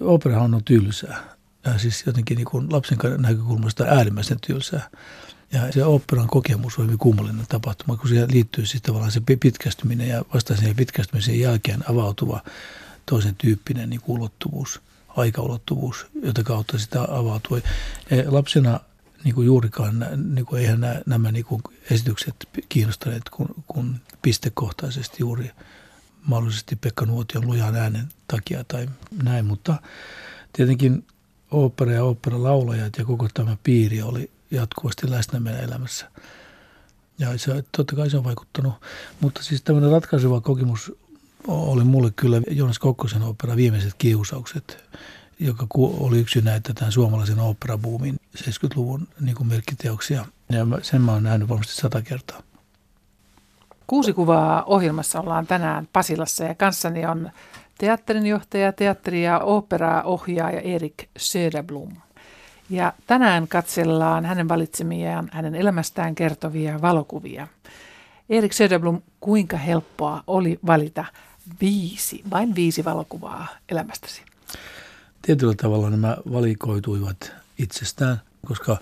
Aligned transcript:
Operahan 0.00 0.54
on 0.54 0.64
tylsää. 0.64 1.36
Ja 1.64 1.78
siis 1.78 2.02
jotenkin 2.06 2.36
niin 2.36 2.46
kuin 2.46 2.72
lapsen 2.72 2.98
näkökulmasta 3.18 3.84
äärimmäisen 3.84 4.40
tylsää. 4.46 4.90
Ja 5.52 5.72
se 5.72 5.84
operan 5.84 6.26
kokemus 6.26 6.78
on 6.78 6.84
hyvin 6.84 6.98
kummallinen 6.98 7.46
tapahtuma, 7.48 7.96
kun 7.96 8.08
siihen 8.08 8.32
liittyy 8.32 8.66
siis 8.66 8.82
tavallaan 8.82 9.12
se 9.12 9.20
pitkästyminen 9.40 10.08
ja 10.08 10.24
vasta 10.34 10.56
sen 10.56 10.76
pitkästymisen 10.76 11.40
jälkeen 11.40 11.90
avautuva 11.90 12.40
toisen 13.06 13.34
tyyppinen 13.34 13.90
niin 13.90 14.00
ulottuvuus, 14.06 14.80
aikaulottuvuus, 15.08 16.06
jota 16.22 16.42
kautta 16.42 16.78
sitä 16.78 17.02
avautuu. 17.02 17.56
Ja 17.56 17.62
lapsena 18.26 18.80
niin 19.24 19.34
kuin 19.34 19.46
juurikaan, 19.46 20.06
niin 20.34 20.46
kuin 20.46 20.62
eihän 20.62 20.80
nämä, 20.80 21.00
nämä 21.06 21.32
niin 21.32 21.44
kuin 21.44 21.62
esitykset 21.90 22.34
kiinnostaneet 22.68 23.28
kun, 23.30 23.48
kun 23.66 24.00
pistekohtaisesti 24.22 25.16
juuri 25.20 25.50
mahdollisesti 26.26 26.76
Pekka 26.76 27.06
Nuotion 27.06 27.46
lujan 27.46 27.76
äänen 27.76 28.08
takia 28.28 28.64
tai 28.64 28.88
näin, 29.22 29.44
mutta 29.44 29.76
tietenkin 30.52 31.06
opera 31.50 31.92
ja 31.92 32.04
oopperalaulajat 32.04 32.92
ja 32.98 33.04
koko 33.04 33.28
tämä 33.34 33.56
piiri 33.62 34.02
oli 34.02 34.30
jatkuvasti 34.50 35.10
läsnä 35.10 35.40
meidän 35.40 35.64
elämässä. 35.64 36.10
Ja 37.18 37.38
se, 37.38 37.64
totta 37.76 37.96
kai 37.96 38.10
se 38.10 38.16
on 38.16 38.24
vaikuttanut. 38.24 38.74
Mutta 39.20 39.42
siis 39.42 39.62
tämmöinen 39.62 39.90
ratkaiseva 39.90 40.40
kokemus 40.40 40.92
oli 41.48 41.84
mulle 41.84 42.10
kyllä 42.16 42.42
Joonas 42.50 42.78
Kokkosen 42.78 43.22
opera 43.22 43.56
Viimeiset 43.56 43.94
kiusaukset, 43.98 44.84
joka 45.38 45.66
oli 45.76 46.18
yksi 46.20 46.40
näitä 46.40 46.74
tämän 46.74 46.92
suomalaisen 46.92 47.38
operabuumin 47.38 48.16
70-luvun 48.36 49.08
niin 49.20 49.46
merkkiteoksia. 49.46 50.26
Ja 50.48 50.66
sen 50.82 51.02
mä 51.02 51.12
oon 51.12 51.22
nähnyt 51.22 51.48
varmasti 51.48 51.74
sata 51.74 52.02
kertaa. 52.02 52.42
Kuusi 53.86 54.12
kuvaa 54.12 54.64
ohjelmassa 54.64 55.20
ollaan 55.20 55.46
tänään 55.46 55.88
Pasilassa 55.92 56.44
ja 56.44 56.54
kanssani 56.54 57.06
on 57.06 57.30
teatterinjohtaja, 57.78 58.72
teatteri- 58.72 59.22
ja 59.22 59.38
operaohjaaja 59.38 60.60
Erik 60.60 61.08
Söderblom. 61.18 61.88
Ja 62.70 62.92
tänään 63.06 63.48
katsellaan 63.48 64.24
hänen 64.24 64.48
valitsemiaan, 64.48 65.28
hänen 65.32 65.54
elämästään 65.54 66.14
kertovia 66.14 66.82
valokuvia. 66.82 67.48
Erik 68.28 68.52
Söderblom, 68.52 69.02
kuinka 69.20 69.56
helppoa 69.56 70.22
oli 70.26 70.58
valita 70.66 71.04
viisi, 71.60 72.22
vain 72.30 72.54
viisi 72.54 72.84
valokuvaa 72.84 73.46
elämästäsi? 73.68 74.22
Tietyllä 75.22 75.54
tavalla 75.54 75.90
nämä 75.90 76.16
valikoituivat 76.32 77.32
itsestään, 77.58 78.20
koska 78.46 78.76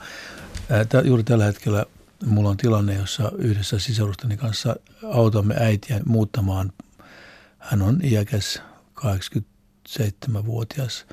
juuri 1.05 1.25
tällä 1.25 1.45
hetkellä 1.45 1.87
mulla 2.27 2.49
on 2.49 2.57
tilanne, 2.57 2.95
jossa 2.95 3.33
yhdessä 3.39 3.79
sisarusteni 3.79 4.37
kanssa 4.37 4.77
autamme 5.13 5.55
äitiä 5.59 6.01
muuttamaan. 6.07 6.73
Hän 7.59 7.83
on 7.83 8.01
iäkäs 8.05 8.63
87-vuotias 9.01 11.07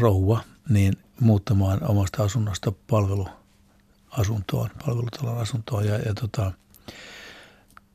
rouva, 0.00 0.40
niin 0.68 0.96
muuttamaan 1.20 1.90
omasta 1.90 2.22
asunnosta 2.22 2.72
palveluasuntoon, 2.90 4.70
palvelutalon 4.86 5.38
asuntoon. 5.38 5.86
Ja, 5.86 5.98
ja 5.98 6.14
tota, 6.14 6.52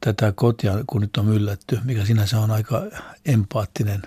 tätä 0.02 0.34
kotia, 0.36 0.74
kun 0.88 1.02
nyt 1.02 1.18
on 1.18 1.26
myllätty, 1.26 1.80
mikä 1.84 2.06
sinänsä 2.06 2.40
on 2.40 2.52
aika 2.52 2.84
empaattinen 3.26 4.02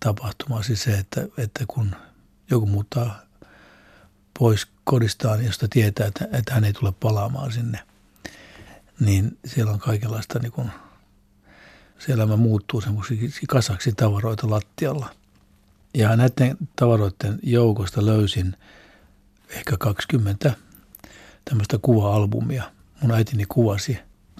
tapahtuma, 0.00 0.62
siis 0.62 0.82
se, 0.82 0.98
että, 0.98 1.26
että 1.38 1.64
kun 1.68 1.96
joku 2.50 2.66
muuttaa 2.66 3.20
pois 4.38 4.66
kodistaan, 4.84 5.44
josta 5.44 5.68
tietää, 5.68 6.06
että, 6.06 6.28
että 6.32 6.54
hän 6.54 6.64
ei 6.64 6.72
tule 6.72 6.92
palaamaan 7.00 7.52
sinne, 7.52 7.78
niin 9.00 9.38
siellä 9.46 9.72
on 9.72 9.78
kaikenlaista, 9.78 10.38
niin 10.38 10.52
kuin, 10.52 10.70
se 11.98 12.12
elämä 12.12 12.36
muuttuu 12.36 12.80
semmoisiksi 12.80 13.46
kasaksi 13.46 13.92
tavaroita 13.92 14.50
lattialla– 14.50 15.08
ja 15.94 16.16
näiden 16.16 16.56
tavaroiden 16.76 17.38
joukosta 17.42 18.06
löysin 18.06 18.56
ehkä 19.48 19.76
20 19.76 20.54
tämmöistä 21.44 21.78
kuva-albumia. 21.82 22.64
Mun 23.00 23.10
äitini 23.10 23.44
kuvasi 23.48 23.98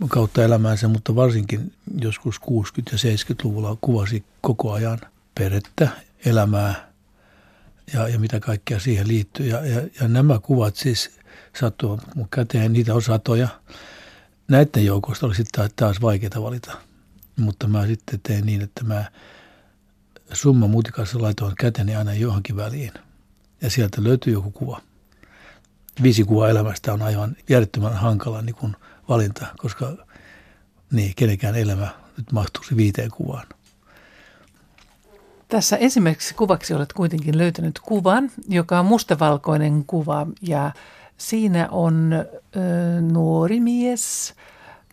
kautta 0.08 0.44
elämäänsä, 0.44 0.88
mutta 0.88 1.14
varsinkin 1.16 1.72
joskus 2.00 2.40
60- 2.40 2.46
ja 2.92 2.98
70-luvulla 2.98 3.76
kuvasi 3.80 4.24
koko 4.40 4.72
ajan 4.72 4.98
perhettä, 5.34 5.88
elämää 6.24 6.92
ja, 7.92 8.08
ja 8.08 8.18
mitä 8.18 8.40
kaikkea 8.40 8.80
siihen 8.80 9.08
liittyy. 9.08 9.46
Ja, 9.46 9.66
ja, 9.66 9.82
ja 10.00 10.08
nämä 10.08 10.38
kuvat 10.38 10.76
siis 10.76 11.10
sattuvat 11.60 12.14
mun 12.14 12.28
käteen, 12.28 12.72
niitä 12.72 12.94
on 12.94 13.02
satoja. 13.02 13.48
Näiden 14.48 14.86
joukosta 14.86 15.26
oli 15.26 15.34
sitten 15.34 15.70
taas 15.76 16.00
vaikeaa 16.00 16.42
valita, 16.42 16.72
mutta 17.36 17.68
mä 17.68 17.86
sitten 17.86 18.20
tein 18.22 18.46
niin, 18.46 18.62
että 18.62 18.84
mä 18.84 19.04
summa 20.32 20.66
mutikassa 20.66 21.22
laitoin 21.22 21.54
käteni 21.58 21.96
aina 21.96 22.14
johonkin 22.14 22.56
väliin. 22.56 22.92
Ja 23.60 23.70
sieltä 23.70 24.04
löytyy 24.04 24.32
joku 24.32 24.50
kuva. 24.50 24.80
Viisi 26.02 26.24
kuvaa 26.24 26.48
elämästä 26.48 26.92
on 26.92 27.02
aivan 27.02 27.36
järjettömän 27.48 27.94
hankala 27.96 28.42
niin 28.42 28.54
kuin 28.54 28.76
valinta, 29.08 29.46
koska 29.56 29.96
niin, 30.92 31.12
kenenkään 31.16 31.56
elämä 31.56 31.88
nyt 32.16 32.32
mahtuisi 32.32 32.76
viiteen 32.76 33.10
kuvaan. 33.10 33.46
Tässä 35.54 35.76
esimerkiksi 35.76 36.34
kuvaksi 36.34 36.74
olet 36.74 36.92
kuitenkin 36.92 37.38
löytänyt 37.38 37.78
kuvan, 37.78 38.30
joka 38.48 38.80
on 38.80 38.86
mustavalkoinen 38.86 39.84
kuva 39.86 40.26
ja 40.42 40.72
siinä 41.18 41.68
on 41.70 42.12
ö, 42.12 42.26
nuori 43.00 43.60
mies 43.60 44.34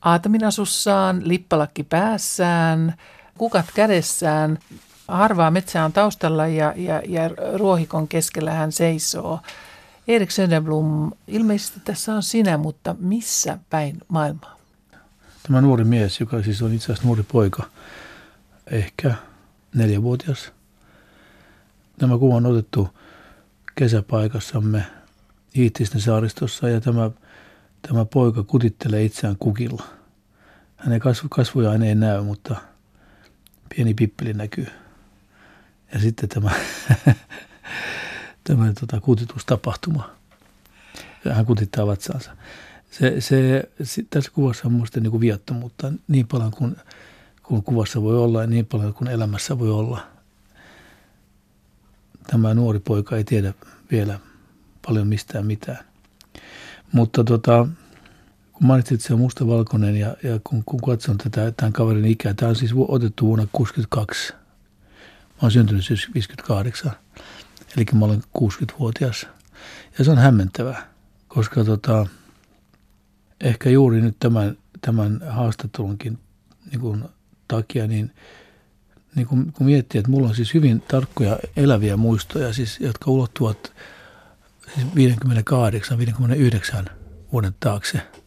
aataminasussaan, 0.01 1.21
lippalakki 1.27 1.83
päässään, 1.83 2.93
kukat 3.37 3.65
kädessään 3.75 4.59
harvaa 5.07 5.51
metsää 5.51 5.85
on 5.85 5.93
taustalla 5.93 6.47
ja, 6.47 6.73
ja, 6.75 7.01
ja 7.07 7.21
ruohikon 7.57 8.07
keskellä 8.07 8.51
hän 8.51 8.71
seisoo. 8.71 9.39
Erik 10.07 10.29
Söderblom, 10.31 11.11
ilmeisesti 11.27 11.79
tässä 11.83 12.13
on 12.13 12.23
sinä, 12.23 12.57
mutta 12.57 12.95
missä 12.99 13.57
päin 13.69 13.97
maailmaa? 14.07 14.57
Tämä 15.43 15.61
nuori 15.61 15.83
mies, 15.83 16.19
joka 16.19 16.43
siis 16.43 16.61
on 16.61 16.73
itse 16.73 16.85
asiassa 16.85 17.07
nuori 17.07 17.23
poika, 17.23 17.63
ehkä 18.71 19.15
neljävuotias. 19.75 20.51
Tämä 21.99 22.17
kuva 22.17 22.35
on 22.35 22.45
otettu 22.45 22.89
kesäpaikassamme 23.75 24.85
Iittisten 25.55 26.01
saaristossa 26.01 26.69
ja 26.69 26.81
tämä, 26.81 27.11
tämä 27.81 28.05
poika 28.05 28.43
kutittelee 28.43 29.03
itseään 29.03 29.35
kukilla. 29.39 29.83
Hänen 30.77 30.99
kasvu, 30.99 31.29
kasvujaan 31.29 31.83
ei 31.83 31.95
näy, 31.95 32.21
mutta 32.21 32.55
pieni 33.75 33.93
pippeli 33.93 34.33
näkyy. 34.33 34.67
Ja 35.93 35.99
sitten 35.99 36.29
tämä, 36.29 36.51
tämä 38.43 38.73
tota, 38.79 39.01
kutitustapahtuma. 39.01 40.09
Hän 41.31 41.45
kutittaa 41.45 41.87
vatsaansa. 41.87 42.37
Se, 42.91 43.21
se, 43.21 43.69
tässä 44.09 44.31
kuvassa 44.31 44.61
on 44.65 44.73
minusta 44.73 44.99
niin 44.99 45.21
viattomuutta 45.21 45.93
niin 46.07 46.27
paljon 46.27 46.51
kuin, 46.51 46.75
kuin 47.43 47.63
kuvassa 47.63 48.01
voi 48.01 48.17
olla 48.17 48.47
niin 48.47 48.65
paljon 48.65 48.93
kuin 48.93 49.07
elämässä 49.07 49.59
voi 49.59 49.69
olla. 49.69 50.07
Tämä 52.27 52.53
nuori 52.53 52.79
poika 52.79 53.17
ei 53.17 53.23
tiedä 53.23 53.53
vielä 53.91 54.19
paljon 54.85 55.07
mistään 55.07 55.45
mitään. 55.45 55.85
Mutta 56.91 57.23
tota, 57.23 57.67
kun 58.53 58.67
mainitsit, 58.67 59.11
on 59.11 59.19
mustavalkoinen 59.19 59.95
ja, 59.95 60.15
ja 60.23 60.39
kun, 60.43 60.63
kun 60.65 60.81
katson 60.81 61.17
tätä, 61.17 61.51
tämän 61.51 61.73
kaverin 61.73 62.05
ikää, 62.05 62.33
tämä 62.33 62.49
on 62.49 62.55
siis 62.55 62.71
otettu 62.73 63.27
vuonna 63.27 63.45
1962 63.45 64.33
Mä 65.41 65.45
oon 65.45 65.51
syntynyt 65.51 65.85
siis 65.85 66.13
58, 66.13 66.91
eli 67.77 67.85
mä 67.93 68.05
olen 68.05 68.23
60-vuotias. 68.37 69.27
Ja 69.97 70.05
se 70.05 70.11
on 70.11 70.17
hämmentävää, 70.17 70.87
koska 71.27 71.63
tota, 71.63 72.07
ehkä 73.41 73.69
juuri 73.69 74.01
nyt 74.01 74.15
tämän, 74.19 74.57
tämän 74.81 75.21
haastattelunkin 75.29 76.19
niin 76.71 76.81
kuin, 76.81 77.05
takia, 77.55 77.87
niin, 77.87 78.11
niin 79.15 79.27
kun, 79.27 79.51
kun 79.53 79.65
miettii, 79.65 79.99
että 79.99 80.11
mulla 80.11 80.27
on 80.27 80.35
siis 80.35 80.53
hyvin 80.53 80.81
tarkkoja 80.81 81.39
eläviä 81.57 81.97
muistoja, 81.97 82.53
siis, 82.53 82.79
jotka 82.79 83.11
ulottuvat 83.11 83.73
siis 84.75 84.87
58-59 86.85 86.89
vuoden 87.31 87.55
taakse– 87.59 88.01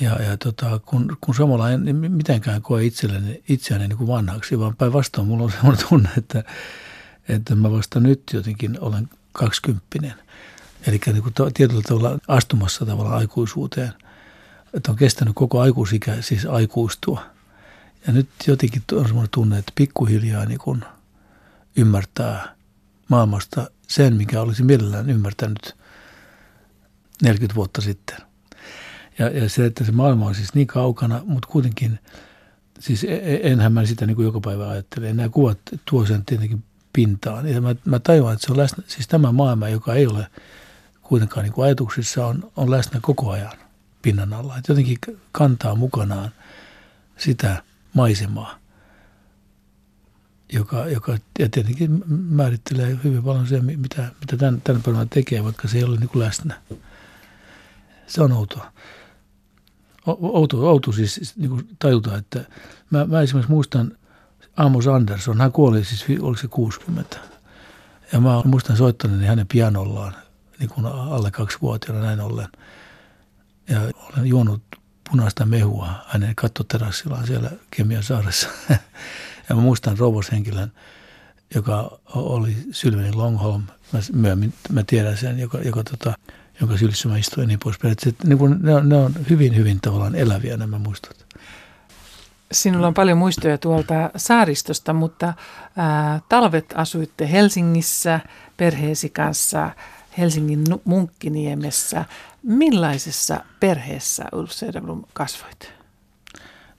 ja, 0.00 0.22
ja 0.22 0.36
tota, 0.36 0.80
kun, 0.86 1.16
kun 1.20 1.34
samalla 1.34 1.70
en 1.70 1.96
mitenkään 1.96 2.62
koe 2.62 2.84
itselleni, 2.84 3.42
itseäni 3.48 3.88
niin 3.88 3.98
kuin 3.98 4.08
vanhaksi, 4.08 4.58
vaan 4.58 4.76
päinvastoin 4.76 5.26
mulla 5.26 5.44
on 5.44 5.50
sellainen 5.50 5.86
tunne, 5.88 6.08
että, 6.18 6.44
että 7.28 7.54
mä 7.54 7.70
vasta 7.70 8.00
nyt 8.00 8.22
jotenkin 8.32 8.78
olen 8.80 9.08
kaksikymppinen. 9.32 10.14
Eli 10.86 11.00
niin 11.06 11.22
kuin 11.22 11.34
tietyllä 11.54 11.82
tavalla 11.82 12.18
astumassa 12.28 12.86
tavalla 12.86 13.16
aikuisuuteen. 13.16 13.92
Että 14.74 14.90
on 14.90 14.96
kestänyt 14.96 15.34
koko 15.34 15.60
aikuisikä 15.60 16.16
siis 16.20 16.46
aikuistua. 16.46 17.22
Ja 18.06 18.12
nyt 18.12 18.28
jotenkin 18.46 18.82
on 18.92 19.06
sellainen 19.06 19.30
tunne, 19.30 19.58
että 19.58 19.72
pikkuhiljaa 19.74 20.44
niin 20.44 20.58
kuin 20.58 20.84
ymmärtää 21.76 22.54
maailmasta 23.08 23.70
sen, 23.88 24.16
mikä 24.16 24.40
olisi 24.40 24.62
mielellään 24.62 25.10
ymmärtänyt 25.10 25.76
40 27.22 27.54
vuotta 27.54 27.80
sitten. 27.80 28.16
Ja, 29.18 29.28
ja 29.28 29.48
se, 29.48 29.66
että 29.66 29.84
se 29.84 29.92
maailma 29.92 30.26
on 30.26 30.34
siis 30.34 30.54
niin 30.54 30.66
kaukana, 30.66 31.22
mutta 31.24 31.48
kuitenkin, 31.48 31.98
siis 32.80 33.04
e, 33.04 33.14
e, 33.14 33.40
enhän 33.52 33.72
mä 33.72 33.86
sitä 33.86 34.06
niin 34.06 34.16
kuin 34.16 34.24
joka 34.26 34.40
päivä 34.40 34.68
ajattele. 34.68 35.12
Nämä 35.12 35.28
kuvat 35.28 35.58
tuo 35.84 36.06
sen 36.06 36.24
tietenkin 36.24 36.64
pintaan. 36.92 37.48
Ja 37.48 37.60
mä, 37.60 37.74
mä 37.84 37.98
tajuan, 37.98 38.32
että 38.32 38.46
se 38.46 38.52
on 38.52 38.58
läsnä, 38.58 38.84
siis 38.86 39.08
tämä 39.08 39.32
maailma, 39.32 39.68
joka 39.68 39.94
ei 39.94 40.06
ole 40.06 40.26
kuitenkaan 41.02 41.44
niin 41.44 41.52
kuin 41.52 41.64
ajatuksissa, 41.64 42.26
on, 42.26 42.50
on 42.56 42.70
läsnä 42.70 43.00
koko 43.02 43.30
ajan 43.30 43.52
pinnan 44.02 44.32
alla. 44.32 44.58
Että 44.58 44.72
jotenkin 44.72 44.98
kantaa 45.32 45.74
mukanaan 45.74 46.30
sitä 47.16 47.62
maisemaa, 47.94 48.58
joka, 50.52 50.86
joka 50.86 51.12
ja 51.38 51.48
tietenkin 51.48 52.04
määrittelee 52.08 52.98
hyvin 53.04 53.22
paljon 53.22 53.46
se, 53.46 53.60
mitä, 53.60 54.02
mitä 54.20 54.36
tämän, 54.36 54.60
tämän 54.60 54.82
päivänä 54.82 55.06
tekee, 55.10 55.44
vaikka 55.44 55.68
se 55.68 55.78
ei 55.78 55.84
ole 55.84 55.96
niin 55.98 56.08
kuin 56.08 56.22
läsnä. 56.22 56.62
Se 58.06 58.22
on 58.22 58.32
outoa. 58.32 58.72
Outo, 60.06 60.70
outo 60.70 60.92
siis 60.92 61.36
niin 61.36 61.50
kuin 61.50 61.68
tajuta, 61.78 62.16
että 62.16 62.44
mä, 62.90 63.04
mä 63.04 63.20
esimerkiksi 63.20 63.52
muistan 63.52 63.98
Amos 64.56 64.86
Anderson, 64.86 65.40
hän 65.40 65.52
kuoli 65.52 65.84
siis, 65.84 66.04
oliko 66.20 66.40
se 66.40 66.48
60. 66.48 67.16
Ja 68.12 68.20
mä 68.20 68.42
muistan 68.44 68.76
soittaneeni 68.76 69.26
hänen 69.26 69.46
pianollaan 69.46 70.14
niin 70.58 70.70
kuin 70.70 70.86
alle 70.86 71.30
kaksivuotiaana 71.30 72.02
näin 72.02 72.20
ollen. 72.20 72.48
Ja 73.68 73.80
olen 73.80 74.26
juonut 74.26 74.62
punaista 75.12 75.46
mehua 75.46 75.88
hänen 76.06 76.34
kattoterassilla 76.34 77.26
siellä 77.26 77.50
Kemian 77.70 78.02
saaressa. 78.02 78.48
ja 79.48 79.54
mä 79.54 79.60
muistan 79.60 79.98
rouvoshenkilön, 79.98 80.72
joka 81.54 81.98
oli 82.14 82.56
Sylveni 82.70 83.12
Longholm. 83.12 83.62
Mä, 83.92 84.00
myöhemmin 84.12 84.54
mä 84.70 84.82
tiedän 84.86 85.16
sen, 85.16 85.38
joka, 85.38 85.58
joka 85.58 85.84
tota, 85.84 86.14
jonka 86.60 86.76
sylissä 86.76 87.08
mä 87.08 87.18
istuin 87.18 87.48
niin. 87.48 87.60
Että 87.92 88.28
niin 88.28 88.38
kuin, 88.38 88.58
ne, 88.62 88.74
on, 88.74 88.88
ne 88.88 88.96
on 88.96 89.14
hyvin, 89.30 89.56
hyvin 89.56 89.80
tavallaan 89.80 90.14
eläviä 90.14 90.56
nämä 90.56 90.78
muistot. 90.78 91.26
Sinulla 92.52 92.86
on 92.86 92.94
paljon 92.94 93.18
muistoja 93.18 93.58
tuolta 93.58 94.10
saaristosta, 94.16 94.92
mutta 94.92 95.34
ää, 95.76 96.20
talvet 96.28 96.74
asuitte 96.76 97.30
Helsingissä 97.32 98.20
perheesi 98.56 99.10
kanssa 99.10 99.70
Helsingin 100.18 100.64
Munkkiniemessä. 100.84 102.04
Millaisessa 102.42 103.44
perheessä 103.60 104.24
Ulf 104.32 104.50
Söderblom 104.50 105.02
kasvoit? 105.12 105.72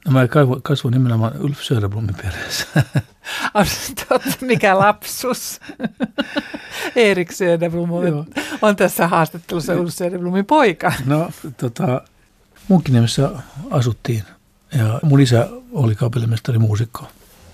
No 0.06 0.12
mä 0.12 0.28
kasvoin 0.64 0.94
nimenomaan 0.94 1.42
Ulf 1.42 1.62
Söderblomin 1.62 2.16
perheessä. 2.16 2.68
Totta, 4.10 4.30
mikä 4.42 4.78
lapsus. 4.80 5.60
Erik 6.96 7.32
Söderblom 7.32 7.92
on, 7.92 8.26
on 8.62 8.76
tässä 8.76 9.08
haastattelussa 9.08 9.74
Ulf 9.74 9.94
Söderblomin 9.94 10.46
poika. 10.46 10.94
No 11.06 11.32
tota, 11.58 12.02
Munkkiniemessä 12.68 13.30
asuttiin 13.72 14.24
ja 14.78 15.00
mun 15.04 15.22
isä 15.22 15.50
oli 15.72 15.96
kapellimestari 15.96 16.58
muusikko 16.58 17.08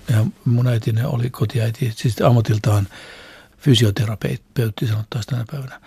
ja 0.08 0.26
mun 0.44 0.66
äitini 0.66 1.04
oli 1.04 1.30
kotiäiti, 1.30 1.92
siis 1.96 2.22
ammatiltaan 2.22 2.88
fysioterapeutti 3.58 4.86
sanottaisiin 4.86 5.30
tänä 5.30 5.44
päivänä. 5.50 5.80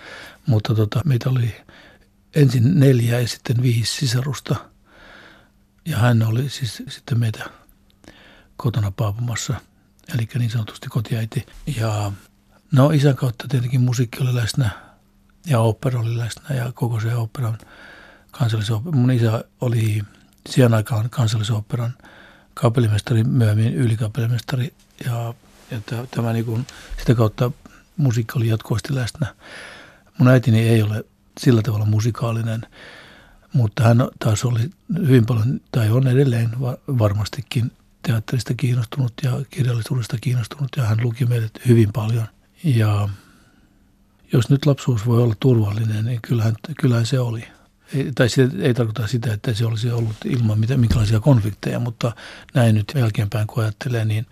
Mutta 0.46 0.76
tota, 0.76 1.02
meitä 1.06 1.30
oli 1.30 1.56
ensin 2.36 2.80
neljä 2.80 3.20
ja 3.20 3.28
sitten 3.28 3.62
viisi 3.62 3.92
sisarusta. 3.92 4.56
Ja 5.86 5.98
hän 5.98 6.24
oli 6.24 6.50
siis 6.50 6.84
sitten 6.90 7.20
meitä 7.20 7.50
kotona 8.58 8.92
paapumassa, 8.92 9.54
eli 10.14 10.28
niin 10.40 10.50
sanotusti 10.52 10.90
kotiäiti. 10.90 11.46
Ja 11.78 12.12
no 12.72 12.92
isän 12.92 13.16
kautta 13.16 13.48
tietenkin 13.48 13.82
musiikki 13.82 14.24
oli 14.24 14.36
läsnä 14.36 14.70
ja 15.48 15.60
opera 15.60 16.00
oli 16.00 16.18
läsnä 16.18 16.56
ja 16.56 16.72
koko 16.72 17.00
se 17.00 17.16
operan 17.16 17.58
kansallisopera. 18.32 18.96
Mun 18.96 19.12
isä 19.12 19.44
oli 19.62 20.02
siihen 20.50 20.74
aikaan 20.74 21.10
kansallisoperan 21.10 21.94
kapellimestari, 22.54 23.24
myöhemmin 23.24 23.74
ylikapellimestari 23.74 24.74
ja, 25.06 25.34
ja 25.72 25.80
tämä 26.12 26.34
niin 26.34 26.46
kuin, 26.46 26.68
sitä 27.00 27.16
kautta 27.16 27.52
musiikki 27.98 28.34
oli 28.38 28.48
jatkuvasti 28.48 28.96
läsnä. 28.96 29.36
Mun 30.18 30.28
äitini 30.28 30.70
ei 30.70 30.84
ole 30.84 31.06
sillä 31.40 31.62
tavalla 31.62 31.86
musikaalinen, 31.86 32.62
mutta 33.54 33.84
hän 33.84 34.08
taas 34.20 34.46
oli 34.46 34.70
hyvin 35.08 35.26
paljon, 35.26 35.62
tai 35.72 35.90
on 35.90 36.08
edelleen 36.08 36.50
varmastikin 36.88 37.72
teatterista 38.02 38.54
kiinnostunut 38.54 39.14
ja 39.24 39.42
kirjallisuudesta 39.50 40.18
kiinnostunut 40.22 40.70
ja 40.78 40.84
hän 40.84 40.98
luki 41.02 41.26
meille 41.26 41.50
hyvin 41.68 41.94
paljon. 41.94 42.28
Ja 42.64 43.10
jos 44.34 44.50
nyt 44.50 44.66
lapsuus 44.66 45.06
voi 45.06 45.24
olla 45.24 45.36
turvallinen, 45.40 46.06
niin 46.06 46.20
kyllähän, 46.22 46.56
kyllähän 46.82 47.06
se 47.06 47.20
oli. 47.20 47.44
Ei, 47.94 48.12
tai 48.16 48.30
se 48.30 48.50
ei 48.60 48.74
tarkoita 48.74 49.08
sitä, 49.08 49.34
että 49.34 49.54
se 49.54 49.66
olisi 49.66 49.92
ollut 49.92 50.16
ilman 50.26 50.60
mitä, 50.60 50.78
minkälaisia 50.78 51.20
konflikteja, 51.20 51.80
mutta 51.80 52.16
näin 52.54 52.76
nyt 52.76 52.92
jälkeenpäin 52.96 53.48
kun 53.48 53.64
ajattelee, 53.64 54.06
niin, 54.06 54.26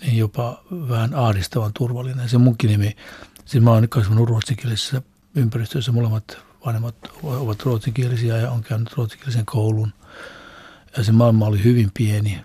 niin 0.00 0.18
jopa 0.18 0.64
vähän 0.70 1.14
ahdistavan 1.14 1.72
turvallinen. 1.78 2.28
Se 2.28 2.38
munkin 2.38 2.70
nimi, 2.70 2.96
siis 3.44 3.64
mä 3.64 3.70
oon 3.70 3.88
kasvanut 3.88 4.28
ruotsikielisessä 4.28 5.02
ympäristössä, 5.34 5.92
molemmat 5.92 6.38
vanhemmat 6.66 6.96
ovat 7.22 7.62
ruotsinkielisiä 7.62 8.36
ja 8.36 8.50
on 8.50 8.62
käynyt 8.62 8.92
ruotsinkielisen 8.92 9.46
koulun. 9.46 9.92
Ja 10.96 11.04
se 11.04 11.12
maailma 11.12 11.46
oli 11.46 11.64
hyvin 11.64 11.90
pieni. 11.94 12.42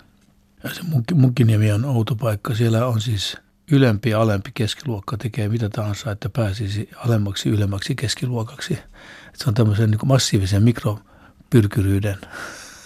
Ja 0.63 0.69
se 0.73 0.81
Munkkiniemi 1.13 1.71
on 1.71 1.85
outo 1.85 2.15
paikka. 2.15 2.55
Siellä 2.55 2.87
on 2.87 3.01
siis 3.01 3.37
ylempi 3.71 4.09
ja 4.09 4.21
alempi 4.21 4.51
keskiluokka 4.53 5.17
tekee 5.17 5.49
mitä 5.49 5.69
tahansa, 5.69 6.11
että 6.11 6.29
pääsisi 6.29 6.89
alemmaksi 6.95 7.49
ylemmäksi 7.49 7.95
keskiluokaksi. 7.95 8.73
Että 8.73 9.43
se 9.43 9.45
on 9.47 9.53
tämmöisen 9.53 9.91
niin 9.91 9.99
massiivisen 10.05 10.63
mikropyrkyryyden 10.63 12.17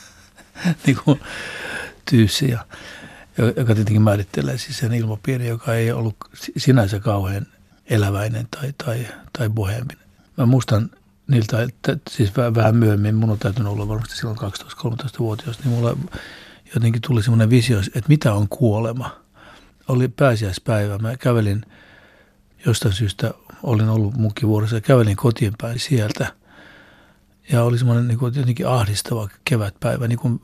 niin 0.85 0.97
kuin 1.05 1.19
joka 3.57 3.75
tietenkin 3.75 4.01
määrittelee 4.01 4.57
siis 4.57 4.77
sen 4.77 4.93
ilmapiiri, 4.93 5.47
joka 5.47 5.75
ei 5.75 5.91
ollut 5.91 6.15
sinänsä 6.57 6.99
kauhean 6.99 7.47
eläväinen 7.91 8.47
tai, 8.51 8.73
tai, 8.85 9.07
tai 9.37 9.49
boheminen. 9.49 10.07
Mä 10.37 10.45
muistan 10.45 10.89
niiltä, 11.27 11.63
että 11.63 11.97
siis 12.09 12.31
vähän, 12.55 12.75
myöhemmin, 12.75 13.15
mun 13.15 13.29
on 13.29 13.39
täytynyt 13.39 13.71
olla 13.71 13.87
varmasti 13.87 14.17
silloin 14.17 14.37
12-13-vuotias, 14.37 15.59
niin 15.59 15.69
mulla 15.69 15.97
jotenkin 16.75 17.01
tuli 17.01 17.23
semmoinen 17.23 17.49
visio, 17.49 17.79
että 17.79 18.07
mitä 18.07 18.33
on 18.33 18.47
kuolema. 18.49 19.21
Oli 19.87 20.07
pääsiäispäivä, 20.07 20.97
mä 20.97 21.17
kävelin 21.17 21.65
jostain 22.65 22.93
syystä, 22.93 23.33
olin 23.63 23.89
ollut 23.89 24.17
munkkivuorossa 24.17 24.75
ja 24.75 24.81
kävelin 24.81 25.15
kotiin 25.15 25.53
päin 25.61 25.79
sieltä. 25.79 26.33
Ja 27.51 27.63
oli 27.63 27.77
semmoinen 27.77 28.07
niin 28.07 28.19
kuin 28.19 28.35
jotenkin 28.35 28.67
ahdistava 28.67 29.29
kevätpäivä, 29.45 30.07
niin 30.07 30.19
kuin 30.19 30.41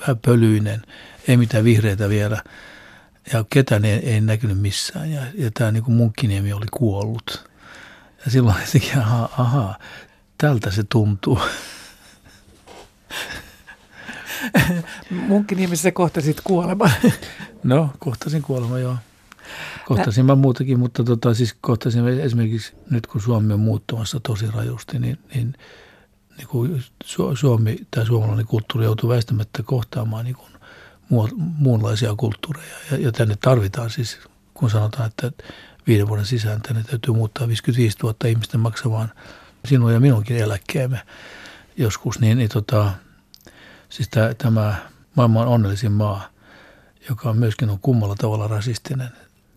vähän 0.00 0.18
pölyinen, 0.18 0.82
ei 1.28 1.36
mitään 1.36 1.64
vihreitä 1.64 2.08
vielä. 2.08 2.42
Ja 3.32 3.44
ketään 3.50 3.84
ei, 3.84 4.10
ei 4.10 4.20
näkynyt 4.20 4.58
missään. 4.58 5.12
Ja, 5.12 5.22
ja 5.34 5.50
tämä 5.54 5.70
niin 5.70 5.92
munkkiniemi 5.92 6.52
oli 6.52 6.66
kuollut. 6.70 7.50
Ja 8.24 8.30
silloin 8.30 8.56
jotenkin, 8.66 8.98
aha, 8.98 9.28
aha, 9.38 9.74
tältä 10.38 10.70
se 10.70 10.84
tuntuu. 10.88 11.38
Munkkiniemessä 15.28 15.92
kohtasit 15.92 16.40
kuolema. 16.44 16.90
no, 17.64 17.90
kohtasin 17.98 18.42
kuolema, 18.42 18.78
joo. 18.78 18.96
Kohtasin 19.86 20.24
mä 20.24 20.34
muutakin, 20.34 20.78
mutta 20.78 21.04
tota, 21.04 21.34
siis 21.34 21.56
kohtasin 21.60 22.08
esimerkiksi 22.08 22.72
nyt 22.90 23.06
kun 23.06 23.20
Suomi 23.20 23.52
on 23.52 23.60
muuttumassa 23.60 24.20
tosi 24.20 24.50
rajusti, 24.50 24.98
niin, 24.98 25.18
niin, 25.34 25.54
niin 26.36 26.48
kuin 26.48 26.84
Suomi 27.34 27.76
tai 27.90 28.06
suomalainen 28.06 28.46
kulttuuri 28.46 28.84
joutuu 28.84 29.10
väistämättä 29.10 29.62
kohtaamaan 29.62 30.24
niin 30.24 30.36
kuin 30.36 30.55
muunlaisia 31.38 32.14
kulttuureja. 32.16 32.76
Ja, 32.90 32.96
ja 32.96 33.12
tänne 33.12 33.36
tarvitaan 33.40 33.90
siis, 33.90 34.18
kun 34.54 34.70
sanotaan, 34.70 35.06
että 35.06 35.32
viiden 35.86 36.08
vuoden 36.08 36.26
sisään 36.26 36.62
tänne 36.62 36.82
täytyy 36.82 37.14
muuttaa 37.14 37.48
55 37.48 37.98
000 38.02 38.16
ihmisten 38.26 38.60
maksamaan 38.60 39.12
sinun 39.64 39.92
ja 39.92 40.00
minunkin 40.00 40.36
eläkkeemme 40.36 41.00
joskus, 41.76 42.20
niin, 42.20 42.38
niin 42.38 42.48
tota, 42.48 42.92
siis 43.88 44.08
tämä, 44.08 44.34
tämä 44.34 44.74
maailman 45.14 45.48
onnellisin 45.48 45.92
maa, 45.92 46.28
joka 47.08 47.32
myöskin 47.32 47.70
on 47.70 47.78
kummalla 47.80 48.14
tavalla 48.18 48.48
rasistinen. 48.48 49.08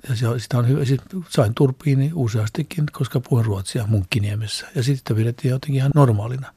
Ja 0.09 0.15
se, 0.15 0.25
sitä 0.37 0.57
on 0.57 0.67
hyvä. 0.67 0.85
Siis 0.85 1.01
sain 1.29 1.53
turpiini 1.55 2.11
useastikin, 2.13 2.85
koska 2.91 3.19
puhun 3.19 3.45
ruotsia 3.45 3.87
munkkiniemessä. 3.87 4.67
Ja 4.75 4.83
sitten 4.83 5.15
pidettiin 5.15 5.51
jotenkin 5.51 5.75
ihan 5.75 5.91
normaalina. 5.95 6.53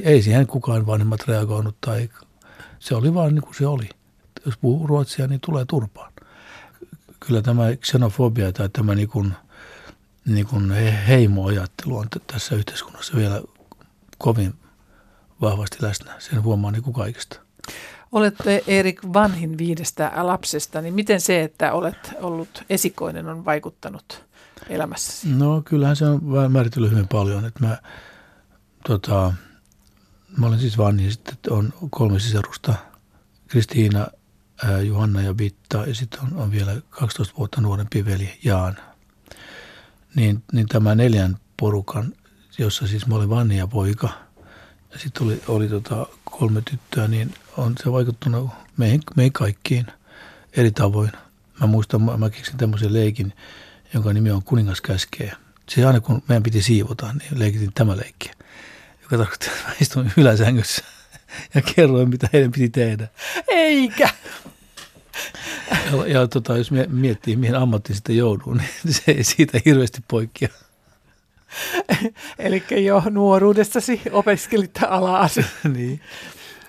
Ei 0.00 0.22
siihen 0.22 0.46
kukaan 0.46 0.86
vanhemmat 0.86 1.28
reagoinut 1.28 1.76
tai 1.80 2.10
se 2.78 2.94
oli 2.94 3.14
vaan 3.14 3.34
niin 3.34 3.42
kuin 3.42 3.54
se 3.54 3.66
oli. 3.66 3.88
Jos 4.46 4.56
puhuu 4.56 4.86
ruotsia, 4.86 5.26
niin 5.26 5.40
tulee 5.40 5.64
turpaan 5.64 6.12
kyllä 7.26 7.42
tämä 7.42 7.62
xenofobia 7.76 8.52
tai 8.52 8.68
tämä 8.68 8.94
niin 8.94 9.08
kuin, 9.08 9.32
niin 10.26 10.46
kuin 10.46 10.70
heimoajattelu 11.08 11.96
on 11.96 12.06
tässä 12.26 12.54
yhteiskunnassa 12.54 13.16
vielä 13.16 13.42
kovin 14.18 14.54
vahvasti 15.40 15.76
läsnä. 15.80 16.14
Sen 16.18 16.42
huomaa 16.42 16.70
niin 16.70 16.82
kuin 16.82 16.94
kaikesta. 16.94 17.40
Olet 18.12 18.34
Erik 18.66 19.00
vanhin 19.12 19.58
viidestä 19.58 20.12
lapsesta, 20.16 20.80
niin 20.80 20.94
miten 20.94 21.20
se, 21.20 21.42
että 21.42 21.72
olet 21.72 22.14
ollut 22.20 22.64
esikoinen, 22.70 23.28
on 23.28 23.44
vaikuttanut 23.44 24.24
elämässäsi? 24.68 25.28
No 25.28 25.62
kyllähän 25.64 25.96
se 25.96 26.04
on 26.06 26.20
määritellyt 26.48 26.90
hyvin 26.90 27.08
paljon. 27.08 27.44
Että 27.44 27.66
mä, 27.66 27.78
tota, 28.86 29.32
mä 30.36 30.46
olen 30.46 30.60
siis 30.60 30.78
vanhin, 30.78 31.12
sitten 31.12 31.52
on 31.52 31.72
kolme 31.90 32.20
sisarusta. 32.20 32.74
Kristiina, 33.48 34.06
Johanna 34.82 35.22
ja 35.22 35.34
Bitta 35.34 35.84
ja 35.86 35.94
sitten 35.94 36.20
on, 36.20 36.36
on 36.36 36.52
vielä 36.52 36.76
12 36.90 37.34
vuotta 37.38 37.60
nuorempi 37.60 38.04
veli 38.04 38.38
Jaan. 38.44 38.76
Niin, 40.14 40.42
niin 40.52 40.68
tämä 40.68 40.94
neljän 40.94 41.36
porukan, 41.56 42.12
jossa 42.58 42.86
siis 42.86 43.06
mä 43.06 43.14
olin 43.14 43.30
vanni 43.30 43.58
ja 43.58 43.66
poika 43.66 44.08
ja 44.92 44.98
sitten 44.98 45.22
oli, 45.22 45.42
oli 45.48 45.68
tota 45.68 46.06
kolme 46.24 46.62
tyttöä, 46.70 47.08
niin 47.08 47.34
on 47.56 47.74
se 47.82 47.92
vaikuttanut 47.92 48.50
meihin, 48.76 49.00
meihin 49.16 49.32
kaikkiin 49.32 49.86
eri 50.56 50.70
tavoin. 50.70 51.12
Mä 51.60 51.66
muistan, 51.66 52.02
mä, 52.02 52.16
mä 52.16 52.30
keksin 52.30 52.56
tämmöisen 52.56 52.92
leikin, 52.92 53.32
jonka 53.94 54.12
nimi 54.12 54.30
on 54.30 54.42
Kuningas 54.42 54.80
käskee. 54.80 55.32
Se 55.68 55.86
aina 55.86 56.00
kun 56.00 56.22
meidän 56.28 56.42
piti 56.42 56.62
siivota, 56.62 57.12
niin 57.12 57.38
leikitin 57.38 57.72
tämä 57.72 57.96
leikki, 57.96 58.30
joka 59.02 59.18
tarkoittaa, 59.18 59.52
että 59.52 59.68
mä 59.68 59.74
istuin 59.80 60.12
yläsängyssä 60.16 60.84
ja 61.54 61.62
kerroin, 61.62 62.08
mitä 62.08 62.28
heidän 62.32 62.52
piti 62.52 62.68
tehdä. 62.68 63.08
Eikä! 63.48 64.08
Ja, 65.92 66.06
ja 66.06 66.28
tota, 66.28 66.56
jos 66.58 66.70
miettii, 66.88 67.36
mihin 67.36 67.54
ammattiin 67.54 67.96
sitten 67.96 68.16
jouduu, 68.16 68.54
niin 68.54 68.68
se 68.94 69.02
ei 69.12 69.24
siitä 69.24 69.58
hirveästi 69.64 70.00
poikkea. 70.08 70.48
Eli 72.38 72.64
jo 72.70 73.02
nuoruudessasi 73.10 74.02
opiskelit 74.12 74.78
alaa 74.88 75.28
niin. 75.74 76.00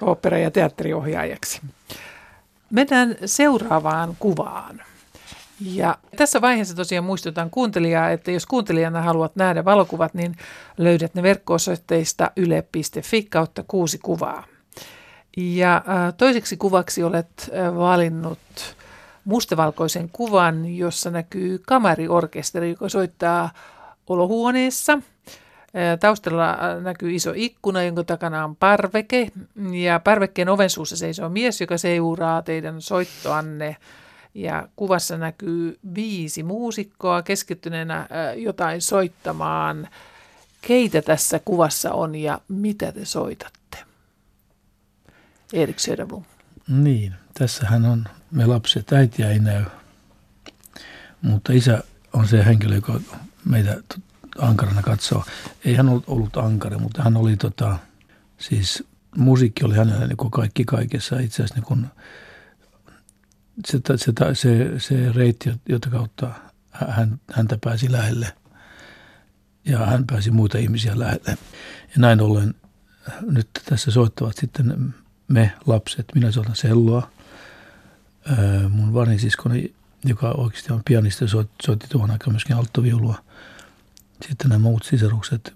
opera- 0.01 0.37
ja 0.37 0.51
teatteriohjaajaksi. 0.51 1.61
Mennään 2.69 3.15
seuraavaan 3.25 4.15
kuvaan. 4.19 4.81
Ja 5.61 5.97
tässä 6.17 6.41
vaiheessa 6.41 6.75
tosiaan 6.75 7.05
muistutan 7.05 7.49
kuuntelijaa, 7.49 8.09
että 8.09 8.31
jos 8.31 8.45
kuuntelijana 8.45 9.01
haluat 9.01 9.35
nähdä 9.35 9.65
valokuvat, 9.65 10.13
niin 10.13 10.35
löydät 10.77 11.15
ne 11.15 11.23
verkko-osoitteista 11.23 12.31
yle.fi 12.35 13.23
kautta 13.23 13.63
kuusi 13.67 13.97
kuvaa. 13.97 14.43
Ja 15.37 15.83
toiseksi 16.17 16.57
kuvaksi 16.57 17.03
olet 17.03 17.51
valinnut 17.77 18.39
mustavalkoisen 19.25 20.09
kuvan, 20.09 20.75
jossa 20.75 21.11
näkyy 21.11 21.61
kamariorkesteri, 21.67 22.69
joka 22.69 22.89
soittaa 22.89 23.49
olohuoneessa. 24.07 24.99
Taustalla 25.99 26.57
näkyy 26.81 27.15
iso 27.15 27.33
ikkuna, 27.35 27.83
jonka 27.83 28.03
takana 28.03 28.45
on 28.45 28.55
parveke. 28.55 29.31
Ja 29.71 29.99
parvekkeen 29.99 30.49
oven 30.49 30.69
suussa 30.69 30.97
seisoo 30.97 31.29
mies, 31.29 31.61
joka 31.61 31.77
seuraa 31.77 32.41
teidän 32.41 32.81
soittoanne. 32.81 33.77
Ja 34.33 34.67
kuvassa 34.75 35.17
näkyy 35.17 35.79
viisi 35.95 36.43
muusikkoa 36.43 37.21
keskittyneenä 37.21 38.07
jotain 38.35 38.81
soittamaan. 38.81 39.87
Keitä 40.61 41.01
tässä 41.01 41.39
kuvassa 41.45 41.91
on 41.91 42.15
ja 42.15 42.39
mitä 42.47 42.91
te 42.91 43.05
soitatte? 43.05 43.62
Erik 45.53 45.79
Söderblom. 45.79 46.23
Niin, 46.67 47.13
tässähän 47.33 47.85
on 47.85 48.05
me 48.31 48.45
lapset. 48.45 48.93
Äitiä 48.93 49.29
ei 49.29 49.39
näy, 49.39 49.65
mutta 51.21 51.53
isä 51.53 51.83
on 52.13 52.27
se 52.27 52.45
henkilö, 52.45 52.75
joka 52.75 52.99
meitä 53.45 53.77
ankarana 54.37 54.81
katsoo. 54.81 55.23
Ei 55.65 55.75
hän 55.75 55.89
ollut, 55.89 56.03
ollut 56.07 56.37
ankara, 56.37 56.79
mutta 56.79 57.03
hän 57.03 57.17
oli 57.17 57.37
tota, 57.37 57.77
siis 58.37 58.83
musiikki 59.17 59.65
oli 59.65 59.75
hänellä 59.75 60.07
niin 60.07 60.17
kuin 60.17 60.31
kaikki 60.31 60.65
kaikessa. 60.65 61.19
Itse 61.19 61.35
asiassa 61.35 61.55
niin 61.55 61.65
kuin, 61.65 61.85
se, 63.65 63.79
se, 63.95 64.13
se, 64.33 64.79
se 64.79 65.11
reitti, 65.11 65.53
jota 65.69 65.89
kautta 65.89 66.33
hän, 66.71 67.19
häntä 67.33 67.57
pääsi 67.63 67.91
lähelle 67.91 68.33
ja 69.65 69.85
hän 69.85 70.07
pääsi 70.07 70.31
muita 70.31 70.57
ihmisiä 70.57 70.99
lähelle. 70.99 71.37
Ja 71.81 71.97
näin 71.97 72.21
ollen 72.21 72.55
nyt 73.21 73.49
tässä 73.65 73.91
soittavat 73.91 74.37
sitten 74.37 74.93
me 75.27 75.51
lapset. 75.65 76.05
Minä 76.15 76.31
soitan 76.31 76.55
selloa. 76.55 77.09
Mun 78.69 78.93
vanhisiskoni, 78.93 79.73
joka 80.05 80.31
oikeasti 80.31 80.73
on 80.73 80.81
pianisti, 80.85 81.25
soitti 81.65 81.87
tuohon 81.89 82.11
aikaan 82.11 82.33
myöskin 82.33 82.55
alttoviulua– 82.55 83.15
sitten 84.27 84.49
nämä 84.49 84.59
muut 84.59 84.83
sisarukset, 84.83 85.53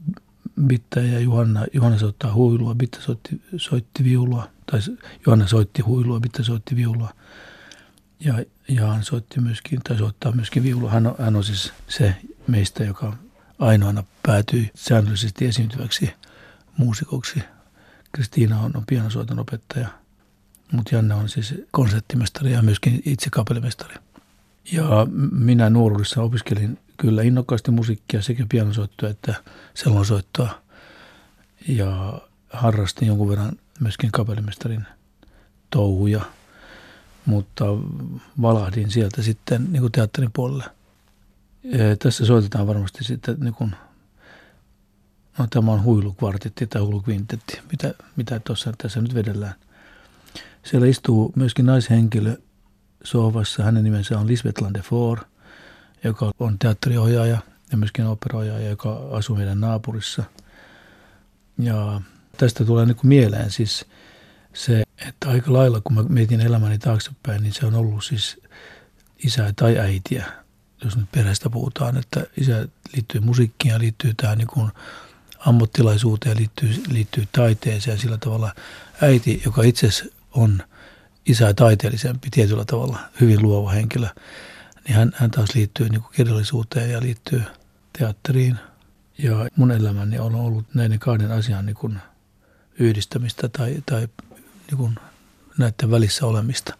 Bitta 0.67 0.99
ja 0.99 1.19
Johanna, 1.19 1.65
Johanna 1.73 1.99
soittaa 1.99 2.33
huilua, 2.33 2.75
Bitta 2.75 3.01
soitti, 3.01 3.41
soitti 3.57 4.03
viulua, 4.03 4.49
tai 4.71 4.79
Johanna 5.25 5.47
soitti 5.47 5.81
huilua, 5.81 6.19
Bitta 6.19 6.43
soitti 6.43 6.75
viulua. 6.75 7.13
Ja 8.19 8.43
Jaan 8.67 9.03
soitti 9.03 9.41
myöskin, 9.41 9.79
tai 9.83 9.97
soittaa 9.97 10.31
myöskin 10.31 10.63
viulua. 10.63 10.91
Hän 10.91 11.07
on, 11.07 11.15
hän 11.19 11.35
on 11.35 11.43
siis 11.43 11.73
se 11.87 12.15
meistä, 12.47 12.83
joka 12.83 13.13
ainoana 13.59 14.03
päätyi 14.23 14.71
säännöllisesti 14.75 15.45
esiintyväksi 15.45 16.13
muusikoksi. 16.77 17.43
Kristiina 18.11 18.61
on, 18.61 18.77
on 18.77 18.83
pianosoiton 18.87 19.39
opettaja, 19.39 19.87
mutta 20.71 20.95
Janne 20.95 21.13
on 21.13 21.29
siis 21.29 21.53
konserttimestari 21.71 22.51
ja 22.51 22.61
myöskin 22.61 23.01
itse 23.05 23.29
kapellimestari. 23.29 23.95
Ja 24.71 25.07
minä 25.31 25.69
nuoruudessa 25.69 26.21
opiskelin 26.21 26.79
kyllä 26.97 27.21
innokkaasti 27.21 27.71
musiikkia 27.71 28.21
sekä 28.21 28.45
pianosoittoa 28.49 29.09
että 29.09 29.35
sellonsoittoa. 29.73 30.61
Ja 31.67 32.21
harrastin 32.49 33.07
jonkun 33.07 33.29
verran 33.29 33.51
myöskin 33.79 34.11
kapellimestarin 34.11 34.85
touhuja, 35.69 36.21
mutta 37.25 37.65
valahdin 38.41 38.91
sieltä 38.91 39.21
sitten 39.21 39.67
niin 39.71 39.81
kuin 39.81 39.91
teatterin 39.91 40.31
puolelle. 40.33 40.65
Ja 41.63 41.97
tässä 41.99 42.25
soitetaan 42.25 42.67
varmasti 42.67 43.03
sitten 43.03 43.37
niin 43.39 43.53
kuin, 43.53 43.75
no 45.37 45.47
tämä 45.49 45.71
on 45.71 45.83
huilukvartetti 45.83 46.67
tai 46.67 46.81
huilukvintetti, 46.81 47.59
mitä, 47.71 47.93
mitä 48.15 48.39
tuossa 48.39 48.73
tässä 48.77 49.01
nyt 49.01 49.13
vedellään. 49.13 49.55
Siellä 50.63 50.87
istuu 50.87 51.33
myöskin 51.35 51.65
naishenkilö 51.65 52.37
sohvassa. 53.03 53.63
Hänen 53.63 53.83
nimensä 53.83 54.19
on 54.19 54.27
Lisbeth 54.27 54.61
Landefort– 54.61 55.27
joka 56.03 56.31
on 56.39 56.59
teatteriohjaaja 56.59 57.37
ja 57.71 57.77
myöskin 57.77 58.05
operoihjaaja, 58.05 58.69
joka 58.69 59.01
asuu 59.11 59.35
meidän 59.35 59.59
naapurissa. 59.59 60.23
Ja 61.59 62.01
tästä 62.37 62.65
tulee 62.65 62.85
niin 62.85 62.95
kuin 62.95 63.07
mieleen 63.07 63.51
siis 63.51 63.85
se, 64.53 64.83
että 65.07 65.29
aika 65.29 65.53
lailla 65.53 65.81
kun 65.81 65.95
mä 65.95 66.03
mietin 66.03 66.41
elämäni 66.41 66.77
taaksepäin, 66.77 67.43
niin 67.43 67.53
se 67.53 67.65
on 67.65 67.73
ollut 67.73 68.03
siis 68.03 68.41
isää 69.25 69.53
tai 69.55 69.77
äitiä, 69.77 70.25
jos 70.83 70.97
nyt 70.97 71.11
perheestä 71.11 71.49
puhutaan, 71.49 71.97
että 71.97 72.25
isä 72.37 72.67
liittyy 72.93 73.21
musiikkiin 73.21 73.71
ja 73.71 73.79
liittyy 73.79 74.13
tähän 74.13 74.37
niin 74.37 74.47
kuin 74.47 74.71
ammattilaisuuteen, 75.47 76.37
liittyy, 76.37 76.83
liittyy 76.89 77.27
taiteeseen 77.31 77.95
ja 77.95 78.01
sillä 78.01 78.17
tavalla 78.17 78.51
äiti, 79.01 79.41
joka 79.45 79.63
itse 79.63 79.89
on 80.31 80.63
isää 81.25 81.53
taiteellisempi 81.53 82.27
tietyllä 82.31 82.65
tavalla, 82.65 82.99
hyvin 83.21 83.41
luova 83.41 83.71
henkilö, 83.71 84.07
niin 84.87 84.95
hän, 84.95 85.11
hän 85.15 85.31
taas 85.31 85.55
liittyy 85.55 85.89
niin 85.89 86.03
kirjallisuuteen 86.11 86.91
ja 86.91 87.01
liittyy 87.01 87.41
teatteriin. 87.97 88.57
Ja 89.17 89.47
mun 89.55 89.71
elämäni 89.71 90.19
on 90.19 90.35
ollut 90.35 90.65
näiden 90.73 90.99
kahden 90.99 91.31
asian 91.31 91.65
niin 91.65 91.75
kuin 91.75 91.99
yhdistämistä 92.79 93.49
tai, 93.49 93.75
tai 93.85 94.07
niin 94.67 94.77
kuin 94.77 94.95
näiden 95.57 95.91
välissä 95.91 96.25
olemista. 96.25 96.77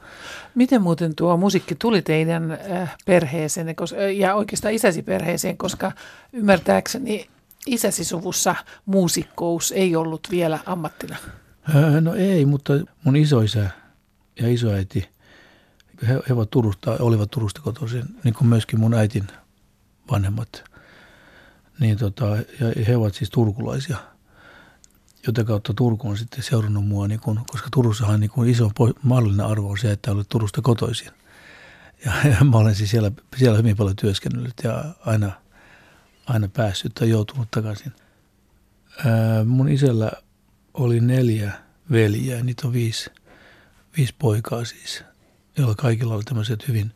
Miten 0.56 0.82
muuten 0.82 1.16
tuo 1.16 1.38
musiikki 1.38 1.76
tuli 1.76 2.02
teidän 2.02 2.52
äh, 2.52 2.96
perheeseen 3.06 3.76
ja 4.18 4.36
oikeastaan 4.36 4.74
isäsi 4.74 5.02
perheeseen, 5.02 5.58
koska 5.58 5.92
ymmärtääkseni 6.34 7.30
isäsi 7.68 8.04
suvussa 8.04 8.56
muusikkous 8.86 9.72
ei 9.72 9.96
ollut 9.96 10.28
vielä 10.32 10.60
ammattina? 10.66 11.16
No 12.02 12.14
ei, 12.14 12.46
mutta 12.46 12.74
mun 13.04 13.16
isoisä 13.16 13.70
ja 14.40 14.54
isoäiti 14.54 15.10
he, 16.08 16.20
he 16.30 16.34
ovat 16.34 16.50
Turusta, 16.50 16.98
olivat 17.00 17.32
Turusta 17.32 17.62
kotoisin, 17.62 18.04
niin 18.24 18.34
kuin 18.34 18.48
myöskin 18.48 18.80
mun 18.80 18.94
äitin 18.94 19.28
vanhemmat. 20.12 20.64
Niin 21.80 21.98
tota, 21.98 22.26
ja 22.60 22.86
he 22.88 22.98
ovat 22.98 23.16
siis 23.16 23.30
turkulaisia, 23.30 23.98
jota 25.28 25.44
kautta 25.44 25.74
Turku 25.74 26.10
on 26.10 26.18
sitten 26.18 26.44
seurannut 26.44 26.88
mua, 26.88 27.08
niin 27.08 27.20
kun, 27.20 27.40
koska 27.52 27.68
Turussahan 27.72 28.20
niin 28.20 28.30
kun 28.30 28.48
iso 28.48 28.72
mahdollinen 29.04 29.46
arvo 29.46 29.70
on 29.70 29.78
se, 29.78 29.92
että 29.92 30.12
olet 30.12 30.30
Turusta 30.30 30.62
kotoisin. 30.62 31.12
Ja, 32.06 32.12
ja 32.24 32.44
mä 32.52 32.58
olen 32.58 32.76
siis 32.76 32.92
siellä, 32.92 33.12
siellä 33.38 33.58
hyvin 33.58 33.78
paljon 33.78 33.96
työskennellyt 33.96 34.54
ja 34.64 34.84
aina, 35.06 35.32
aina 36.28 36.48
päässyt 36.48 36.94
tai 36.94 37.10
joutunut 37.10 37.52
takaisin. 37.52 37.92
Ää, 39.06 39.44
mun 39.44 39.70
isällä 39.70 40.12
oli 40.74 41.00
neljä 41.00 41.52
veljeä, 41.92 42.44
niitä 42.44 42.68
on 42.68 42.74
viisi, 42.74 43.10
viisi 43.98 44.16
poikaa 44.20 44.66
siis 44.66 45.04
joilla 45.58 45.76
kaikilla 45.76 46.16
oli 46.16 46.24
tämmöiset 46.24 46.68
hyvin 46.68 46.92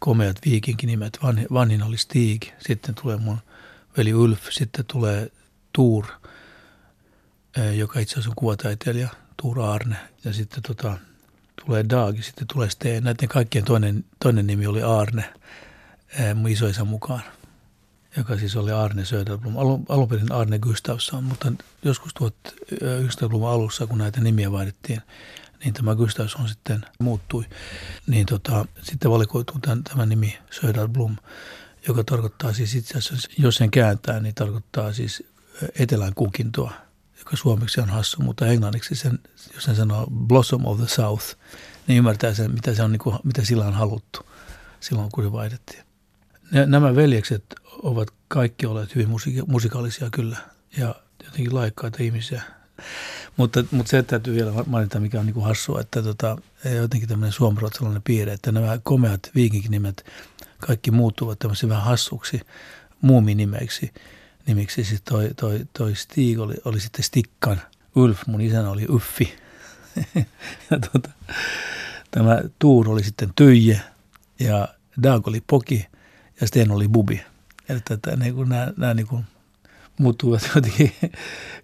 komeat 0.00 0.36
viikinkinimet. 0.44 1.18
Vanhin, 1.22 1.46
vanhin 1.52 1.82
oli 1.82 1.98
Stig, 1.98 2.42
sitten 2.58 2.94
tulee 2.94 3.16
mun 3.16 3.38
veli 3.96 4.14
Ulf, 4.14 4.40
sitten 4.50 4.84
tulee 4.84 5.32
Tuur, 5.72 6.06
joka 7.76 8.00
itse 8.00 8.12
asiassa 8.12 8.30
on 8.30 8.36
kuvataiteilija, 8.36 9.08
Tuur 9.42 9.60
Arne, 9.60 9.96
ja 10.24 10.32
sitten 10.32 10.62
tota, 10.62 10.98
tulee 11.64 11.84
Daagi, 11.90 12.22
sitten 12.22 12.46
tulee 12.52 12.70
Steen. 12.70 13.04
Näiden 13.04 13.28
kaikkien 13.28 13.64
toinen, 13.64 14.04
toinen 14.22 14.46
nimi 14.46 14.66
oli 14.66 14.82
Arne, 14.82 15.24
mun 16.34 16.50
isoisän 16.50 16.86
mukaan, 16.86 17.22
joka 18.16 18.36
siis 18.36 18.56
oli 18.56 18.72
Arne 18.72 19.04
Söderblom. 19.04 19.56
Alun, 19.56 19.86
alun 19.88 20.08
perin 20.08 20.32
Arne 20.32 20.58
Gustafsson, 20.58 21.24
mutta 21.24 21.52
joskus 21.84 22.12
1900-luvun 22.22 23.48
alussa, 23.48 23.86
kun 23.86 23.98
näitä 23.98 24.20
nimiä 24.20 24.52
vaihdettiin, 24.52 25.02
niin 25.64 25.74
tämä 25.74 25.94
Gustafsson 25.94 26.48
sitten 26.48 26.84
muuttui. 26.98 27.44
Niin 28.06 28.26
tota, 28.26 28.66
sitten 28.82 29.10
valikoituu 29.10 29.58
tämän, 29.58 29.84
tämä 29.84 30.06
nimi 30.06 30.38
Söderblom, 30.50 31.16
joka 31.88 32.04
tarkoittaa 32.04 32.52
siis 32.52 32.74
itse 32.74 32.98
asiassa, 32.98 33.28
jos 33.38 33.56
sen 33.56 33.70
kääntää, 33.70 34.20
niin 34.20 34.34
tarkoittaa 34.34 34.92
siis 34.92 35.22
etelän 35.78 36.14
kukintoa, 36.14 36.72
joka 37.18 37.36
suomeksi 37.36 37.80
on 37.80 37.88
hassu, 37.88 38.22
mutta 38.22 38.46
englanniksi 38.46 38.94
sen, 38.94 39.18
jos 39.54 39.64
sen 39.64 39.76
sanoo 39.76 40.06
Blossom 40.10 40.66
of 40.66 40.78
the 40.78 40.88
South, 40.88 41.24
niin 41.86 41.98
ymmärtää 41.98 42.34
sen, 42.34 42.50
mitä, 42.50 42.74
se 42.74 42.82
on, 42.82 42.92
niin 42.92 43.00
kuin, 43.00 43.16
mitä 43.24 43.44
sillä 43.44 43.64
on 43.64 43.74
haluttu 43.74 44.20
silloin, 44.80 45.10
kun 45.12 45.24
se 45.24 45.32
vaihdettiin. 45.32 45.89
Nämä 46.50 46.96
veljekset 46.96 47.44
ovat 47.82 48.08
kaikki 48.28 48.66
olleet 48.66 48.94
hyvin 48.94 49.08
musika- 49.08 49.46
musikaalisia 49.46 50.08
kyllä 50.12 50.36
ja 50.76 50.94
jotenkin 51.24 51.54
laikkaita 51.54 52.02
ihmisiä. 52.02 52.42
Mutta, 53.36 53.64
mutta 53.70 53.90
se 53.90 54.02
täytyy 54.02 54.34
vielä 54.34 54.52
mainita, 54.66 55.00
mikä 55.00 55.20
on 55.20 55.26
niin 55.26 55.34
kuin 55.34 55.46
hassua, 55.46 55.80
että 55.80 56.02
tota, 56.02 56.36
jotenkin 56.76 57.08
tämmöinen 57.08 57.32
suomalainen 57.32 58.02
piirre, 58.04 58.32
että 58.32 58.52
nämä 58.52 58.78
komeat 58.82 59.30
viikinkinimet 59.34 60.06
kaikki 60.58 60.90
muuttuvat 60.90 61.38
tämmöisen 61.38 61.68
vähän 61.68 61.84
hassuksi 61.84 62.40
muuminimeiksi. 63.00 63.92
Nimiksi 64.46 64.84
siis 64.84 65.02
toi, 65.02 65.30
toi, 65.36 65.66
toi 65.72 65.94
Stig 65.94 66.40
oli, 66.40 66.54
oli 66.64 66.80
sitten 66.80 67.04
Stikkan, 67.04 67.60
Ulf, 67.96 68.26
mun 68.26 68.40
isänä 68.40 68.70
oli 68.70 68.86
Uffi. 68.88 69.34
ja 70.70 70.78
tota, 70.92 71.10
tämä 72.10 72.40
Tuur 72.58 72.88
oli 72.88 73.04
sitten 73.04 73.32
Tyje 73.36 73.80
ja 74.38 74.68
Dag 75.02 75.28
oli 75.28 75.42
Poki 75.46 75.86
ja 76.40 76.46
Sten 76.46 76.70
oli 76.70 76.88
Bubi. 76.88 77.22
Eli 77.68 77.80
tätä, 77.80 78.16
niin 78.16 78.34
kuin 78.34 78.48
nämä, 78.48 78.72
nämä 78.76 78.94
niin 78.94 79.06
kuin 79.06 79.24
muuttuvat 79.98 80.50
jotenkin 80.54 80.92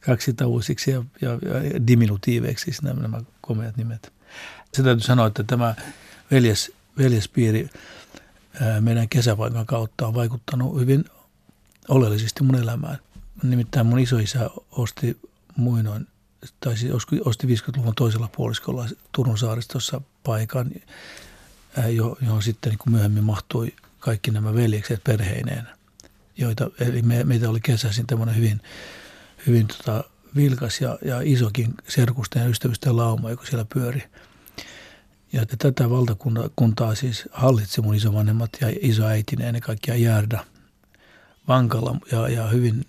kaksitavuisiksi 0.01 0.91
ja, 0.91 1.05
ja, 1.21 1.31
ja 1.31 1.87
diminutiiveiksi 1.87 2.65
siis 2.65 2.83
nämä, 2.83 3.03
nämä 3.03 3.21
komeat 3.41 3.77
nimet. 3.77 4.13
Se 4.75 4.83
täytyy 4.83 5.05
sanoa, 5.05 5.27
että 5.27 5.45
tämä 5.45 5.75
veljes, 6.31 6.73
veljespiiri 6.99 7.71
meidän 8.81 9.09
kesäpaikan 9.09 9.67
kautta 9.67 10.07
on 10.07 10.15
vaikuttanut 10.15 10.81
hyvin 10.81 11.05
oleellisesti 11.89 12.43
mun 12.43 12.55
elämään. 12.55 12.99
Nimittäin 13.43 13.87
mun 13.87 13.99
isoisä 13.99 14.51
osti 14.71 15.21
muinoin, 15.57 16.07
tai 16.61 16.77
siis 16.77 16.93
osti 17.25 17.47
50-luvun 17.47 17.95
toisella 17.95 18.29
puoliskolla 18.37 18.89
Turun 19.13 19.39
saaristossa 19.39 20.01
paikan, 20.23 20.71
johon 22.21 22.43
sitten 22.43 22.71
niin 22.71 22.79
kuin 22.79 22.93
myöhemmin 22.93 23.25
mahtui 23.25 23.73
kaikki 24.07 24.31
nämä 24.31 24.55
veljekset 24.55 25.05
perheineen 25.05 25.67
joita, 26.37 26.71
eli 26.81 27.03
me, 27.03 27.25
meitä 27.25 27.51
oli 27.51 27.61
kesäisin 27.61 28.07
tämmöinen 28.07 28.37
hyvin, 28.37 28.61
hyvin 29.47 29.67
tota, 29.67 30.05
vilkas 30.37 30.81
ja, 30.81 30.99
ja 31.05 31.21
isokin 31.25 31.75
serkusten 31.89 32.43
ja 32.43 32.49
ystävysten 32.49 32.97
lauma, 32.97 33.31
joka 33.31 33.47
siellä 33.47 33.67
pyöri. 33.75 34.03
Ja 35.33 35.47
tätä 35.59 35.91
valtakuntaa 35.91 36.95
siis 36.95 37.29
hallitsi 37.33 37.81
mun 37.81 37.95
isovanhemmat 37.95 38.51
ja 38.61 38.69
isoäitini 38.81 39.45
ennen 39.45 39.63
kaikkea 39.63 39.95
Järda 39.95 40.45
vankalla 41.49 41.97
ja, 42.13 42.29
ja 42.29 42.47
hyvin 42.47 42.87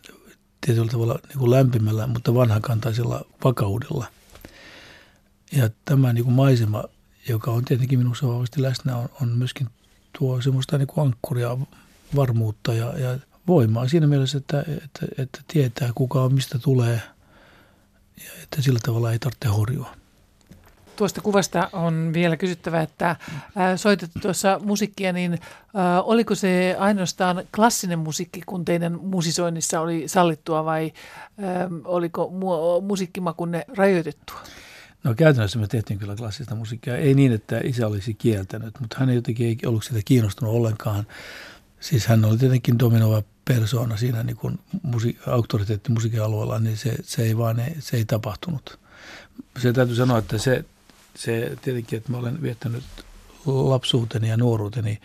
tietyllä 0.66 0.92
tavalla 0.92 1.20
niin 1.28 1.38
kuin 1.40 1.52
lämpimällä, 1.52 2.08
mutta 2.08 2.34
vanhakantaisella 2.34 3.26
vakaudella. 3.44 4.08
Ja 5.52 5.70
tämä 5.86 6.14
niin 6.14 6.24
kuin 6.24 6.34
maisema, 6.34 6.84
joka 7.28 7.52
on 7.52 7.66
tietenkin 7.66 8.00
minussa 8.00 8.28
vahvasti 8.28 8.62
läsnä, 8.62 8.98
on, 8.98 9.10
on 9.22 9.30
myöskin 9.30 9.70
tuo 10.20 10.42
semmoista 10.42 10.78
niin 10.78 10.88
kuin 10.88 11.06
ankkuria, 11.08 11.58
varmuutta 12.16 12.74
ja, 12.74 13.00
ja 13.00 13.20
voimaa 13.48 13.88
siinä 13.88 14.08
mielessä, 14.08 14.38
että, 14.38 14.60
että, 14.60 15.06
että 15.18 15.40
tietää 15.48 15.92
kuka 15.96 16.22
on, 16.22 16.34
mistä 16.34 16.60
tulee 16.60 17.02
ja 18.18 18.32
että 18.44 18.62
sillä 18.62 18.80
tavalla 18.86 19.12
ei 19.12 19.20
tarvitse 19.20 19.48
horjua. 19.48 19.96
Tuosta 20.96 21.22
kuvasta 21.22 21.70
on 21.74 22.12
vielä 22.14 22.38
kysyttävä, 22.38 22.82
että 22.82 23.16
soitettu 23.76 24.20
tuossa 24.20 24.60
musiikkia, 24.64 25.14
niin 25.14 25.40
oliko 26.04 26.36
se 26.36 26.76
ainoastaan 26.80 27.44
klassinen 27.56 28.00
musiikki, 28.00 28.42
kun 28.46 28.66
teidän 28.66 29.00
musisoinnissa 29.02 29.82
oli 29.82 30.08
sallittua 30.08 30.66
vai 30.66 30.94
oliko 31.86 32.32
musiikkimakunne 32.82 33.66
rajoitettua? 33.78 34.40
No 35.04 35.14
käytännössä 35.16 35.60
me 35.60 35.68
tehtiin 35.68 36.00
kyllä 36.00 36.16
klassista 36.16 36.56
musiikkia. 36.56 36.98
Ei 36.98 37.14
niin, 37.14 37.32
että 37.32 37.62
isä 37.64 37.88
olisi 37.88 38.14
kieltänyt, 38.14 38.80
mutta 38.80 38.96
hän 39.00 39.10
ei 39.10 39.16
jotenkin 39.16 39.48
ei 39.48 39.58
ollut 39.66 39.84
sitä 39.84 40.00
kiinnostunut 40.06 40.54
ollenkaan. 40.54 41.08
Siis 41.80 42.08
hän 42.08 42.26
oli 42.26 42.38
tietenkin 42.38 42.80
dominoiva 42.80 43.24
persoona 43.46 43.98
siinä 43.98 44.24
niin 44.24 44.38
kuin 44.38 44.60
musi- 44.84 45.18
auktoriteetti 45.28 45.92
musiikin 45.92 46.24
alueella, 46.24 46.60
niin 46.60 46.78
se, 46.78 46.96
se 47.04 47.24
ei 47.24 47.38
vaan 47.38 47.62
se 47.80 47.98
ei 47.98 48.06
tapahtunut. 48.06 48.80
Se 49.60 49.74
täytyy 49.74 49.96
sanoa, 49.96 50.18
että 50.18 50.38
se, 50.38 50.66
se 51.16 51.58
tietenkin, 51.62 51.98
että 51.98 52.12
mä 52.12 52.18
olen 52.18 52.42
viettänyt 52.42 52.84
lapsuuteni 53.46 54.30
ja 54.30 54.38
nuoruuteni 54.38 55.00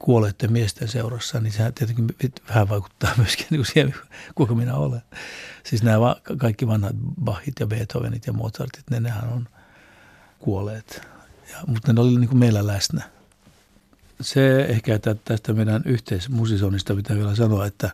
kuolleiden 0.00 0.52
miesten 0.52 0.88
seurassa, 0.88 1.40
niin 1.40 1.52
se 1.52 1.72
tietenkin 1.72 2.08
vähän 2.48 2.68
vaikuttaa 2.68 3.14
myöskin 3.18 3.46
niin 3.50 3.58
kuin 3.58 3.66
siihen, 3.66 3.94
kuinka 4.34 4.54
minä 4.54 4.74
olen. 4.74 5.02
Siis 5.64 5.82
nämä 5.82 6.16
kaikki 6.38 6.66
vanhat 6.66 6.96
Bachit 7.24 7.54
ja 7.60 7.66
Beethovenit 7.66 8.26
ja 8.26 8.32
Mozartit, 8.32 8.90
ne 8.90 9.00
nehän 9.00 9.28
on 9.28 9.48
kuolleet. 10.38 11.08
Ja, 11.50 11.56
mutta 11.66 11.92
ne 11.92 12.00
oli 12.00 12.18
niin 12.18 12.28
kuin 12.28 12.38
meillä 12.38 12.66
läsnä 12.66 13.02
se 14.20 14.64
ehkä 14.64 14.94
että 14.94 15.14
tästä 15.14 15.52
meidän 15.52 15.82
yhteismusisonista 15.84 16.94
pitää 16.94 17.16
vielä 17.16 17.34
sanoa, 17.34 17.66
että 17.66 17.90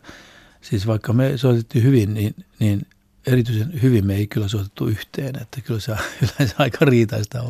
siis 0.61 0.87
vaikka 0.87 1.13
me 1.13 1.37
soitettiin 1.37 1.83
hyvin, 1.83 2.13
niin, 2.13 2.35
niin 2.59 2.87
erityisen 3.27 3.81
hyvin 3.81 4.05
me 4.05 4.15
ei 4.15 4.27
kyllä 4.27 4.47
soitettu 4.47 4.87
yhteen. 4.87 5.41
Että 5.41 5.61
kyllä 5.61 5.79
se 5.79 5.91
yleensä 6.21 6.55
aika 6.57 6.85
riitaista 6.85 7.43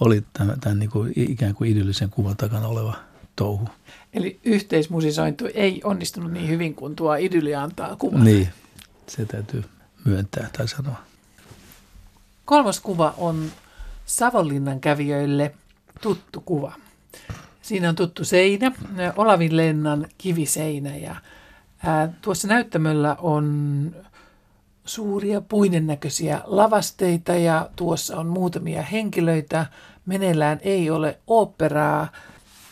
oli 0.00 0.24
tämän, 0.32 0.60
tämän 0.60 0.78
niin 0.78 0.90
kuin 0.90 1.12
ikään 1.16 1.54
kuin 1.54 1.70
idyllisen 1.70 2.10
kuvan 2.10 2.36
takana 2.36 2.68
oleva 2.68 2.96
touhu. 3.38 3.68
Eli 4.14 4.40
yhteismusisointi 4.44 5.44
ei 5.54 5.80
onnistunut 5.84 6.32
niin 6.32 6.48
hyvin 6.48 6.74
kuin 6.74 6.96
tuo 6.96 7.14
idylli 7.14 7.54
antaa 7.54 7.96
kuvan. 7.96 8.24
Niin, 8.24 8.48
se 9.06 9.24
täytyy 9.24 9.64
myöntää 10.04 10.48
tai 10.56 10.68
sanoa. 10.68 10.96
Kolmas 12.44 12.80
kuva 12.80 13.14
on 13.18 13.50
Savonlinnan 14.06 14.80
kävijöille 14.80 15.54
tuttu 16.00 16.40
kuva. 16.40 16.72
Siinä 17.62 17.88
on 17.88 17.94
tuttu 17.94 18.24
seinä, 18.24 18.72
Olavin 19.16 19.56
lennan 19.56 20.06
kiviseinä 20.18 20.96
ja 20.96 21.16
ää, 21.84 22.12
tuossa 22.22 22.48
näyttämöllä 22.48 23.16
on 23.18 23.96
suuria 24.84 25.40
puinen 25.40 25.86
näköisiä 25.86 26.40
lavasteita 26.44 27.32
ja 27.32 27.70
tuossa 27.76 28.16
on 28.16 28.26
muutamia 28.26 28.82
henkilöitä. 28.82 29.66
Meneillään 30.06 30.60
ei 30.62 30.90
ole 30.90 31.18
operaa. 31.26 32.08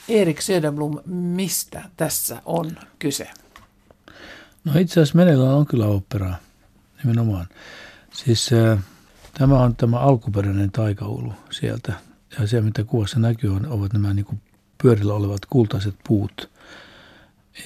Erik 0.09 0.41
Söderblom, 0.41 1.01
mistä 1.07 1.83
tässä 1.97 2.43
on 2.45 2.77
kyse? 2.99 3.31
No 4.65 4.79
itse 4.79 5.01
asiassa 5.01 5.17
meneillään 5.19 5.55
on 5.55 5.67
kyllä 5.67 5.87
operaa, 5.87 6.37
nimenomaan. 7.03 7.47
Siis 8.13 8.51
äh, 8.53 8.79
tämä 9.39 9.63
on 9.63 9.77
tämä 9.77 9.99
alkuperäinen 9.99 10.73
taikaulu 10.73 11.33
sieltä. 11.51 11.93
Ja 12.39 12.47
se, 12.47 12.61
mitä 12.61 12.85
kuvassa 12.85 13.19
näkyy, 13.19 13.57
on, 13.57 13.67
ovat 13.67 13.93
nämä 13.93 14.15
niin 14.15 14.25
kuin 14.25 14.41
pyörillä 14.83 15.15
olevat 15.15 15.47
kultaiset 15.47 15.95
puut. 16.09 16.51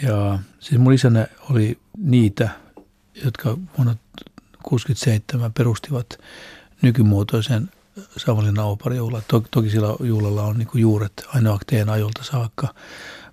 Ja 0.02 0.38
siis 0.60 0.80
mun 0.80 0.92
isänä 0.92 1.26
oli 1.50 1.78
niitä, 1.98 2.48
jotka 3.24 3.48
vuonna 3.50 3.94
1967 3.94 5.52
perustivat 5.52 6.18
nykymuotoisen 6.82 7.70
Savonlinnan 8.16 8.64
ooperijuhla. 8.64 9.22
Toki, 9.28 9.48
toki 9.50 9.70
sillä 9.70 9.96
juhlalla 10.00 10.42
on 10.42 10.58
niin 10.58 10.68
juuret 10.74 11.24
aina 11.34 11.52
akteen 11.52 11.88
ajolta 11.88 12.24
saakka, 12.24 12.74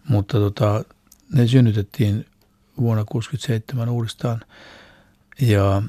mutta 0.10 0.38
tota, 0.38 0.84
ne 1.34 1.48
synnytettiin 1.48 2.26
vuonna 2.82 3.04
1967 3.04 3.90
uudestaan. 3.90 4.42
Ja 5.42 5.82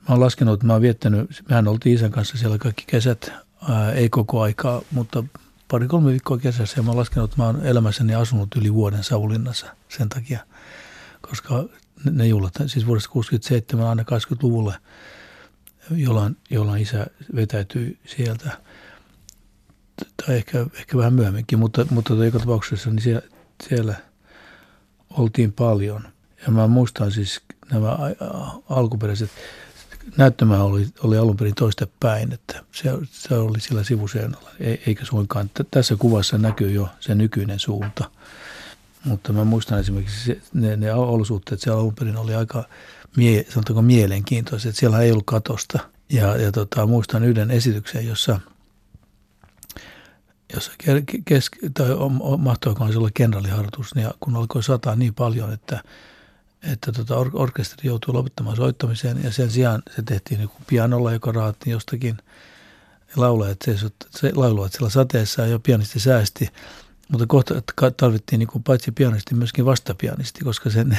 mä 0.00 0.14
oon 0.14 0.20
laskenut, 0.20 0.54
että 0.54 0.66
mä 0.66 0.72
oon 0.72 0.82
viettänyt, 0.82 1.42
mehän 1.48 1.68
oltiin 1.68 1.94
isän 1.94 2.10
kanssa 2.10 2.38
siellä 2.38 2.58
kaikki 2.58 2.84
kesät, 2.86 3.32
ää, 3.68 3.92
ei 3.92 4.08
koko 4.08 4.40
aikaa, 4.40 4.82
mutta 4.90 5.24
pari-kolme 5.68 6.10
viikkoa 6.10 6.38
kesässä 6.38 6.78
ja 6.78 6.82
mä 6.82 6.90
oon 6.90 6.98
laskenut, 6.98 7.30
että 7.30 7.42
mä 7.42 7.46
oon 7.46 7.66
elämässäni 7.66 8.14
asunut 8.14 8.48
yli 8.56 8.74
vuoden 8.74 9.04
Savonlinnassa 9.04 9.66
sen 9.88 10.08
takia, 10.08 10.40
koska 11.20 11.64
ne 12.10 12.26
juhlat, 12.26 12.54
siis 12.66 12.86
vuodesta 12.86 13.10
67 13.10 13.86
aina 13.86 14.02
80-luvulle, 14.02 14.74
jolloin, 15.90 16.36
jolloin 16.50 16.82
isä 16.82 17.06
vetäytyi 17.34 17.98
sieltä, 18.06 18.50
tai 20.16 20.36
ehkä, 20.36 20.66
ehkä 20.74 20.98
vähän 20.98 21.12
myöhemminkin, 21.12 21.58
mutta, 21.58 21.86
mutta 21.90 22.24
joka 22.24 22.38
tapauksessa 22.38 22.90
niin 22.90 23.02
siellä, 23.02 23.22
siellä 23.68 23.94
oltiin 25.10 25.52
paljon. 25.52 26.08
Ja 26.46 26.52
mä 26.52 26.66
muistan 26.66 27.12
siis 27.12 27.40
nämä 27.72 27.98
alkuperäiset 28.68 29.30
näyttämä 30.16 30.62
oli, 30.62 30.86
oli 31.02 31.18
alun 31.18 31.36
perin 31.36 31.54
toista 31.54 31.86
päin, 32.00 32.32
että 32.32 32.64
se, 32.72 32.90
se 33.10 33.34
oli 33.34 33.60
sillä 33.60 33.84
sivuseinällä, 33.84 34.50
eikä 34.86 35.04
suinkaan. 35.04 35.50
Tässä 35.70 35.96
kuvassa 35.96 36.38
näkyy 36.38 36.70
jo 36.70 36.88
se 37.00 37.14
nykyinen 37.14 37.58
suunta. 37.58 38.10
Mutta 39.04 39.32
mä 39.32 39.44
muistan 39.44 39.80
esimerkiksi 39.80 40.24
se, 40.24 40.40
ne, 40.54 40.76
ne 40.76 40.94
olosuhteet 40.94 41.60
siellä 41.60 41.80
alun 41.80 41.94
perin 41.94 42.16
oli 42.16 42.34
aika 42.34 42.64
mie, 43.16 43.46
mielenkiintoiset. 43.82 44.76
Siellä 44.76 45.00
ei 45.00 45.10
ollut 45.10 45.26
katosta. 45.26 45.78
Ja, 46.12 46.36
ja 46.36 46.52
tota, 46.52 46.86
muistan 46.86 47.24
yhden 47.24 47.50
esityksen, 47.50 48.06
jossa 48.06 48.40
jossa 50.54 50.72
kesk- 51.30 51.70
tai 51.74 51.94
se 52.92 52.98
olla 52.98 53.10
kenraaliharjoitus, 53.14 53.94
niin 53.94 54.08
kun 54.20 54.36
alkoi 54.36 54.62
sataa 54.62 54.96
niin 54.96 55.14
paljon, 55.14 55.52
että, 55.52 55.82
että 56.72 56.92
tota 56.92 57.16
or- 57.16 57.30
orkesteri 57.32 57.88
joutui 57.88 58.14
lopettamaan 58.14 58.56
soittamiseen 58.56 59.24
ja 59.24 59.32
sen 59.32 59.50
sijaan 59.50 59.82
se 59.96 60.02
tehtiin 60.02 60.38
niin 60.38 60.50
pianolla, 60.66 61.12
joka 61.12 61.32
raattiin 61.32 61.72
jostakin 61.72 62.18
laulajat, 63.16 63.58
se, 63.64 63.76
se 64.10 64.32
lauloivat 64.34 64.72
siellä 64.72 64.90
sateessa 64.90 65.46
ja 65.46 65.58
pianisti 65.58 66.00
säästi, 66.00 66.48
mutta 67.08 67.26
kohta 67.26 67.54
tarvittiin 67.96 68.38
niin 68.38 68.48
kuin 68.48 68.62
paitsi 68.62 68.92
pianisti 68.92 69.34
myöskin 69.34 69.64
vastapianisti, 69.64 70.44
koska 70.44 70.70
se, 70.70 70.84
ne, 70.84 70.98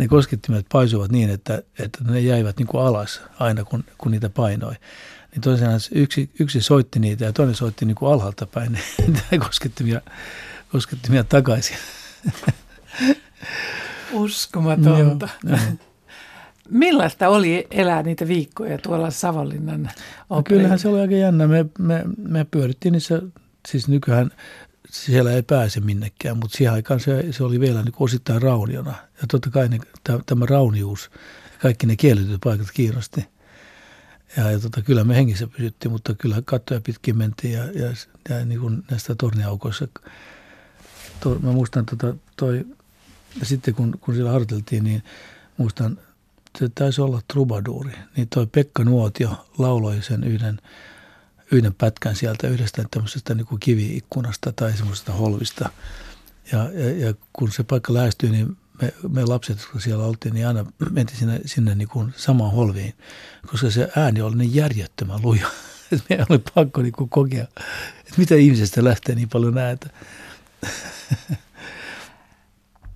ne, 0.00 0.08
koskettimet 0.08 0.66
paisuvat 0.72 1.12
niin, 1.12 1.30
että, 1.30 1.62
että 1.78 2.04
ne 2.04 2.20
jäivät 2.20 2.56
niin 2.56 2.66
kuin 2.66 2.84
alas 2.84 3.20
aina 3.38 3.64
kun, 3.64 3.84
kun 3.98 4.12
niitä 4.12 4.30
painoi 4.30 4.74
niin 5.32 5.42
tosiaan 5.42 5.80
yksi, 5.94 6.30
yksi 6.40 6.60
soitti 6.60 6.98
niitä 6.98 7.24
ja 7.24 7.32
toinen 7.32 7.54
soitti 7.54 7.84
niin 7.84 7.94
kuin 7.94 8.12
alhaalta 8.12 8.46
päin 8.46 8.72
niitä 9.06 9.22
koskettimia, 9.38 10.00
koskettimia 10.72 11.24
takaisin. 11.24 11.76
Uskomatonta. 14.12 15.28
Joo, 15.44 15.56
joo. 15.56 15.58
Millaista 16.70 17.28
oli 17.28 17.66
elää 17.70 18.02
niitä 18.02 18.28
viikkoja 18.28 18.78
tuolla 18.78 19.10
Savonlinnan 19.10 19.90
no, 20.30 20.42
Kyllähän 20.42 20.78
se 20.78 20.88
oli 20.88 21.00
aika 21.00 21.14
jännä. 21.14 21.46
Me, 21.46 21.66
me, 21.78 22.04
me 22.18 22.46
pyörittiin 22.50 22.92
niissä, 22.92 23.22
siis 23.68 23.88
nykyään 23.88 24.30
siellä 24.92 25.32
ei 25.32 25.42
pääse 25.42 25.80
minnekään, 25.80 26.36
mutta 26.36 26.56
siihen 26.56 26.74
aikaan 26.74 27.00
se, 27.00 27.32
se 27.32 27.44
oli 27.44 27.60
vielä 27.60 27.82
niin 27.82 27.94
osittain 27.98 28.42
rauniona. 28.42 28.90
Ja 28.90 29.26
totta 29.30 29.50
kai 29.50 29.68
ne, 29.68 29.78
tämä 30.26 30.46
raunius, 30.46 31.10
kaikki 31.62 31.86
ne 31.86 31.96
kielletyt 31.96 32.40
paikat 32.40 32.70
kiinnosti– 32.70 33.24
ja, 34.36 34.50
ja 34.50 34.60
tota, 34.60 34.82
kyllä 34.82 35.04
me 35.04 35.16
hengissä 35.16 35.46
pysyttiin, 35.46 35.92
mutta 35.92 36.14
kyllä 36.14 36.42
kattoja 36.44 36.80
pitkin 36.80 37.18
mentiin 37.18 37.54
ja, 37.54 37.64
ja, 37.64 37.94
ja 38.28 38.44
niin 38.44 38.60
kuin 38.60 38.84
näistä 38.90 39.14
torniaukoissa. 39.14 39.88
Tor, 41.20 41.38
mä 41.38 41.52
muistan 41.52 41.86
tota, 41.86 42.14
toi, 42.36 42.66
ja 43.40 43.46
sitten 43.46 43.74
kun, 43.74 43.98
kun 44.00 44.14
siellä 44.14 44.30
harjoiteltiin, 44.30 44.84
niin 44.84 45.02
muistan, 45.56 45.98
se 46.58 46.68
taisi 46.74 47.00
olla 47.00 47.20
trubaduuri. 47.32 47.92
Niin 48.16 48.28
toi 48.28 48.46
Pekka 48.46 48.84
Nuotio 48.84 49.46
lauloi 49.58 50.02
sen 50.02 50.24
yhden, 50.24 50.58
yhden 51.52 51.74
pätkän 51.74 52.16
sieltä 52.16 52.48
yhdestä 52.48 52.84
tämmöisestä 52.90 53.34
niin 53.34 53.46
kuin 53.46 53.60
kiviikkunasta 53.60 54.52
tai 54.52 54.72
semmoisesta 54.76 55.12
holvista. 55.12 55.70
Ja, 56.52 56.70
ja, 56.72 57.06
ja 57.06 57.14
kun 57.32 57.52
se 57.52 57.62
paikka 57.62 57.94
lähestyi, 57.94 58.30
niin 58.30 58.56
me, 58.82 58.94
me 59.08 59.24
lapset, 59.24 59.58
kun 59.72 59.80
siellä 59.80 60.04
oltiin, 60.04 60.34
niin 60.34 60.46
aina 60.46 60.66
mentiin 60.90 61.18
sinne, 61.18 61.40
sinne 61.46 61.74
niin 61.74 61.88
kuin 61.88 62.12
samaan 62.16 62.52
holviin, 62.52 62.94
koska 63.46 63.70
se 63.70 63.92
ääni 63.96 64.22
oli 64.22 64.36
niin 64.36 64.54
järjettömän 64.54 65.22
luja. 65.22 65.46
Että 65.92 66.04
meidän 66.08 66.26
oli 66.30 66.40
pakko 66.54 66.82
niin 66.82 66.92
kuin 66.92 67.10
kokea, 67.10 67.44
että 67.98 68.14
mitä 68.16 68.34
ihmisestä 68.34 68.84
lähtee 68.84 69.14
niin 69.14 69.28
paljon 69.28 69.58
ääntä. 69.58 69.90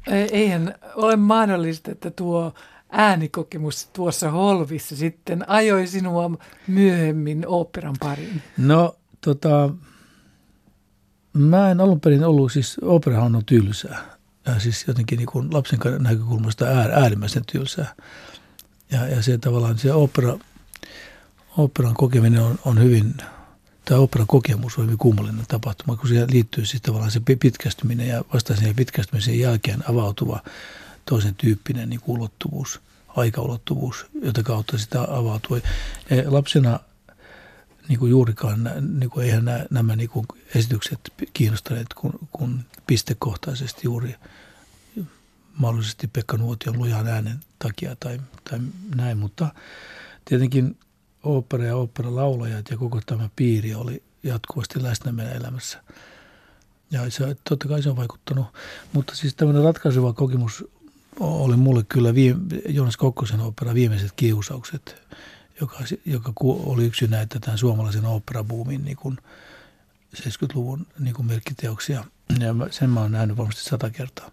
Eihän 0.32 0.74
ole 0.94 1.16
mahdollista, 1.16 1.90
että 1.90 2.10
tuo 2.10 2.54
äänikokemus 2.94 3.86
tuossa 3.86 4.30
holvissa 4.30 4.96
sitten 4.96 5.50
ajoi 5.50 5.86
sinua 5.86 6.30
myöhemmin 6.66 7.46
operan 7.46 7.96
pariin? 8.00 8.42
No, 8.58 8.96
tota, 9.20 9.70
mä 11.32 11.70
en 11.70 11.80
alun 11.80 12.00
perin 12.00 12.24
ollut, 12.24 12.52
siis 12.52 12.76
operahan 12.82 13.36
on 13.36 13.44
tylsää 13.44 14.14
ja 14.46 14.60
siis 14.60 14.84
jotenkin 14.88 15.18
niin 15.18 15.26
kuin 15.26 15.54
lapsen 15.54 15.78
näkökulmasta 15.98 16.64
äärimmäisen 16.92 17.42
tylsää. 17.52 17.94
Ja, 18.90 19.08
ja 19.08 19.22
se 19.22 19.38
tavallaan 19.38 19.78
se 19.78 19.92
opera, 19.92 20.38
operan 21.56 21.94
kokeminen 21.94 22.42
on, 22.42 22.58
on 22.64 22.82
hyvin, 22.82 23.14
tämä 23.84 24.00
operan 24.00 24.26
kokemus 24.26 24.78
on 24.78 24.84
hyvin 24.84 24.98
kummallinen 24.98 25.44
tapahtuma, 25.48 25.96
kun 25.96 26.08
siihen 26.08 26.30
liittyy 26.30 26.66
siis 26.66 26.82
tavallaan 26.82 27.10
se 27.10 27.20
pitkästyminen 27.40 28.08
ja 28.08 28.24
vasta 28.34 28.56
sen 28.56 28.74
pitkästymisen 28.74 29.38
jälkeen 29.38 29.90
avautuva 29.90 30.40
toisen 31.04 31.34
tyyppinen 31.34 31.90
niin 31.90 32.00
ulottuvuus, 32.06 32.80
aikaulottuvuus, 33.08 34.06
jota 34.22 34.42
kautta 34.42 34.78
sitä 34.78 35.02
avautuu. 35.02 35.56
Ja 35.56 35.62
lapsena 36.26 36.80
niin 37.88 37.98
kuin 37.98 38.10
juurikaan, 38.10 38.70
niin 38.98 39.10
kuin 39.10 39.26
eihän 39.26 39.44
nämä, 39.44 39.64
nämä 39.70 39.96
niin 39.96 40.10
kuin 40.10 40.26
esitykset 40.54 41.00
kiinnostaneet, 41.32 41.94
kun, 41.94 42.12
kun 42.32 42.60
pistekohtaisesti 42.86 43.80
juuri 43.84 44.14
mahdollisesti 45.56 46.08
Pekka 46.08 46.36
Nuotion 46.36 46.78
lujan 46.78 47.06
äänen 47.06 47.40
takia 47.58 47.96
tai, 47.96 48.20
tai 48.50 48.58
näin, 48.94 49.18
mutta 49.18 49.54
tietenkin 50.24 50.78
opera 51.22 51.64
ja 51.64 51.76
laulajat 52.04 52.70
ja 52.70 52.76
koko 52.76 53.00
tämä 53.06 53.30
piiri 53.36 53.74
oli 53.74 54.02
jatkuvasti 54.22 54.82
läsnä 54.82 55.12
meidän 55.12 55.36
elämässä. 55.36 55.82
Ja 56.90 57.10
se, 57.10 57.36
totta 57.48 57.68
kai 57.68 57.82
se 57.82 57.90
on 57.90 57.96
vaikuttanut, 57.96 58.46
mutta 58.92 59.14
siis 59.14 59.34
tämmöinen 59.34 59.62
ratkaiseva 59.64 60.12
kokemus 60.12 60.64
oli 61.20 61.56
mulle 61.56 61.84
kyllä 61.88 62.14
viime, 62.14 62.40
Joonas 62.68 62.96
Kokkosen 62.96 63.40
opera 63.40 63.74
Viimeiset 63.74 64.12
kiusaukset, 64.12 65.02
joka, 65.60 65.78
joka 66.04 66.32
oli 66.44 66.84
yksi 66.84 67.06
näitä 67.06 67.40
tämän 67.40 67.58
suomalaisen 67.58 68.04
operabuumin 68.04 68.84
niin 68.84 68.96
kuin 68.96 69.18
70-luvun 70.16 70.86
niin 70.98 71.14
kuin 71.14 71.26
merkkiteoksia. 71.26 72.04
Ja 72.40 72.54
sen 72.70 72.90
mä 72.90 73.00
oon 73.00 73.12
nähnyt 73.12 73.36
varmasti 73.36 73.62
sata 73.62 73.90
kertaa. 73.90 74.30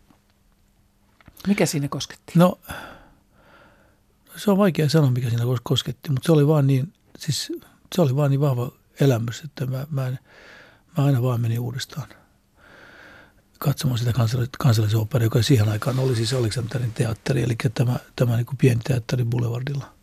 Mikä 1.48 1.65
siinä 1.65 1.88
kosketti? 1.88 2.34
No, 2.36 2.60
se 4.36 4.52
on 4.52 4.58
vaikea 4.58 4.89
sanoa, 4.89 5.12
mikä 5.12 5.30
siinä 5.30 5.44
kosketti, 5.63 6.12
mutta 6.12 6.26
se 6.26 6.32
oli 6.32 6.48
vaan 6.48 6.67
niin, 6.67 6.94
siis 7.17 7.52
se 7.96 8.02
oli 8.02 8.15
vaan 8.15 8.32
niin 8.32 8.41
vahva 8.41 8.72
elämys, 9.00 9.41
että 9.44 9.65
mä, 9.65 9.88
mä, 9.89 10.08
en, 10.08 10.20
mä 10.98 11.06
aina 11.06 11.22
vaan 11.22 11.41
menin 11.41 11.60
uudestaan 11.60 12.08
katsomaan 13.63 14.00
sitä 14.00 14.12
kansallis- 14.12 14.50
kansallisoperaa, 14.60 15.26
joka 15.26 15.41
siihen 15.41 15.69
aikaan 15.69 16.00
oli 16.00 16.15
siis 16.15 16.34
Aleksanterin 16.34 16.93
teatteri, 16.93 17.43
eli 17.43 17.56
tämä, 17.74 17.95
tämä 18.15 18.36
niin 18.38 18.45
pieni 18.58 18.82
teatteri 18.84 19.26
Boulevardilla. 19.26 19.93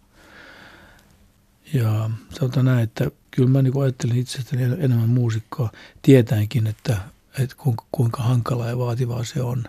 Ja 1.75 2.11
sanotaan 2.39 2.67
näin, 2.67 2.79
että 2.79 3.11
kyllä 3.31 3.49
mä 3.49 3.63
niin 3.63 3.83
ajattelin 3.83 4.17
itsestäni 4.17 4.63
enemmän 4.63 5.09
muusikkoa, 5.09 5.73
tietäenkin, 6.03 6.67
että, 6.67 6.97
että 7.39 7.57
kuinka, 7.57 7.85
kuinka 7.93 8.23
hankalaa 8.23 8.69
ja 8.69 8.79
vaativaa 8.79 9.25
se 9.25 9.43
on. 9.43 9.65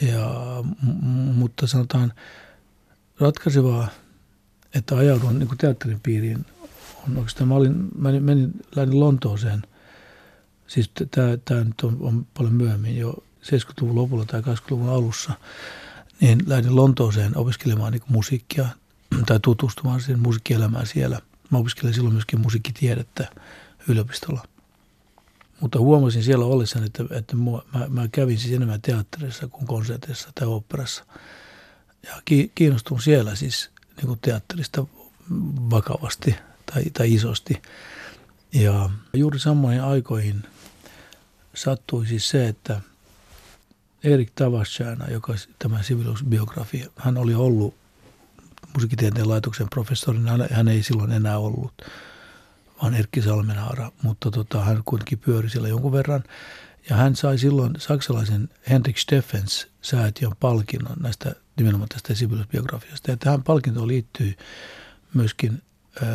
Ja, 0.00 0.30
mutta 1.34 1.66
sanotaan 1.66 2.12
ratkaisevaa, 3.20 3.88
että 4.74 4.96
ajaudun 4.96 5.38
niin 5.38 5.58
teatterin 5.58 6.00
piiriin, 6.00 6.46
on 7.08 7.16
oikeastaan, 7.16 7.48
mä, 7.48 7.54
olin, 7.54 7.88
mä 7.98 8.12
menin, 8.12 8.52
lähdin 8.76 9.00
Lontooseen, 9.00 9.62
siis 10.70 10.90
tämä, 11.10 11.64
nyt 11.64 11.80
on, 11.82 11.96
on 12.00 12.26
paljon 12.34 12.54
myöhemmin 12.54 12.96
jo 12.96 13.14
70-luvun 13.42 13.94
lopulla 13.94 14.24
tai 14.24 14.40
80-luvun 14.40 14.88
alussa, 14.88 15.32
niin 16.20 16.38
lähdin 16.46 16.76
Lontooseen 16.76 17.36
opiskelemaan 17.36 17.92
niin 17.92 18.02
musiikkia 18.08 18.66
tai 19.26 19.40
tutustumaan 19.42 20.00
siihen 20.00 20.20
musiikkielämään 20.20 20.86
siellä. 20.86 21.20
Mä 21.50 21.58
opiskelin 21.58 21.94
silloin 21.94 22.14
myöskin 22.14 22.40
musiikkitiedettä 22.40 23.28
yliopistolla. 23.88 24.42
Mutta 25.60 25.78
huomasin 25.78 26.22
siellä 26.22 26.44
ollessani, 26.44 26.86
että, 26.86 27.04
että 27.10 27.36
mä, 27.36 27.88
mä 27.88 28.08
kävin 28.08 28.38
siis 28.38 28.54
enemmän 28.54 28.82
teatterissa 28.82 29.48
kuin 29.48 29.66
konserteissa 29.66 30.28
tai 30.34 30.46
operassa. 30.46 31.04
Ja 32.02 32.22
kiinnostun 32.54 33.02
siellä 33.02 33.34
siis 33.34 33.70
niin 33.96 34.06
kuin 34.06 34.18
teatterista 34.20 34.86
vakavasti 35.70 36.34
tai, 36.74 36.84
tai 36.84 37.14
isosti. 37.14 37.62
Ja 38.52 38.90
juuri 39.12 39.38
samoihin 39.38 39.82
aikoihin 39.82 40.42
sattui 41.54 42.06
siis 42.06 42.28
se, 42.28 42.48
että 42.48 42.80
Erik 44.04 44.30
Tavasjana, 44.34 45.10
joka 45.10 45.34
tämä 45.58 45.82
sivilusbiografi, 45.82 46.84
hän 46.96 47.16
oli 47.16 47.34
ollut 47.34 47.74
musiikkitieteen 48.74 49.28
laitoksen 49.28 49.70
professorina. 49.70 50.38
Hän, 50.50 50.68
ei 50.68 50.82
silloin 50.82 51.12
enää 51.12 51.38
ollut, 51.38 51.72
vaan 52.82 52.94
Erkki 52.94 53.22
Salmenhaara, 53.22 53.92
mutta 54.02 54.30
tota, 54.30 54.64
hän 54.64 54.82
kuitenkin 54.84 55.18
pyöri 55.18 55.50
siellä 55.50 55.68
jonkun 55.68 55.92
verran. 55.92 56.24
Ja 56.90 56.96
hän 56.96 57.16
sai 57.16 57.38
silloin 57.38 57.74
saksalaisen 57.78 58.48
Henrik 58.70 58.98
Steffens 58.98 59.68
säätiön 59.82 60.32
palkinnon 60.40 60.96
näistä 61.00 61.34
nimenomaan 61.56 61.88
tästä 61.88 62.14
Sibelius-biografiasta. 62.14 63.10
Ja 63.10 63.16
tähän 63.16 63.42
palkintoon 63.42 63.88
liittyy 63.88 64.34
myöskin 65.14 65.62
ö, 66.02 66.06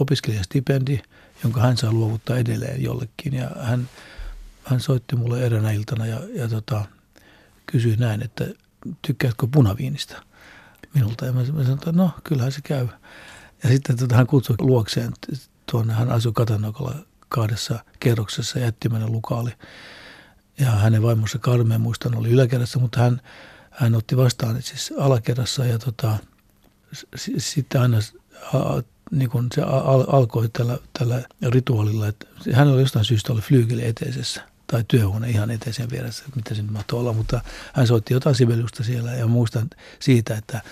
opiskelijastipendi, 0.00 1.00
jonka 1.42 1.60
hän 1.60 1.76
saa 1.76 1.92
luovuttaa 1.92 2.36
edelleen 2.36 2.82
jollekin. 2.82 3.34
Ja 3.34 3.50
hän, 3.60 3.88
hän 4.70 4.80
soitti 4.80 5.16
mulle 5.16 5.46
eräänä 5.46 5.70
iltana 5.70 6.06
ja, 6.06 6.20
ja 6.34 6.48
tota, 6.48 6.84
kysyi 7.66 7.96
näin, 7.96 8.22
että 8.22 8.44
tykkäätkö 9.02 9.46
punaviinistä? 9.50 10.22
minulta. 10.94 11.26
Ja 11.26 11.32
mä, 11.32 11.44
sanoin, 11.44 11.70
että 11.70 11.92
no, 11.92 12.10
kyllähän 12.24 12.52
se 12.52 12.60
käy. 12.60 12.88
Ja 13.62 13.68
sitten 13.68 13.96
tota, 13.96 14.16
hän 14.16 14.26
kutsui 14.26 14.56
luokseen 14.58 15.12
tuonne, 15.70 15.92
hän 15.92 16.10
asui 16.10 16.32
Katanokalla 16.32 16.94
kahdessa 17.28 17.78
kerroksessa 18.00 18.58
jättimäinen 18.58 19.12
lukaali. 19.12 19.50
Ja 20.58 20.70
hänen 20.70 21.02
vaimonsa 21.02 21.38
Karmeen 21.38 21.80
muistan 21.80 22.14
oli 22.14 22.30
yläkerrassa, 22.30 22.78
mutta 22.78 23.00
hän, 23.00 23.20
hän 23.70 23.94
otti 23.94 24.16
vastaan 24.16 24.62
siis 24.62 24.92
alakerrassa 24.98 25.64
ja 25.64 25.78
tota, 25.78 26.16
sitten 27.38 27.80
aina 27.80 27.98
niin 29.10 29.30
kuin 29.30 29.46
se 29.54 29.62
al- 29.62 30.04
alkoi 30.08 30.48
tällä, 30.48 30.78
tällä 30.98 31.22
rituaalilla, 31.48 32.08
että 32.08 32.26
hän 32.52 32.68
oli 32.68 32.80
jostain 32.80 33.04
syystä 33.04 33.32
oli 33.32 33.40
flyygeli 33.40 33.86
eteisessä 33.86 34.47
tai 34.72 34.84
työhuone 34.88 35.30
ihan 35.30 35.50
eteisen 35.50 35.90
vieressä, 35.90 36.24
mitä 36.36 36.54
se 36.54 36.62
nyt 36.62 36.70
mahtoi 36.70 37.00
olla, 37.00 37.12
mutta 37.12 37.40
hän 37.72 37.86
soitti 37.86 38.14
jotain 38.14 38.34
Sibeliusta 38.34 38.84
siellä 38.84 39.12
ja 39.12 39.26
muistan 39.26 39.70
siitä, 40.00 40.36
että, 40.36 40.62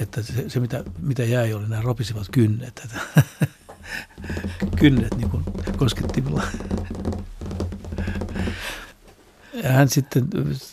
että 0.00 0.22
se, 0.22 0.50
se 0.50 0.60
mitä, 0.60 0.84
mitä 0.98 1.24
jäi 1.24 1.52
oli 1.52 1.68
nämä 1.68 1.82
ropisivat 1.82 2.26
kynnet, 2.32 2.78
että 2.84 3.00
kynnet 4.80 5.14
niin 5.16 5.30
koskettimilla. 5.76 6.42
Ja 9.52 9.72
hän 9.72 9.88
sitten 9.88 10.28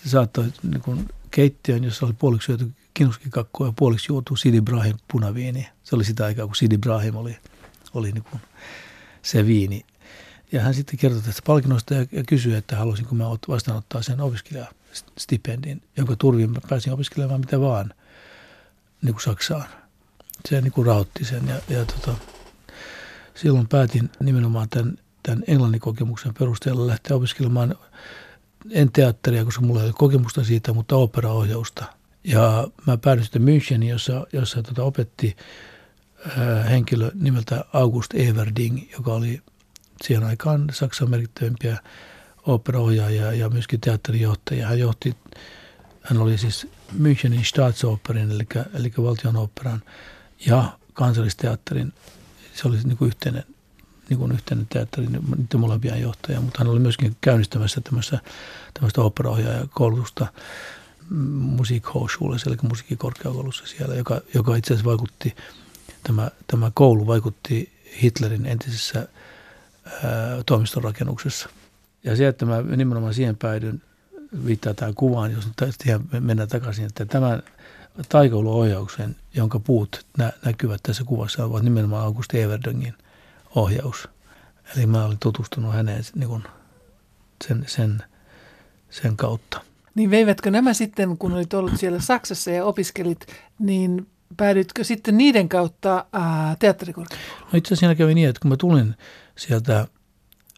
saattoi 0.05 0.45
niin 0.63 0.81
kuin 0.81 1.07
keittiön, 1.31 1.83
jossa 1.83 2.05
oli 2.05 2.13
puoliksi 2.13 2.45
syöty 2.45 2.71
kinuskikakkua 2.93 3.67
ja 3.67 3.73
puoliksi 3.75 4.11
juotu 4.11 4.35
Sidi 4.35 4.61
Brahim 4.61 4.97
punaviini. 5.11 5.67
Se 5.83 5.95
oli 5.95 6.03
sitä 6.03 6.25
aikaa, 6.25 6.45
kun 6.45 6.55
Sidi 6.55 6.77
Brahim 6.77 7.15
oli, 7.15 7.37
oli 7.93 8.11
niin 8.11 8.23
kuin 8.23 8.41
se 9.21 9.45
viini. 9.45 9.85
Ja 10.53 10.61
hän 10.61 10.73
sitten 10.73 10.99
kertoi 10.99 11.21
tästä 11.21 11.41
palkinnosta 11.45 11.93
ja, 11.93 12.05
ja 12.11 12.23
kysyi, 12.27 12.55
että 12.55 12.75
haluaisinko 12.75 13.15
mä 13.15 13.25
vastaanottaa 13.47 14.01
sen 14.01 14.21
opiskelijastipendin, 14.21 15.81
jonka 15.97 16.15
turvin 16.15 16.51
mä 16.51 16.59
pääsin 16.69 16.93
opiskelemaan 16.93 17.39
mitä 17.39 17.59
vaan 17.59 17.93
niin 19.01 19.13
kuin 19.13 19.23
Saksaan. 19.23 19.65
Se 20.49 20.61
niin 20.61 20.71
kuin 20.71 20.87
rahoitti 20.87 21.25
sen 21.25 21.47
ja, 21.47 21.75
ja 21.77 21.85
tota, 21.85 22.15
silloin 23.35 23.67
päätin 23.67 24.09
nimenomaan 24.19 24.69
tämän, 24.69 24.97
tämän 25.23 25.43
englannin 25.47 25.81
kokemuksen 25.81 26.33
perusteella 26.33 26.87
lähteä 26.87 27.17
opiskelemaan 27.17 27.75
en 28.71 28.91
teatteria, 28.91 29.45
koska 29.45 29.61
mulla 29.61 29.81
ei 29.81 29.85
ole 29.85 29.93
kokemusta 29.97 30.43
siitä, 30.43 30.73
mutta 30.73 30.95
operaohjausta. 30.95 31.85
Ja 32.23 32.67
mä 32.87 32.97
päädyin 32.97 33.25
sitten 33.25 33.41
Müncheniin, 33.41 33.89
jossa, 33.89 34.27
jossa 34.33 34.63
tota 34.63 34.83
opetti 34.83 35.35
henkilö 36.69 37.11
nimeltä 37.13 37.65
August 37.73 38.13
Everding, 38.13 38.91
joka 38.91 39.13
oli 39.13 39.41
siihen 40.03 40.23
aikaan 40.23 40.67
Saksan 40.71 41.09
merkittävimpiä 41.09 41.77
operaohjaajia 42.45 43.33
ja 43.33 43.49
myöskin 43.49 43.81
teatterijohtaja. 43.81 44.67
Hän 44.67 44.79
johti, 44.79 45.15
hän 46.01 46.17
oli 46.17 46.37
siis 46.37 46.67
Münchenin 46.99 47.45
Staatsoperin, 47.45 48.31
eli, 48.31 48.47
eli 48.73 48.93
valtion 48.97 49.35
operan 49.35 49.83
ja 50.45 50.77
kansallisteatterin, 50.93 51.93
se 52.53 52.67
oli 52.67 52.77
niin 52.83 52.97
kuin 52.97 53.07
yhteinen, 53.07 53.43
niin 54.09 54.17
kuin 54.17 54.31
yhteinen 54.31 54.67
teatteri, 54.69 55.07
niiden 55.07 55.59
molempien 55.59 56.01
johtaja, 56.01 56.41
mutta 56.41 56.59
hän 56.59 56.67
oli 56.67 56.79
myöskin 56.79 57.17
käynnistämässä 57.21 57.81
tämmöistä, 57.81 58.19
tämmöistä 58.73 59.01
operaohjaajakoulutusta 59.01 60.27
musiikhochschule, 61.33 62.37
eli 62.47 62.57
musiikkikorkeakoulussa 62.61 63.67
siellä, 63.67 63.95
joka, 63.95 64.21
joka 64.33 64.55
itse 64.55 64.73
asiassa 64.73 64.89
vaikutti, 64.89 65.35
tämä, 66.03 66.31
tämä 66.47 66.71
koulu 66.73 67.07
vaikutti 67.07 67.73
Hitlerin 68.03 68.45
entisessä 68.45 69.07
toimistorakennuksessa. 70.45 71.49
Ja 72.03 72.15
se, 72.15 72.27
että 72.27 72.45
mä 72.45 72.61
nimenomaan 72.61 73.13
siihen 73.13 73.37
päädyin, 73.37 73.81
viittaa 74.45 74.73
tähän 74.73 74.93
kuvaan, 74.93 75.31
jos 75.31 75.45
nyt 75.45 76.01
mennään 76.19 76.49
takaisin, 76.49 76.85
että 76.85 77.05
tämän 77.05 77.43
taikouluohjauksen, 78.09 79.15
jonka 79.33 79.59
puut 79.59 80.05
nä- 80.17 80.33
näkyvät 80.45 80.79
tässä 80.83 81.03
kuvassa, 81.03 81.45
ovat 81.45 81.63
nimenomaan 81.63 82.03
August 82.03 82.33
Everdingin 82.33 82.93
ohjaus. 83.55 84.09
Eli 84.75 84.85
mä 84.85 85.05
olin 85.05 85.17
tutustunut 85.19 85.73
häneen 85.73 86.03
niin 86.15 86.29
kuin 86.29 86.43
sen, 87.47 87.63
sen, 87.67 88.03
sen 88.89 89.17
kautta. 89.17 89.61
Niin 89.95 90.11
veivätkö 90.11 90.51
nämä 90.51 90.73
sitten, 90.73 91.17
kun 91.17 91.33
olit 91.33 91.53
ollut 91.53 91.77
siellä 91.77 91.99
Saksassa 91.99 92.51
ja 92.51 92.65
opiskelit, 92.65 93.27
niin 93.59 94.07
päädytkö 94.37 94.83
sitten 94.83 95.17
niiden 95.17 95.49
kautta 95.49 96.05
teatterikorkeakouluun? 96.59 97.41
No 97.51 97.57
itse 97.57 97.67
asiassa 97.67 97.79
siinä 97.79 97.95
kävi 97.95 98.13
niin, 98.13 98.29
että 98.29 98.39
kun 98.39 98.49
mä 98.49 98.57
tulin 98.57 98.95
sieltä 99.37 99.87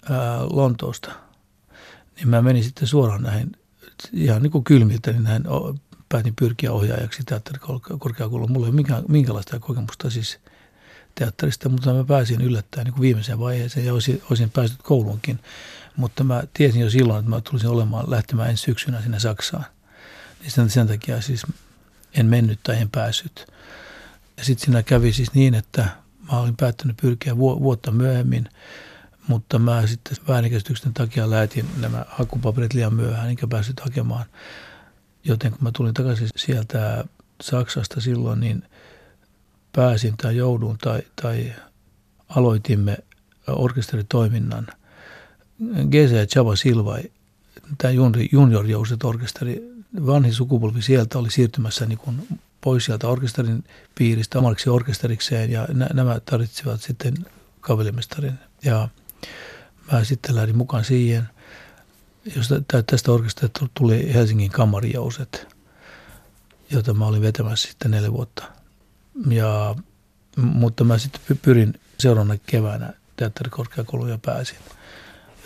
ää, 0.10 0.46
Lontoosta, 0.50 1.12
niin 2.16 2.30
mä 2.30 2.42
menin 2.42 2.64
sitten 2.64 2.88
suoraan 2.88 3.24
näihin 3.24 3.52
ihan 4.14 4.42
niin 4.42 4.52
kuin 4.52 4.64
kylmiltä, 4.64 5.12
niin 5.12 5.24
näin 5.24 5.44
päätin 6.10 6.36
pyrkiä 6.36 6.72
ohjaajaksi 6.72 7.24
teatterikorkeakouluun. 7.24 8.52
Mulla 8.52 8.66
ei 8.66 8.70
ole 8.70 8.76
minkä, 8.76 9.04
minkälaista 9.08 9.60
kokemusta 9.60 10.10
siis 10.10 10.40
teatterista, 11.16 11.70
mutta 11.70 11.94
mä 11.94 12.04
pääsin 12.04 12.42
yllättäen 12.42 12.86
niin 12.86 12.94
kuin 12.94 13.02
viimeiseen 13.02 13.40
vaiheeseen 13.40 13.86
ja 13.86 13.94
olisin, 13.94 14.22
olisin 14.30 14.50
päässyt 14.50 14.82
kouluunkin. 14.84 15.40
Mutta 15.96 16.24
mä 16.24 16.44
tiesin 16.54 16.82
jo 16.82 16.90
silloin, 16.90 17.20
että 17.20 17.30
mä 17.30 17.42
tulisin 17.42 17.70
olemaan 17.70 18.12
lähtemään 18.12 18.50
ensi 18.50 18.64
syksynä 18.64 19.02
sinne 19.02 19.20
Saksaan. 19.20 19.66
Niin 20.42 20.52
sen, 20.52 20.70
sen 20.70 20.88
takia 20.88 21.22
siis 21.22 21.42
en 22.14 22.26
mennyt 22.26 22.60
tai 22.64 22.78
en 22.78 22.90
päässyt. 22.90 23.48
Ja 24.38 24.46
sitten 24.46 24.66
siinä 24.66 24.84
kävi 24.84 25.14
siis 25.14 25.34
niin, 25.34 25.54
että 25.54 25.90
mä 26.32 26.40
olin 26.40 26.58
päättänyt 26.58 26.98
pyrkiä 26.98 27.38
vuotta 27.38 27.92
myöhemmin, 27.92 28.50
mutta 29.28 29.60
mä 29.60 29.88
sitten 29.88 30.18
väärinkäsityksen 30.28 30.94
takia 30.94 31.30
lähetin 31.30 31.66
nämä 31.82 32.06
hakupaperit 32.08 32.74
liian 32.74 32.94
myöhään, 32.94 33.30
enkä 33.30 33.48
päässyt 33.48 33.80
hakemaan. 33.80 34.26
Joten 35.24 35.52
kun 35.52 35.64
mä 35.64 35.72
tulin 35.72 35.94
takaisin 35.94 36.30
sieltä 36.36 37.06
Saksasta 37.42 38.02
silloin, 38.02 38.40
niin 38.40 38.64
pääsin 39.72 40.18
tai 40.18 40.38
joudun 40.38 40.78
tai, 40.78 41.02
tai 41.22 41.54
aloitimme 42.30 42.98
orkesteritoiminnan. 43.48 44.68
Ja 46.12 46.26
Chava 46.26 46.56
Silva, 46.56 46.98
tämä 47.78 47.92
junior 48.32 48.66
orkesteri, 49.04 49.76
vanhin 50.06 50.34
sukupolvi 50.34 50.82
sieltä 50.82 51.20
oli 51.20 51.32
siirtymässä 51.32 51.86
niin 51.86 51.98
kuin 51.98 52.40
pois 52.66 52.86
sieltä 52.86 53.08
orkesterin 53.08 53.64
piiristä 53.96 54.40
omaksi 54.40 54.70
orkesterikseen 54.70 55.52
ja 55.52 55.68
nämä 55.94 56.20
tarvitsivat 56.20 56.82
sitten 56.82 57.14
kavelimestarin. 57.62 58.40
Ja 58.64 58.90
mä 59.92 60.04
sitten 60.04 60.36
lähdin 60.36 60.58
mukaan 60.58 60.84
siihen, 60.84 61.30
josta 62.36 62.56
tästä 62.88 63.12
orkesterista 63.12 63.68
tuli 63.74 64.14
Helsingin 64.14 64.52
kamarijouset, 64.52 65.48
jota 66.70 66.94
mä 66.94 67.08
olin 67.08 67.22
vetämässä 67.22 67.68
sitten 67.68 67.92
neljä 67.92 68.12
vuotta. 68.12 68.44
Ja, 69.30 69.76
mutta 70.36 70.84
mä 70.84 70.98
sitten 70.98 71.38
pyrin 71.38 71.74
seuraavana 72.00 72.40
keväänä 72.46 72.94
teatterikorkeakouluun 73.18 74.10
ja 74.10 74.20
pääsin– 74.26 74.58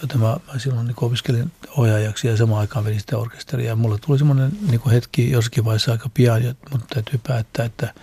jota 0.01 0.17
mä, 0.17 0.37
mä 0.53 0.59
silloin 0.59 0.87
niin 0.87 0.95
opiskelin 1.01 1.51
ohjaajaksi 1.77 2.27
ja 2.27 2.37
samaan 2.37 2.61
aikaan 2.61 2.85
vedin 2.85 2.99
sitä 2.99 3.17
orkesteria. 3.17 3.67
Ja 3.67 3.75
mulle 3.75 3.97
tuli 4.05 4.17
semmoinen 4.17 4.51
niin 4.69 4.89
hetki 4.91 5.31
jossakin 5.31 5.65
vaiheessa 5.65 5.91
aika 5.91 6.09
pian, 6.13 6.41
mun 6.71 6.81
täytyy 6.93 7.19
päättää, 7.27 7.65
että 7.65 7.93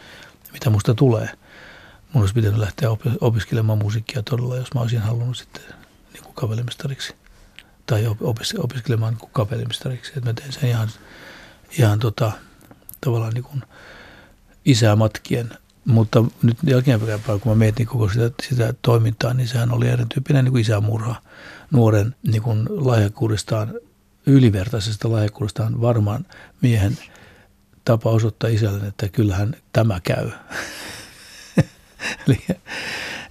mitä 0.52 0.70
musta 0.70 0.94
tulee. 0.94 1.28
Mun 2.12 2.22
olisi 2.22 2.34
pitänyt 2.34 2.58
lähteä 2.58 2.88
opiskelemaan 3.20 3.78
musiikkia 3.78 4.22
todella, 4.22 4.56
jos 4.56 4.74
mä 4.74 4.80
olisin 4.80 5.00
halunnut 5.00 5.36
sitten 5.36 5.62
niin 6.12 6.24
kuin 6.24 6.34
kavelimestariksi 6.34 7.14
tai 7.86 8.06
opis, 8.20 8.54
opiskelemaan 8.58 9.12
niin 9.12 9.20
kuin 9.20 9.30
kavelimestariksi. 9.32 10.12
Että 10.16 10.30
mä 10.30 10.34
tein 10.34 10.52
sen 10.52 10.68
ihan, 10.68 10.88
ihan 11.78 11.98
tota, 11.98 12.32
tavallaan 13.00 13.32
niin 13.32 13.44
kuin 13.44 13.62
isää 14.64 14.96
matkien 14.96 15.50
mutta 15.86 16.24
nyt 16.42 16.58
jälkeenpäin, 16.64 17.40
kun 17.40 17.52
mä 17.52 17.54
mietin 17.54 17.86
koko 17.86 18.08
sitä, 18.08 18.30
sitä 18.42 18.74
toimintaa, 18.82 19.34
niin 19.34 19.48
sehän 19.48 19.72
oli 19.72 19.88
erityyppinen 19.88 20.44
niin 20.44 20.58
isämurha 20.58 21.22
nuoren 21.70 22.14
niin 22.22 22.42
kuin 22.42 22.66
lahjakkuudestaan, 22.68 23.74
ylivertaisesta 24.26 25.12
lahjakkuudestaan 25.12 25.80
varmaan 25.80 26.26
miehen 26.62 26.98
tapa 27.84 28.10
osoittaa 28.10 28.50
isälle, 28.50 28.86
että 28.86 29.08
kyllähän 29.08 29.56
tämä 29.72 30.00
käy. 30.04 30.30
eli 32.26 32.46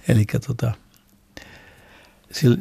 eli 0.08 0.24
tota, 0.46 0.72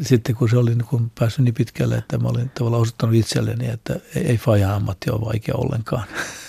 sitten 0.02 0.36
kun 0.36 0.50
se 0.50 0.58
oli 0.58 0.76
niin 0.76 0.86
kun 0.86 1.12
päässyt 1.20 1.46
niin 1.46 1.54
pitkälle, 1.54 1.96
että 1.96 2.18
mä 2.18 2.28
olin 2.28 2.50
tavallaan 2.50 2.82
osoittanut 2.82 3.16
itselleni, 3.16 3.70
että 3.70 4.00
ei, 4.16 4.26
ei 4.26 4.38
faja 4.38 4.76
ammatti 4.76 5.12
ole 5.12 5.22
vaikea 5.22 5.56
ollenkaan. 5.56 6.04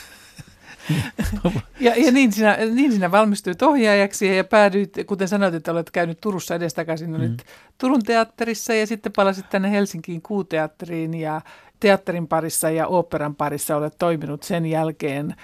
ja, 1.80 1.92
ja 1.96 2.12
niin, 2.12 2.32
sinä, 2.32 2.56
niin 2.74 2.92
sinä 2.92 3.10
valmistuit 3.10 3.62
ohjaajaksi 3.62 4.36
ja 4.36 4.44
päädyit, 4.44 4.94
kuten 5.06 5.28
sanoit, 5.28 5.54
että 5.54 5.72
olet 5.72 5.90
käynyt 5.90 6.20
Turussa 6.20 6.54
edestakaisin, 6.54 7.16
olit 7.16 7.30
mm. 7.30 7.36
Turun 7.78 8.02
teatterissa 8.02 8.74
ja 8.74 8.86
sitten 8.86 9.12
palasit 9.12 9.50
tänne 9.50 9.70
Helsinkiin 9.70 10.22
kuuteatteriin 10.22 11.14
ja 11.14 11.40
teatterin 11.80 12.28
parissa 12.28 12.70
ja 12.70 12.86
operan 12.86 13.34
parissa 13.34 13.76
olet 13.76 13.94
toiminut 13.98 14.42
sen 14.42 14.66
jälkeen 14.66 15.34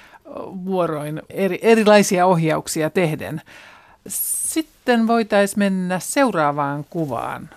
vuoroin 0.65 1.23
eri, 1.31 1.59
erilaisia 1.63 2.27
ohjauksia 2.27 2.91
tehden. 2.91 3.41
Sitten 4.09 5.07
voitaisiin 5.07 5.59
mennä 5.59 5.99
seuraavaan 5.99 6.85
kuvaan. 6.91 7.51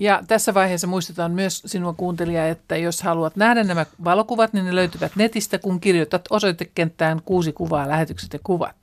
Ja 0.00 0.22
tässä 0.28 0.54
vaiheessa 0.54 0.86
muistutan 0.86 1.32
myös 1.32 1.62
sinua 1.66 1.92
kuuntelija, 1.92 2.48
että 2.48 2.76
jos 2.76 3.02
haluat 3.02 3.36
nähdä 3.36 3.64
nämä 3.64 3.86
valokuvat, 4.04 4.52
niin 4.52 4.64
ne 4.64 4.74
löytyvät 4.74 5.16
netistä, 5.16 5.58
kun 5.58 5.80
kirjoitat 5.80 6.22
osoitekenttään 6.30 7.22
kuusi 7.24 7.52
kuvaa, 7.52 7.88
lähetykset 7.88 8.32
ja 8.32 8.38
kuvat. 8.44 8.76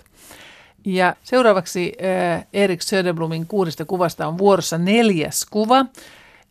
Ja 0.86 1.16
seuraavaksi 1.24 1.94
äh, 2.34 2.48
Erik 2.54 2.82
Söderblumin 2.82 3.48
kuudesta 3.48 3.86
kuvasta 3.86 4.28
on 4.28 4.38
vuorossa 4.38 4.78
neljäs 4.78 5.46
kuva. 5.52 5.86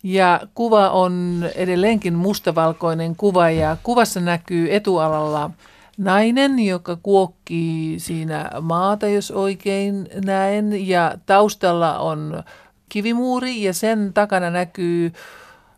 Ja 0.03 0.41
kuva 0.55 0.91
on 0.91 1.45
edelleenkin 1.55 2.15
mustavalkoinen 2.15 3.17
kuva 3.17 3.51
ja 3.51 3.77
kuvassa 3.83 4.21
näkyy 4.21 4.75
etualalla 4.75 5.51
nainen, 5.99 6.59
joka 6.59 6.97
kuokkii 7.03 8.01
siinä 8.01 8.51
maata, 8.61 9.09
jos 9.09 9.31
oikein 9.31 10.09
näen, 10.25 10.89
ja 10.89 11.15
taustalla 11.27 11.99
on 11.99 12.43
kivimuuri 12.89 13.63
ja 13.63 13.75
sen 13.75 14.13
takana 14.15 14.51
näkyy 14.51 15.13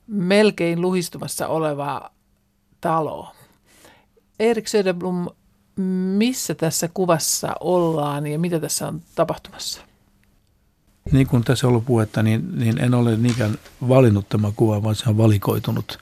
melkein 0.07 0.81
luhistumassa 0.81 1.49
oleva 1.49 2.11
talo. 2.81 3.35
Erik 4.41 4.69
Söderblom, 4.69 5.27
missä 6.17 6.55
tässä 6.55 6.89
kuvassa 6.95 7.55
ollaan 7.61 8.27
ja 8.27 8.39
mitä 8.39 8.61
tässä 8.61 8.89
on 8.89 9.03
tapahtumassa? 9.15 9.81
Niin 11.13 11.27
kuin 11.27 11.45
tässä 11.45 11.67
on 11.67 11.69
ollut 11.69 11.87
puhetta, 11.87 12.23
niin, 12.23 12.59
niin 12.59 12.79
en 12.79 12.95
ole 12.95 13.17
niinkään 13.17 13.59
valinnut 13.89 14.29
tämä 14.29 14.53
kuva, 14.57 14.83
vaan 14.83 14.95
se 14.95 15.09
on 15.09 15.19
valikoitunut. 15.19 15.99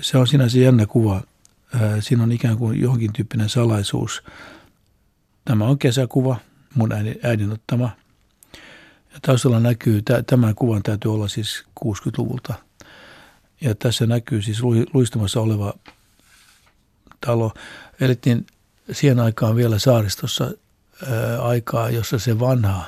Se 0.00 0.18
on 0.18 0.26
sinänsä 0.26 0.58
jännä 0.58 0.86
kuva. 0.86 1.22
Siinä 2.00 2.22
on 2.22 2.32
ikään 2.32 2.58
kuin 2.58 2.80
johonkin 2.80 3.12
tyyppinen 3.12 3.48
salaisuus. 3.48 4.22
Tämä 5.44 5.64
on 5.64 5.78
kesäkuva, 5.78 6.36
mun 6.74 6.90
äidin 7.22 7.52
ottama. 7.52 7.90
Taustalla 9.22 9.60
näkyy, 9.60 10.02
tämän 10.26 10.54
kuvan 10.54 10.82
täytyy 10.82 11.14
olla 11.14 11.28
siis 11.28 11.64
60-luvulta. 11.84 12.54
Ja 13.60 13.74
tässä 13.74 14.06
näkyy 14.06 14.42
siis 14.42 14.62
luistumassa 14.94 15.40
oleva 15.40 15.74
talo. 17.26 17.52
Elettiin 18.00 18.46
siihen 18.92 19.20
aikaan 19.20 19.56
vielä 19.56 19.78
saaristossa 19.78 20.50
aikaa, 21.40 21.90
jossa 21.90 22.18
se 22.18 22.40
vanha 22.40 22.84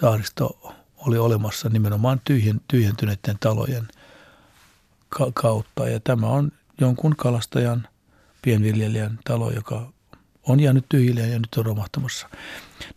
saaristo 0.00 0.74
oli 0.96 1.18
olemassa 1.18 1.68
nimenomaan 1.68 2.20
tyhjen, 2.24 2.60
tyhjentyneiden 2.68 3.38
talojen 3.40 3.88
ka- 5.08 5.32
kautta. 5.34 5.88
Ja 5.88 6.00
tämä 6.00 6.26
on 6.26 6.52
jonkun 6.80 7.16
kalastajan, 7.16 7.88
pienviljelijän 8.42 9.18
talo, 9.24 9.50
joka 9.50 9.92
on 10.48 10.60
jäänyt 10.60 10.84
tyhjille 10.88 11.20
ja 11.20 11.38
nyt 11.38 11.54
on 11.56 11.66
romahtamassa. 11.66 12.28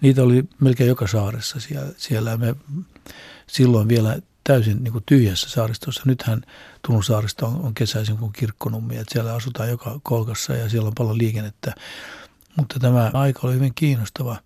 Niitä 0.01 0.23
oli 0.23 0.43
melkein 0.59 0.87
joka 0.87 1.07
saaressa 1.07 1.59
siellä. 1.59 1.91
siellä 1.97 2.37
me 2.37 2.55
silloin 3.47 3.87
vielä 3.87 4.19
täysin 4.43 4.83
niin 4.83 4.91
kuin 4.91 5.03
tyhjässä 5.05 5.49
saaristossa. 5.49 6.01
Nythän 6.05 6.41
Tunun 6.87 7.03
saaristo 7.03 7.45
on, 7.45 7.61
on 7.61 7.73
kesäisin 7.73 8.17
kuin 8.17 8.33
kirkkonummi, 8.33 8.97
että 8.97 9.13
siellä 9.13 9.33
asutaan 9.33 9.69
joka 9.69 9.99
kolkassa 10.03 10.53
ja 10.53 10.69
siellä 10.69 10.87
on 10.87 10.95
paljon 10.97 11.17
liikennettä. 11.17 11.75
Mutta 12.57 12.79
tämä 12.79 13.11
aika 13.13 13.39
oli 13.43 13.53
hyvin 13.53 13.73
kiinnostava. 13.75 14.37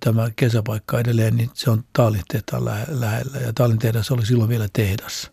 Tämä 0.00 0.30
kesäpaikka 0.36 1.00
edelleen, 1.00 1.36
niin 1.36 1.50
se 1.54 1.70
on 1.70 1.84
Taalin 1.92 2.22
tehtaan 2.28 2.64
lähellä. 2.64 3.38
Ja 3.40 3.52
Taalin 3.52 3.78
tehdas 3.78 4.10
oli 4.10 4.26
silloin 4.26 4.48
vielä 4.48 4.68
tehdas, 4.72 5.30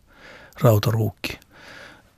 rautaruukki. 0.62 1.39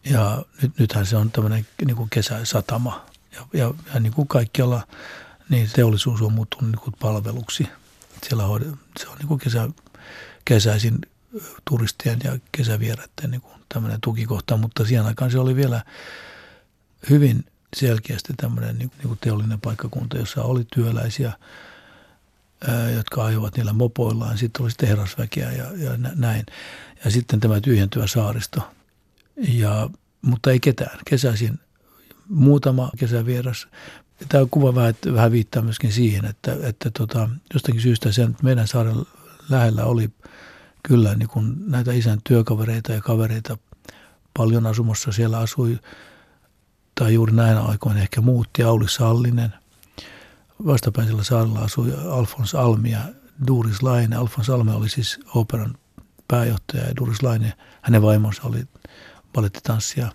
Ja 0.10 0.46
nyt, 0.62 0.80
nythän 0.80 1.06
se 1.06 1.18
on 1.18 1.32
tämmöinen 1.32 1.68
niin 1.86 1.96
kuin 1.96 2.10
kesäsatama. 2.10 3.09
Ja, 3.40 3.60
ja, 3.60 3.74
ja 3.94 4.00
niin 4.00 4.14
kuin 4.14 4.28
kaikkialla, 4.28 4.88
niin 5.50 5.70
teollisuus 5.74 6.22
on 6.22 6.34
muuttunut 6.34 6.72
niin 6.72 6.80
kuin 6.80 6.96
palveluksi. 7.00 7.68
Siellä 8.28 8.46
on, 8.46 8.80
se 9.00 9.08
on 9.08 9.18
niin 9.18 9.28
kuin 9.28 9.40
kesä, 9.40 9.70
kesäisin 10.46 10.98
turistien 11.70 12.20
ja 12.24 12.40
kesävieraiden 12.52 13.32
niin 13.32 13.42
tämmöinen 13.74 14.02
tukikohta, 14.02 14.58
mutta 14.58 14.86
siihen 14.86 15.06
aikaan 15.06 15.32
se 15.32 15.40
oli 15.40 15.56
vielä 15.56 15.84
hyvin 17.10 17.46
selkeästi 17.76 18.34
tämmöinen 18.38 18.78
niin, 18.78 18.92
niin 18.98 19.08
kuin 19.08 19.20
teollinen 19.22 19.62
paikkakunta, 19.62 20.18
jossa 20.18 20.44
oli 20.44 20.68
työläisiä, 20.74 21.34
jotka 22.96 23.26
ajoivat 23.26 23.58
niillä 23.58 23.74
mopoillaan. 23.74 24.38
Sitten 24.38 24.64
oli 24.64 24.72
tehdasväkeä 24.78 25.52
ja, 25.52 25.66
ja 25.78 25.92
näin. 26.16 26.46
Ja 27.06 27.12
sitten 27.12 27.40
tämä 27.40 27.62
tyhjentyvä 27.62 28.08
saaristo. 28.08 28.62
Ja, 29.38 29.90
mutta 30.22 30.52
ei 30.52 30.60
ketään. 30.60 31.00
Kesäisin 31.06 31.60
muutama 32.30 32.90
kesävieras. 32.98 33.68
Tämä 34.30 34.46
kuva 34.52 34.76
vähän, 34.76 34.96
vähän 35.14 35.32
viittaa 35.32 35.64
myöskin 35.64 35.92
siihen, 35.92 36.26
että, 36.26 36.58
että 36.62 36.92
tota, 36.92 37.30
jostakin 37.54 37.82
syystä 37.82 38.12
sen 38.12 38.38
meidän 38.44 38.68
saaren 38.68 38.96
lähellä 39.50 39.86
oli 39.86 40.10
kyllä 40.84 41.16
niin 41.16 41.30
kuin 41.30 41.56
näitä 41.72 41.94
isän 41.94 42.20
työkavereita 42.24 42.92
ja 42.92 43.02
kavereita 43.02 43.58
paljon 44.38 44.66
asumassa. 44.68 45.12
Siellä 45.12 45.40
asui, 45.40 45.80
tai 46.96 47.14
juuri 47.14 47.34
näinä 47.34 47.62
aikoina 47.62 48.02
ehkä 48.02 48.22
muutti 48.22 48.64
Auli 48.64 48.90
Sallinen. 48.90 49.54
Vastapäisellä 50.66 51.24
saarella 51.24 51.60
asui 51.60 51.94
Alfons 52.10 52.56
Almi 52.56 52.92
ja 52.92 53.02
Duris 53.48 53.84
Laine. 53.84 54.16
Alfons 54.16 54.50
Almi 54.50 54.72
oli 54.72 54.90
siis 54.90 55.20
operan 55.36 55.76
pääjohtaja 56.28 56.84
ja 56.84 56.96
Duris 57.00 57.24
Laine, 57.24 57.54
hänen 57.82 58.02
vaimonsa 58.02 58.42
oli 58.44 58.64
balettitanssija. 59.34 60.12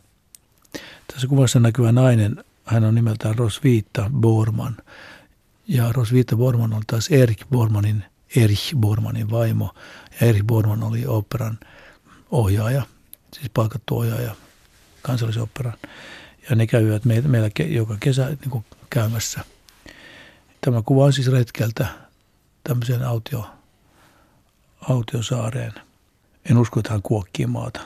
Tässä 1.12 1.26
kuvassa 1.26 1.60
näkyvä 1.60 1.92
nainen, 1.92 2.44
hän 2.64 2.84
on 2.84 2.94
nimeltään 2.94 3.38
Rosviita 3.38 4.10
Borman. 4.14 4.76
Ja 5.68 5.92
Rosviita 5.92 6.36
Borman 6.36 6.72
on 6.72 6.82
taas 6.86 7.08
Erik 7.08 7.44
Bormanin, 7.50 8.04
Erich 8.36 8.76
Bormanin 8.76 9.30
vaimo. 9.30 9.74
Ja 10.20 10.26
Erich 10.26 10.44
Borman 10.46 10.82
oli 10.82 11.06
operan 11.06 11.58
ohjaaja, 12.30 12.82
siis 13.32 13.50
palkattu 13.54 13.98
ohjaaja 13.98 14.34
kansallisoperan. 15.02 15.74
Ja 16.50 16.56
ne 16.56 16.66
käyvät 16.66 17.04
meillä, 17.04 17.28
meillä 17.28 17.50
joka 17.68 17.96
kesä 18.00 18.26
niin 18.26 18.50
kuin 18.50 18.64
käymässä. 18.90 19.44
Tämä 20.60 20.82
kuva 20.82 21.04
on 21.04 21.12
siis 21.12 21.26
retkeltä 21.30 21.86
tämmöiseen 22.64 23.02
autio, 23.02 23.50
autiosaareen. 24.80 25.72
En 26.50 26.58
usko, 26.58 26.80
että 26.80 26.92
hän 26.92 27.02
kuokkii 27.02 27.46
maata. 27.46 27.80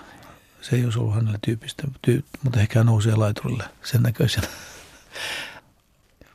Se 0.71 0.77
ei 0.77 0.85
olisi 0.85 0.99
ollut 0.99 1.15
hänelle 1.15 1.39
tyypistä, 1.43 1.83
tyy, 2.03 2.25
mutta 2.43 2.61
ehkä 2.61 2.79
hän 2.79 2.87
nousee 2.87 3.17
laiturille 3.17 3.65
sen 3.85 4.03
näköisenä. 4.03 4.47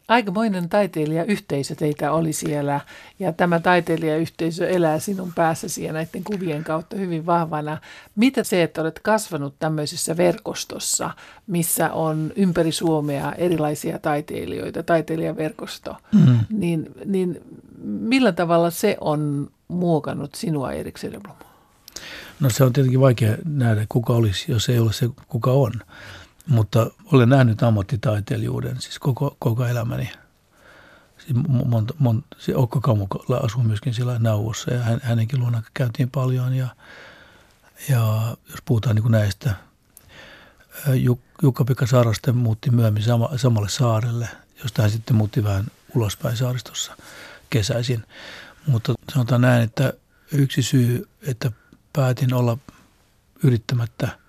Aikamoinen 0.08 0.70
taiteilijayhteisö 0.70 1.76
teitä 1.76 2.12
oli 2.12 2.34
siellä 2.34 2.80
ja 3.20 3.34
tämä 3.34 3.60
taiteilijayhteisö 3.60 4.70
elää 4.70 5.00
sinun 5.00 5.34
päässäsi 5.36 5.84
ja 5.84 5.94
näiden 5.94 6.24
kuvien 6.24 6.64
kautta 6.64 6.96
hyvin 6.98 7.26
vahvana. 7.26 7.78
Mitä 8.16 8.44
se, 8.44 8.64
että 8.64 8.82
olet 8.82 9.00
kasvanut 9.00 9.56
tämmöisessä 9.60 10.18
verkostossa, 10.18 11.10
missä 11.48 11.94
on 11.94 12.34
ympäri 12.36 12.72
Suomea 12.72 13.32
erilaisia 13.32 14.00
taiteilijoita, 14.00 14.84
taiteilijaverkosto, 14.84 15.98
mm. 16.14 16.40
niin, 16.50 16.92
niin 17.06 17.42
millä 17.84 18.32
tavalla 18.32 18.70
se 18.70 18.98
on 19.02 19.52
muokannut 19.68 20.36
sinua 20.36 20.72
Erik 20.72 20.98
Söderblom? 20.98 21.53
No 22.40 22.50
se 22.50 22.64
on 22.64 22.74
tietenkin 22.74 23.00
vaikea 23.00 23.38
nähdä, 23.46 23.86
kuka 23.90 24.14
olisi, 24.14 24.52
jos 24.52 24.70
ei 24.70 24.80
ole 24.80 24.94
se, 24.94 25.10
kuka 25.28 25.52
on. 25.52 25.74
Mutta 26.48 26.92
olen 27.12 27.30
nähnyt 27.30 27.64
ammattitaiteilijuuden 27.64 28.82
siis 28.82 29.00
koko, 29.00 29.36
koko 29.40 29.66
elämäni. 29.66 30.12
Siis 31.18 31.38
monta, 31.66 31.94
monta, 32.00 32.38
siis 32.40 32.58
Okko 32.58 32.82
Kamukolla 32.82 33.38
asui 33.38 33.64
myöskin 33.64 33.94
siellä 33.94 34.20
Nauvossa 34.20 34.74
ja 34.74 34.84
hän, 34.84 35.00
hänenkin 35.04 35.40
luona 35.40 35.64
käytiin 35.74 36.10
paljon. 36.10 36.54
Ja, 36.54 36.68
ja 37.90 38.36
jos 38.50 38.60
puhutaan 38.66 38.96
niin 38.96 39.04
kuin 39.04 39.12
näistä, 39.12 39.56
Jukka-Pekka 41.44 41.88
Saaraste 41.88 42.32
muutti 42.32 42.72
myöhemmin 42.72 43.04
sama, 43.04 43.30
samalle 43.36 43.70
saarelle, 43.70 44.28
josta 44.64 44.82
hän 44.82 44.92
sitten 44.92 45.16
muutti 45.16 45.44
vähän 45.44 45.66
ulospäin 45.96 46.38
saaristossa 46.38 46.98
kesäisin. 47.50 48.04
Mutta 48.68 48.94
sanotaan 49.14 49.42
näin, 49.42 49.64
että 49.64 49.94
yksi 50.32 50.62
syy, 50.62 51.10
että 51.22 51.52
päätin 51.94 52.34
olla 52.34 52.58
yrittämättä– 53.44 54.10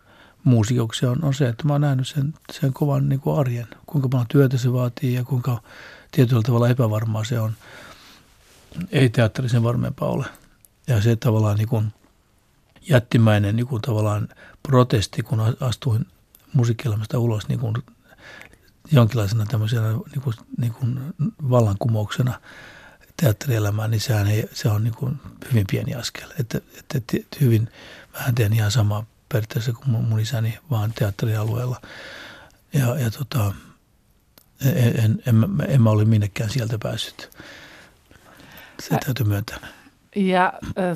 muusikoksi 0.45 1.07
on, 1.07 1.25
on 1.25 1.35
se, 1.35 1.49
että 1.49 1.67
mä 1.67 1.73
oon 1.73 1.81
nähnyt 1.81 2.09
sen, 2.09 2.35
sen 2.53 2.73
kovan 2.73 3.09
niin 3.09 3.21
kuin 3.21 3.39
arjen, 3.39 3.67
kuinka 3.87 4.09
paljon 4.09 4.29
työtä 4.29 4.59
se 4.59 4.73
vaatii 4.73 5.15
ja 5.15 5.25
kuinka 5.25 5.63
tietyllä 6.11 6.43
tavalla 6.43 6.69
epävarmaa 6.69 7.25
se 7.25 7.41
on. 7.41 7.53
Ei 8.91 9.09
teatterisen 9.09 9.63
varmempaa 9.63 10.09
ole. 10.09 10.27
Ja 10.87 11.03
se 11.03 11.17
tavallaan 11.17 11.57
niin 11.57 11.69
kuin 11.69 11.93
jättimäinen 12.89 13.57
niin 13.57 13.67
kuin 13.67 13.83
tavallaan 13.83 14.29
protesti, 14.63 15.23
kun 15.23 15.57
astuin 15.61 16.07
musiikkielämästä 16.53 17.19
ulos 17.19 17.49
niin 17.49 17.61
kuin 17.61 17.75
jonkinlaisena 18.93 19.47
tämmöisenä 19.47 19.93
niin 19.93 20.23
kuin, 20.23 20.35
niin 20.59 20.73
kuin 20.73 21.15
vallankumouksena 21.51 22.41
teatterielämään, 23.17 23.91
niin 23.91 24.01
sehän 24.01 24.27
ei, 24.27 24.49
se 24.53 24.69
on 24.69 24.85
niin 24.85 24.95
kuin 24.95 25.21
hyvin 25.51 25.67
pieni 25.71 25.95
askel. 25.95 26.31
Että, 26.41 26.59
että, 26.79 26.99
että 26.99 27.37
hyvin 27.41 27.69
vähän 28.15 28.35
teen 28.35 28.53
ihan 28.53 28.71
samaa 28.71 29.07
periaatteessa 29.29 29.73
kuin 29.73 29.91
mun, 29.91 30.05
mun 30.05 30.21
isäni, 30.21 30.59
vaan 30.71 30.93
teatterialueella. 30.93 31.81
Ja, 32.73 32.99
ja 32.99 33.11
tota, 33.11 33.55
en, 34.65 35.01
en, 35.05 35.23
en, 35.27 35.47
en 35.69 35.83
mä 35.83 35.91
ole 35.91 36.05
minnekään 36.05 36.51
sieltä 36.51 36.79
päässyt. 36.83 37.31
Se 38.81 38.99
täytyy 39.05 39.27
myöntää. 39.27 39.59
Ja 40.17 40.53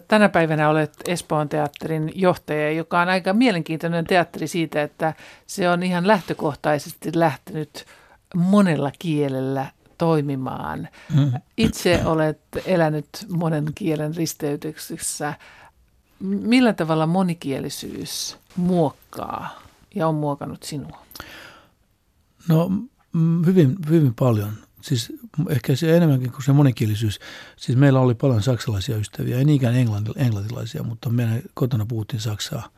tänä 0.09 0.29
päivänä 0.29 0.69
olet 0.69 0.93
Espoon 1.09 1.49
teatterin 1.49 2.13
johtaja, 2.15 2.73
joka 2.73 3.01
on 3.01 3.09
aika 3.09 3.33
mielenkiintoinen 3.33 4.05
teatteri 4.05 4.49
siitä, 4.49 4.83
että 4.83 5.15
se 5.47 5.71
on 5.71 5.83
ihan 5.83 6.07
lähtökohtaisesti 6.07 7.11
lähtenyt 7.15 7.87
monella 8.35 8.93
kielellä 8.99 9.67
toimimaan. 9.99 10.89
Mm. 11.15 11.33
Itse 11.57 12.01
olet 12.05 12.41
elänyt 12.67 13.09
monen 13.29 13.65
kielen 13.75 14.17
risteytyksessä 14.17 15.35
Millä 16.21 16.73
tavalla 16.73 17.07
monikielisyys 17.07 18.37
muokkaa 18.57 19.63
ja 19.95 20.09
on 20.09 20.15
muokannut 20.15 20.63
sinua? 20.63 21.07
No 22.49 22.71
hyvin, 23.47 23.77
hyvin 23.89 24.15
paljon. 24.15 24.53
Siis 24.81 25.13
ehkä 25.49 25.77
se 25.77 25.97
enemmänkin 25.97 26.33
kuin 26.33 26.45
se 26.45 26.53
monikielisyys. 26.53 27.21
Siis 27.57 27.79
meillä 27.79 28.01
oli 28.01 28.15
paljon 28.15 28.43
saksalaisia 28.43 28.97
ystäviä, 28.97 29.39
ei 29.39 29.45
niinkään 29.45 29.75
englantilaisia, 30.17 30.83
mutta 30.83 31.11
meidän 31.11 31.43
kotona 31.55 31.87
puhuttiin 31.87 32.21
saksaa 32.21 32.69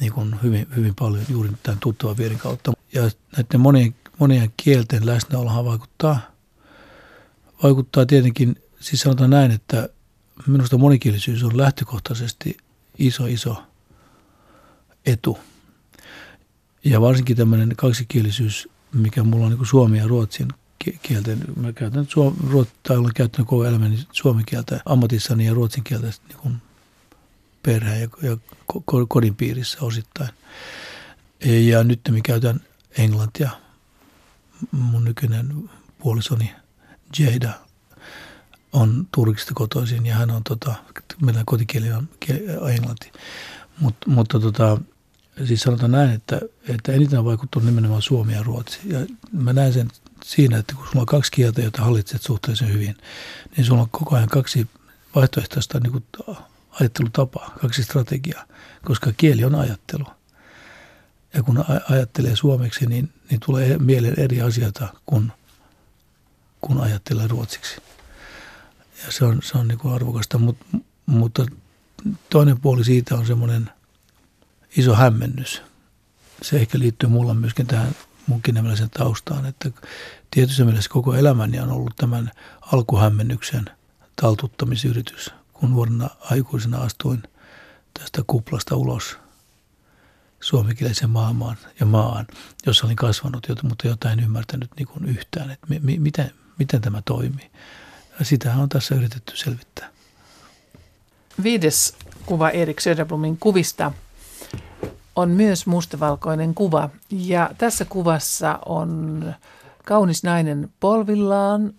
niin 0.00 0.12
kuin 0.12 0.42
hyvin, 0.42 0.66
hyvin 0.76 0.94
paljon 0.94 1.24
juuri 1.28 1.50
tämän 1.62 1.80
tuttavan 1.80 2.16
vierin 2.16 2.38
kautta. 2.38 2.72
Ja 2.92 3.02
näiden 3.36 3.60
monien, 3.60 3.94
monien 4.18 4.52
kielten 4.56 5.06
läsnäolohan 5.06 5.64
vaikuttaa, 5.64 6.20
vaikuttaa 7.62 8.06
tietenkin, 8.06 8.62
siis 8.80 9.00
sanotaan 9.00 9.30
näin, 9.30 9.50
että 9.50 9.88
minusta 10.46 10.78
monikielisyys 10.78 11.44
on 11.44 11.56
lähtökohtaisesti 11.56 12.56
iso, 12.98 13.26
iso 13.26 13.62
etu. 15.06 15.38
Ja 16.84 17.00
varsinkin 17.00 17.36
tämmöinen 17.36 17.76
kaksikielisyys, 17.76 18.68
mikä 18.94 19.22
mulla 19.22 19.46
on 19.46 19.52
niin 19.52 19.66
suomi 19.66 19.98
ja 19.98 20.08
ruotsin 20.08 20.48
kielten. 21.02 21.38
Mä 21.56 21.72
käytän 21.72 22.06
suom, 22.08 22.36
tai 22.82 22.96
olen 22.96 23.14
käyttänyt 23.14 23.48
koko 23.48 23.64
elämäni 23.64 24.06
suomen 24.12 24.44
kieltä 24.44 24.80
ammatissani 24.84 25.46
ja 25.46 25.54
ruotsin 25.54 25.84
kieltä 25.84 26.06
niin 26.06 26.38
kuin 26.38 26.56
perheen 27.62 28.00
ja, 28.00 28.08
ja 28.22 28.36
kodin 29.08 29.34
piirissä 29.34 29.78
osittain. 29.80 30.30
Ja 31.44 31.84
nyt 31.84 32.00
mä 32.10 32.18
käytän 32.22 32.60
englantia. 32.98 33.61
Mun 34.70 35.04
nykyinen 35.04 35.70
puolisoni 35.98 36.52
Jada 37.18 37.52
on 38.72 39.08
Turkista 39.14 39.54
kotoisin 39.54 40.06
ja 40.06 40.14
hän 40.14 40.30
on, 40.30 40.44
tota, 40.44 40.74
meidän 41.22 41.46
kotikieli 41.46 41.92
on 41.92 42.08
englanti. 42.70 43.12
Mut, 43.80 43.96
mutta 44.06 44.40
tota, 44.40 44.78
siis 45.44 45.60
sanotaan 45.60 45.90
näin, 45.90 46.10
että, 46.10 46.40
että 46.68 46.92
eniten 46.92 47.18
on 47.18 47.24
vaikuttanut 47.24 47.66
nimenomaan 47.66 48.02
Suomi 48.02 48.32
ja 48.32 48.42
Ruotsi. 48.42 48.78
Ja 48.84 48.98
mä 49.32 49.52
näen 49.52 49.72
sen 49.72 49.88
siinä, 50.24 50.58
että 50.58 50.74
kun 50.74 50.86
sulla 50.86 51.00
on 51.00 51.06
kaksi 51.06 51.32
kieltä, 51.32 51.62
joita 51.62 51.82
hallitset 51.82 52.22
suhteellisen 52.22 52.72
hyvin, 52.72 52.96
niin 53.56 53.64
sulla 53.64 53.82
on 53.82 53.90
koko 53.90 54.16
ajan 54.16 54.28
kaksi 54.28 54.66
vaihtoehtoista 55.14 55.80
niin 55.80 55.92
kuin 55.92 56.04
ajattelutapaa, 56.80 57.54
kaksi 57.60 57.82
strategiaa, 57.82 58.44
koska 58.84 59.12
kieli 59.16 59.44
on 59.44 59.54
ajattelu. 59.54 60.04
Ja 61.34 61.42
kun 61.42 61.64
ajattelee 61.90 62.36
suomeksi, 62.36 62.86
niin, 62.86 63.12
niin 63.30 63.40
tulee 63.46 63.78
mieleen 63.78 64.20
eri 64.20 64.42
asioita 64.42 64.88
kuin 65.06 65.32
kun 66.60 66.80
ajattelee 66.80 67.28
ruotsiksi. 67.28 67.76
Ja 69.04 69.12
se 69.12 69.24
on, 69.24 69.42
se 69.42 69.58
on 69.58 69.68
niin 69.68 69.78
kuin 69.78 69.94
arvokasta, 69.94 70.38
mutta, 70.38 70.64
mutta 71.06 71.46
toinen 72.30 72.60
puoli 72.60 72.84
siitä 72.84 73.14
on 73.14 73.26
semmoinen 73.26 73.70
iso 74.76 74.94
hämmennys. 74.94 75.62
Se 76.42 76.56
ehkä 76.56 76.78
liittyy 76.78 77.08
mulla 77.08 77.34
myöskin 77.34 77.66
tähän 77.66 77.96
munkin 78.26 78.58
taustaan, 78.98 79.46
että 79.46 79.70
tietyssä 80.30 80.64
mielessä 80.64 80.90
koko 80.90 81.14
elämäni 81.14 81.60
on 81.60 81.70
ollut 81.72 81.96
tämän 81.96 82.30
alkuhämmennyksen 82.60 83.64
taltuttamisyritys, 84.20 85.30
kun 85.52 85.70
nuorena 85.70 86.10
aikuisena 86.20 86.78
astuin 86.78 87.22
tästä 87.98 88.22
kuplasta 88.26 88.76
ulos 88.76 89.18
suomikielisen 90.42 91.10
maailmaan 91.10 91.56
ja 91.80 91.86
maan, 91.86 92.26
jossa 92.66 92.86
olin 92.86 92.96
kasvanut, 92.96 93.46
mutta 93.62 93.88
jotain 93.88 94.20
ymmärtänyt 94.20 94.70
niin 94.76 94.88
kuin 94.88 95.04
yhtään, 95.04 95.50
että 95.50 95.66
mi- 95.68 95.98
miten, 95.98 96.30
miten 96.58 96.80
tämä 96.80 97.02
toimii. 97.04 97.50
Sitähän 98.22 98.62
on 98.62 98.68
tässä 98.68 98.94
yritetty 98.94 99.36
selvittää. 99.36 99.88
Viides 101.42 101.96
kuva 102.26 102.50
Erik 102.50 102.80
Söderblumin 102.80 103.36
kuvista 103.38 103.92
on 105.16 105.30
myös 105.30 105.66
mustavalkoinen 105.66 106.54
kuva. 106.54 106.90
Ja 107.10 107.50
tässä 107.58 107.84
kuvassa 107.84 108.58
on 108.66 109.34
kaunis 109.84 110.22
nainen 110.22 110.72
polvillaan. 110.80 111.72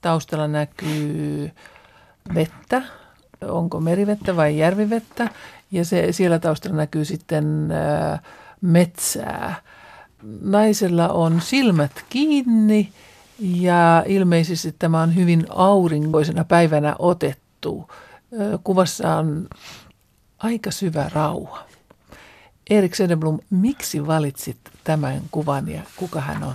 Taustalla 0.00 0.48
näkyy 0.48 1.50
vettä. 2.34 2.82
Onko 3.40 3.80
merivettä 3.80 4.36
vai 4.36 4.58
järvivettä? 4.58 5.28
Ja 5.70 5.84
se, 5.84 6.12
siellä 6.12 6.38
taustalla 6.38 6.76
näkyy 6.76 7.04
sitten 7.04 7.68
metsää. 8.60 9.62
Naisella 10.40 11.08
on 11.08 11.40
silmät 11.40 12.04
kiinni 12.08 12.92
ja 13.38 14.04
ilmeisesti 14.06 14.74
tämä 14.78 15.02
on 15.02 15.14
hyvin 15.14 15.46
aurinkoisena 15.48 16.44
päivänä 16.44 16.96
otettu. 16.98 17.90
Kuvassa 18.64 19.16
on 19.16 19.48
aika 20.38 20.70
syvä 20.70 21.10
rauha. 21.14 21.64
Erik 22.70 22.94
Söderblom, 22.94 23.38
miksi 23.50 24.06
valitsit 24.06 24.58
tämän 24.84 25.22
kuvan 25.30 25.68
ja 25.68 25.82
kuka 25.96 26.20
hän 26.20 26.42
on? 26.42 26.54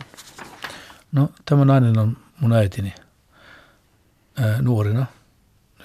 No 1.12 1.30
tämä 1.46 1.66
nainen 1.66 2.00
on 2.00 2.18
mun 2.40 2.54
äitini 2.54 2.94
ää, 4.40 4.62
nuorina, 4.62 5.06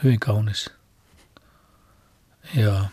hyvin 0.05 0.21
kaunis. 0.21 0.71
Ja 2.55 2.85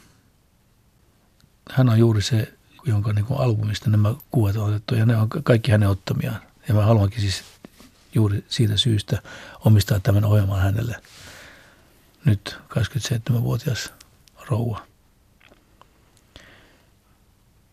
hän 1.72 1.89
on 1.89 1.99
juuri 1.99 2.22
se, 2.22 2.53
jonka 2.86 3.13
niin 3.13 3.26
kuin 3.26 3.39
albumista 3.39 3.89
nämä 3.89 4.16
kuvat 4.32 4.55
on 4.55 4.70
otettu 4.70 4.95
ja 4.95 5.05
ne 5.05 5.18
on 5.18 5.30
kaikki 5.30 5.72
hänen 5.72 5.89
ottamiaan. 5.89 6.41
Ja 6.68 6.74
mä 6.74 6.86
haluankin 6.86 7.22
siis 7.22 7.43
juuri 8.16 8.45
siitä 8.47 8.78
syystä 8.78 9.22
omistaa 9.66 9.99
tämän 9.99 10.26
ohjelman 10.26 10.61
hänelle. 10.61 11.01
Nyt 12.26 12.57
27-vuotias 12.80 13.93
rouva, 14.49 14.82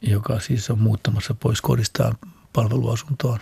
joka 0.02 0.40
siis 0.40 0.70
on 0.70 0.78
muuttamassa 0.78 1.34
pois 1.34 1.60
kodistaan 1.60 2.14
palveluasuntoon. 2.52 3.38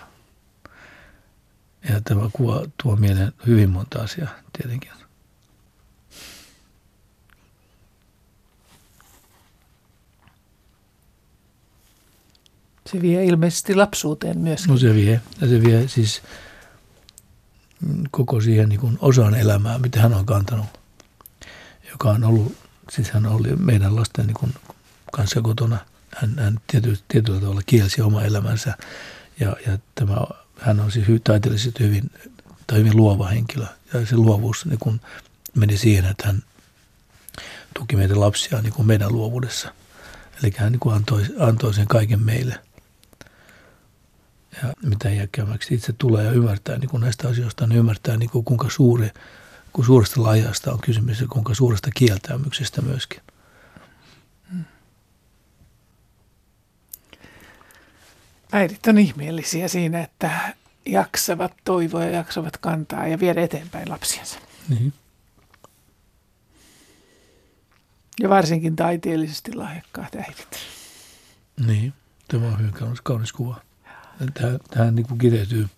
Ja 1.88 2.00
tämä 2.00 2.30
kuva 2.32 2.62
tuo 2.82 2.96
mieleen 2.96 3.32
hyvin 3.46 3.70
monta 3.70 4.02
asiaa 4.02 4.30
tietenkin. 4.52 4.99
Se 12.92 13.02
vie 13.02 13.24
ilmeisesti 13.24 13.74
lapsuuteen 13.74 14.38
myös. 14.38 14.68
No 14.68 14.78
se 14.78 14.94
vie. 14.94 15.20
Ja 15.40 15.48
se 15.48 15.62
vie 15.62 15.88
siis 15.88 16.22
koko 18.10 18.40
siihen 18.40 18.68
niin 18.68 18.80
kuin 18.80 18.98
elämää, 19.40 19.78
mitä 19.78 20.00
hän 20.00 20.14
on 20.14 20.26
kantanut, 20.26 20.66
joka 21.90 22.10
on 22.10 22.24
ollut, 22.24 22.56
siis 22.90 23.10
hän 23.10 23.26
oli 23.26 23.56
meidän 23.56 23.96
lasten 23.96 24.26
niin 24.26 24.34
kuin 24.34 24.54
kanssa 25.12 25.42
kotona. 25.42 25.78
Hän, 26.16 26.38
hän 26.38 26.60
tietyllä, 26.66 26.98
tietyllä 27.08 27.40
tavalla 27.40 27.60
kielsi 27.66 28.02
oma 28.02 28.22
elämänsä 28.22 28.74
ja, 29.40 29.56
ja 29.66 29.78
tämä, 29.94 30.16
hän 30.58 30.80
on 30.80 30.92
siis 30.92 31.06
taiteellisesti 31.24 31.84
hyvin, 31.84 32.10
tai 32.66 32.78
hyvin 32.78 32.96
luova 32.96 33.28
henkilö. 33.28 33.66
Ja 33.92 34.06
se 34.06 34.16
luovuus 34.16 34.66
niin 34.66 34.78
kuin 34.78 35.00
meni 35.54 35.76
siihen, 35.76 36.04
että 36.04 36.26
hän 36.26 36.42
tuki 37.78 37.96
meitä 37.96 38.20
lapsia 38.20 38.62
niin 38.62 38.72
kuin 38.72 38.86
meidän 38.86 39.12
luovuudessa. 39.12 39.74
Eli 40.42 40.52
hän 40.56 40.72
niin 40.72 40.80
kuin 40.80 40.94
antoi, 40.94 41.22
antoi 41.38 41.74
sen 41.74 41.86
kaiken 41.86 42.20
meille– 42.20 42.58
ja 44.62 44.72
mitä 44.82 45.08
iäkkäämmäksi 45.08 45.74
itse 45.74 45.92
tulee 45.92 46.24
ja 46.24 46.32
ymmärtää 46.32 46.78
niin 46.78 46.88
kuin 46.88 47.00
näistä 47.00 47.28
asioista, 47.28 47.66
niin 47.66 47.78
ymmärtää 47.78 48.16
niin 48.16 48.30
kuin 48.30 48.44
kuinka 48.44 48.70
suuri, 48.70 49.10
kun 49.72 49.84
suuresta 49.84 50.22
lajasta 50.22 50.72
on 50.72 50.80
kysymys 50.80 51.20
ja 51.20 51.26
kuinka 51.26 51.54
suuresta 51.54 51.90
kieltäymyksestä 51.94 52.82
myöskin. 52.82 53.20
Äidit 58.52 58.86
on 58.86 58.98
ihmeellisiä 58.98 59.68
siinä, 59.68 60.00
että 60.00 60.54
jaksavat 60.86 61.52
toivoa 61.64 62.04
ja 62.04 62.10
jaksavat 62.10 62.56
kantaa 62.56 63.06
ja 63.06 63.20
viedä 63.20 63.42
eteenpäin 63.42 63.90
lapsiansa. 63.90 64.38
Niin. 64.68 64.92
Ja 68.20 68.28
varsinkin 68.28 68.76
taiteellisesti 68.76 69.54
lahjakkaat 69.54 70.14
äidit. 70.14 70.56
Niin, 71.66 71.94
tämä 72.28 72.46
on 72.46 72.58
hyvin 72.58 72.72
kaunis, 72.72 73.00
kaunis 73.00 73.32
kuva 73.32 73.60
tähän, 74.70 74.94
niin 74.94 75.06
kuin 75.06 75.18
kiteytyy 75.18 75.68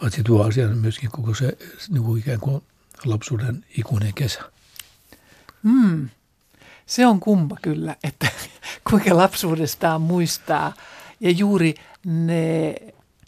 paitsi 0.00 0.22
tuo 0.22 0.44
asia, 0.44 0.66
niin 0.66 0.78
myöskin 0.78 1.10
koko 1.10 1.34
se 1.34 1.58
niin 1.88 2.02
kuin 2.02 2.20
ikään 2.20 2.40
kuin 2.40 2.62
lapsuuden 3.04 3.64
ikuinen 3.78 4.14
kesä. 4.14 4.40
Mm. 5.62 6.08
Se 6.86 7.06
on 7.06 7.20
kumma 7.20 7.56
kyllä, 7.62 7.96
että 8.04 8.28
kuinka 8.90 9.16
lapsuudestaan 9.16 10.00
muistaa. 10.00 10.74
Ja 11.20 11.30
juuri 11.30 11.74
ne 12.04 12.74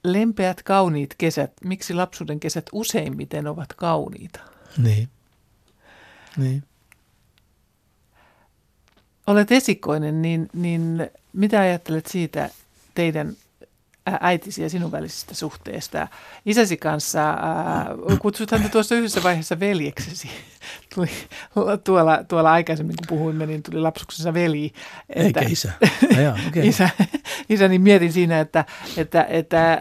lempeät, 0.05 0.62
kauniit 0.62 1.14
kesät, 1.18 1.53
miksi 1.64 1.95
lapsuuden 1.95 2.41
kesät 2.41 2.66
useimmiten 2.72 3.47
ovat 3.47 3.72
kauniita? 3.72 4.41
Niin. 4.78 5.09
Niin. 6.37 6.62
Olet 9.26 9.53
esikoinen, 9.53 10.22
niin, 10.22 10.49
niin 10.53 11.11
mitä 11.33 11.61
ajattelet 11.61 12.07
siitä, 12.07 12.51
teidän 13.01 13.36
äitisi 14.20 14.62
ja 14.62 14.70
sinun 14.70 14.92
välisistä 14.92 15.34
suhteesta. 15.34 16.09
Isäsi 16.46 16.76
kanssa, 16.76 17.20
ää, 17.20 17.86
kutsut 18.18 18.51
häntä 18.51 18.68
tuossa 18.68 18.94
yhdessä 18.94 19.22
vaiheessa 19.22 19.61
veljeksesi. 19.61 20.28
Tuli, 20.94 21.11
tuolla, 21.84 22.24
tuolla 22.24 22.53
aikaisemmin, 22.53 22.96
kun 22.96 23.07
puhuimme, 23.18 23.46
niin 23.46 23.62
tuli 23.62 23.80
lapsuksessa 23.80 24.34
veli. 24.34 24.72
Että, 25.09 25.40
Eikä 25.40 25.40
isä. 25.40 25.72
Ja, 26.22 26.36
okay. 26.48 26.66
isä, 26.68 26.90
isä, 27.48 27.68
niin 27.68 27.82
mietin 27.82 28.12
siinä, 28.12 28.40
että, 28.40 28.64
että, 28.96 29.26
että 29.28 29.80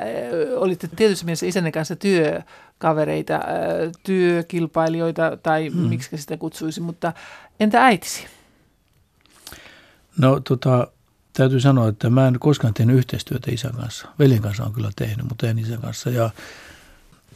olitte 0.55 0.89
tietyssä 0.95 1.25
mielessä 1.25 1.45
isänne 1.45 1.71
kanssa 1.71 1.95
työkavereita, 1.95 3.39
työkilpailijoita 4.03 5.37
tai 5.43 5.67
hmm. 5.67 5.81
miksi 5.81 6.17
sitä 6.17 6.37
kutsuisi, 6.37 6.81
mutta 6.81 7.13
entä 7.59 7.85
äitisi? 7.85 8.27
No 10.17 10.39
tota, 10.39 10.87
täytyy 11.39 11.59
sanoa, 11.59 11.87
että 11.87 12.09
mä 12.09 12.27
en 12.27 12.39
koskaan 12.39 12.73
tehnyt 12.73 12.97
yhteistyötä 12.97 13.51
isän 13.51 13.73
kanssa. 13.73 14.07
Veljen 14.19 14.41
kanssa 14.41 14.63
on 14.63 14.73
kyllä 14.73 14.91
tehnyt, 14.95 15.29
mutta 15.29 15.47
en 15.47 15.59
isän 15.59 15.81
kanssa. 15.81 16.09
Ja 16.09 16.29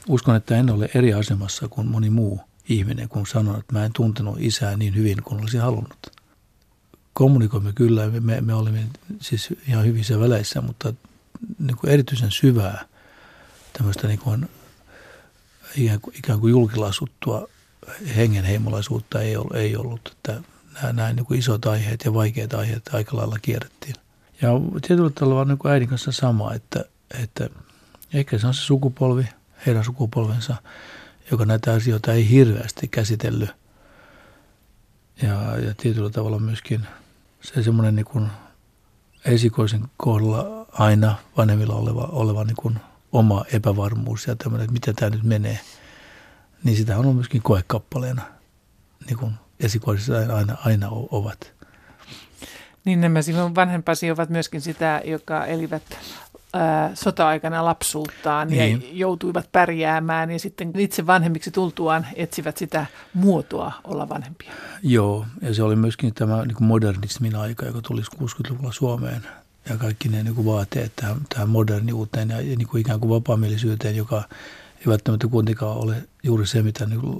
uskon, 0.07 0.35
että 0.35 0.57
en 0.57 0.69
ole 0.69 0.89
eri 0.95 1.13
asemassa 1.13 1.67
kuin 1.67 1.87
moni 1.87 2.09
muu 2.09 2.41
ihminen, 2.69 3.09
kun 3.09 3.27
sanon, 3.27 3.59
että 3.59 3.73
mä 3.73 3.85
en 3.85 3.93
tuntenut 3.93 4.37
isää 4.39 4.77
niin 4.77 4.95
hyvin 4.95 5.23
kuin 5.23 5.41
olisin 5.41 5.61
halunnut. 5.61 6.11
Kommunikoimme 7.13 7.73
kyllä, 7.73 8.07
me, 8.07 8.41
me 8.41 8.53
olimme 8.53 8.83
siis 9.21 9.53
ihan 9.67 9.85
hyvissä 9.85 10.19
väleissä, 10.19 10.61
mutta 10.61 10.93
niin 11.59 11.77
kuin 11.77 11.91
erityisen 11.91 12.31
syvää 12.31 12.85
tämmöistä 13.73 14.07
niin 14.07 14.19
kuin 14.19 14.49
ikään 15.75 16.01
kuin, 16.01 16.17
ikään 16.17 16.39
kuin 16.39 16.51
julkilausuttua 16.51 17.47
hengenheimolaisuutta 18.15 19.21
ei 19.21 19.35
ollut. 19.35 19.55
Ei 19.55 19.75
ollut 19.75 20.15
että 20.17 20.41
nämä, 20.73 20.93
nämä 20.93 21.13
niin 21.13 21.25
kuin 21.25 21.39
isot 21.39 21.65
aiheet 21.65 22.05
ja 22.05 22.13
vaikeat 22.13 22.53
aiheet 22.53 22.89
aika 22.93 23.17
lailla 23.17 23.39
kierrettiin. 23.41 23.95
Ja 24.41 24.49
tietyllä 24.87 25.09
tavalla 25.09 25.41
on 25.41 25.47
niin 25.47 25.71
äidin 25.71 25.89
kanssa 25.89 26.11
sama, 26.11 26.53
että, 26.53 26.85
että 27.23 27.49
ehkä 28.13 28.37
se 28.37 28.47
on 28.47 28.53
se 28.53 28.61
sukupolvi, 28.61 29.27
heidän 29.65 29.83
sukupolvensa, 29.83 30.55
joka 31.31 31.45
näitä 31.45 31.73
asioita 31.73 32.13
ei 32.13 32.29
hirveästi 32.29 32.87
käsitellyt. 32.87 33.49
Ja, 35.21 35.57
ja 35.57 35.73
tietyllä 35.77 36.09
tavalla 36.09 36.39
myöskin 36.39 36.87
se 37.41 37.63
semmoinen 37.63 37.95
niin 37.95 38.29
esikoisen 39.25 39.85
kohdalla 39.97 40.65
aina 40.71 41.15
vanhemmilla 41.37 41.75
oleva, 41.75 42.09
oleva 42.11 42.43
niin 42.43 42.55
kuin 42.55 42.79
oma 43.11 43.45
epävarmuus 43.53 44.27
ja 44.27 44.35
tämmöinen, 44.35 44.63
että 44.63 44.73
miten 44.73 44.95
tämä 44.95 45.09
nyt 45.09 45.23
menee, 45.23 45.59
niin 46.63 46.77
sitä 46.77 46.97
on 46.97 47.15
myöskin 47.15 47.41
koekappaleena 47.41 48.21
niin 49.05 49.17
kuin 49.17 49.33
esikoisissa 49.63 50.13
aina, 50.35 50.57
aina 50.65 50.87
ovat. 50.91 51.53
Niin 52.85 53.01
nämä 53.01 53.21
sinun 53.21 53.55
vanhempasi 53.55 54.11
ovat 54.11 54.29
myöskin 54.29 54.61
sitä, 54.61 55.01
joka 55.05 55.45
elivät 55.45 55.83
ää, 56.53 56.91
sota-aikana 56.93 57.65
lapsuuttaan 57.65 58.47
niin. 58.47 58.81
ja 58.81 58.87
joutuivat 58.91 59.51
pärjäämään 59.51 60.31
ja 60.31 60.39
sitten 60.39 60.79
itse 60.79 61.07
vanhemmiksi 61.07 61.51
tultuaan 61.51 62.07
etsivät 62.15 62.57
sitä 62.57 62.85
muotoa 63.13 63.71
olla 63.83 64.09
vanhempia. 64.09 64.51
Joo, 64.83 65.25
ja 65.41 65.53
se 65.53 65.63
oli 65.63 65.75
myöskin 65.75 66.13
tämä 66.13 66.45
niin 66.45 66.55
kuin 66.55 66.67
modernismin 66.67 67.35
aika, 67.35 67.65
joka 67.65 67.81
tuli 67.81 68.01
60-luvulla 68.01 68.71
Suomeen 68.71 69.21
ja 69.69 69.77
kaikki 69.77 70.09
ne 70.09 70.23
niin 70.23 70.35
kuin 70.35 70.45
vaateet 70.45 70.91
tähän, 70.95 71.17
tähän 71.29 71.49
moderniuteen 71.49 72.29
ja, 72.29 72.41
ja 72.41 72.55
niin 72.55 72.67
kuin 72.67 72.81
ikään 72.81 72.99
kuin 72.99 73.09
vapaamielisyyteen, 73.09 73.95
joka 73.95 74.23
ei 74.83 74.91
välttämättä 74.91 75.27
kuitenkaan 75.27 75.77
ole 75.77 76.07
juuri 76.23 76.47
se, 76.47 76.61
mitä 76.61 76.85
niin 76.85 77.01
kuin, 77.01 77.17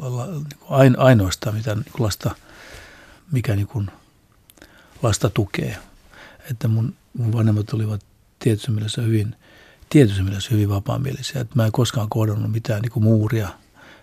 niin 0.82 1.00
ainoastaan, 1.00 1.56
mitä 1.56 1.76
niin 1.76 1.86
kuin 1.92 2.04
lasta, 2.04 2.36
mikä 3.32 3.56
niin 3.56 3.68
kuin 3.68 3.88
lasta 5.04 5.30
tukee. 5.30 5.78
Että 6.52 6.68
mun, 6.68 6.94
mun 7.18 7.34
vanhemmat 7.34 7.74
olivat 7.74 8.02
tietyssä 8.40 8.72
mielessä 8.72 9.02
hyvin, 9.02 9.36
tietyssä 9.90 10.24
mielessä 10.24 10.50
hyvin 10.52 10.70
vapaamielisiä. 10.70 11.42
Että 11.42 11.56
mä 11.56 11.66
en 11.66 11.72
koskaan 11.72 12.10
kohdannut 12.10 12.52
mitään 12.52 12.82
niin 12.82 12.92
kuin 12.92 13.04
muuria. 13.04 13.50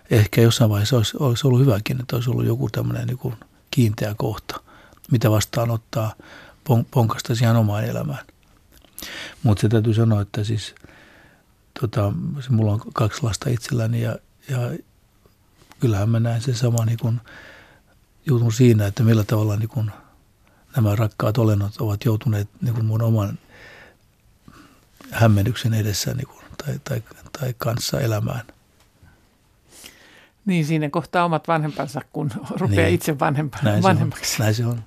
Ehkä 0.09 0.41
jossain 0.41 0.69
vaiheessa 0.69 0.97
olisi, 0.97 1.17
olisi 1.19 1.47
ollut 1.47 1.59
hyväkin, 1.59 1.99
että 1.99 2.15
olisi 2.15 2.29
ollut 2.29 2.45
joku 2.45 2.69
tämmöinen 2.69 3.07
niin 3.07 3.17
kuin 3.17 3.35
kiinteä 3.71 4.15
kohta, 4.17 4.61
mitä 5.11 5.31
vastaanottaa 5.31 6.13
ponkasta 6.91 7.35
siihen 7.35 7.55
omaan 7.55 7.85
elämään. 7.85 8.25
Mutta 9.43 9.61
se 9.61 9.69
täytyy 9.69 9.93
sanoa, 9.93 10.21
että 10.21 10.43
siis 10.43 10.75
tota, 11.81 12.13
mulla 12.49 12.71
on 12.71 12.81
kaksi 12.93 13.23
lasta 13.23 13.49
itselläni 13.49 14.01
ja, 14.01 14.15
ja 14.49 14.57
kyllähän 15.79 16.09
mä 16.09 16.19
näen 16.19 16.41
sen 16.41 16.55
sama 16.55 16.85
niin 16.85 16.97
kuin 17.01 17.21
jutun 18.25 18.53
siinä, 18.53 18.87
että 18.87 19.03
millä 19.03 19.23
tavalla 19.23 19.55
niin 19.55 19.69
kuin 19.69 19.91
nämä 20.75 20.95
rakkaat 20.95 21.37
olennot 21.37 21.77
ovat 21.79 22.05
joutuneet 22.05 22.49
niin 22.61 22.73
kuin 22.73 22.85
mun 22.85 23.01
oman 23.01 23.39
hämmennyksen 25.11 25.73
edessä 25.73 26.13
niin 26.13 26.27
kuin, 26.27 26.45
tai, 26.65 26.79
tai, 26.83 27.03
tai 27.39 27.53
kanssa 27.57 27.99
elämään. 27.99 28.41
Niin, 30.45 30.65
siinä 30.65 30.89
kohtaa 30.89 31.25
omat 31.25 31.47
vanhempansa, 31.47 32.01
kun 32.13 32.31
rupeaa 32.49 32.85
niin. 32.85 32.95
itse 32.95 33.19
vanhempa, 33.19 33.57
näin 33.63 33.83
vanhemmaksi. 33.83 34.35
Se 34.35 34.41
on, 34.41 34.43
näin 34.43 34.55
se 34.55 34.65
on. 34.65 34.83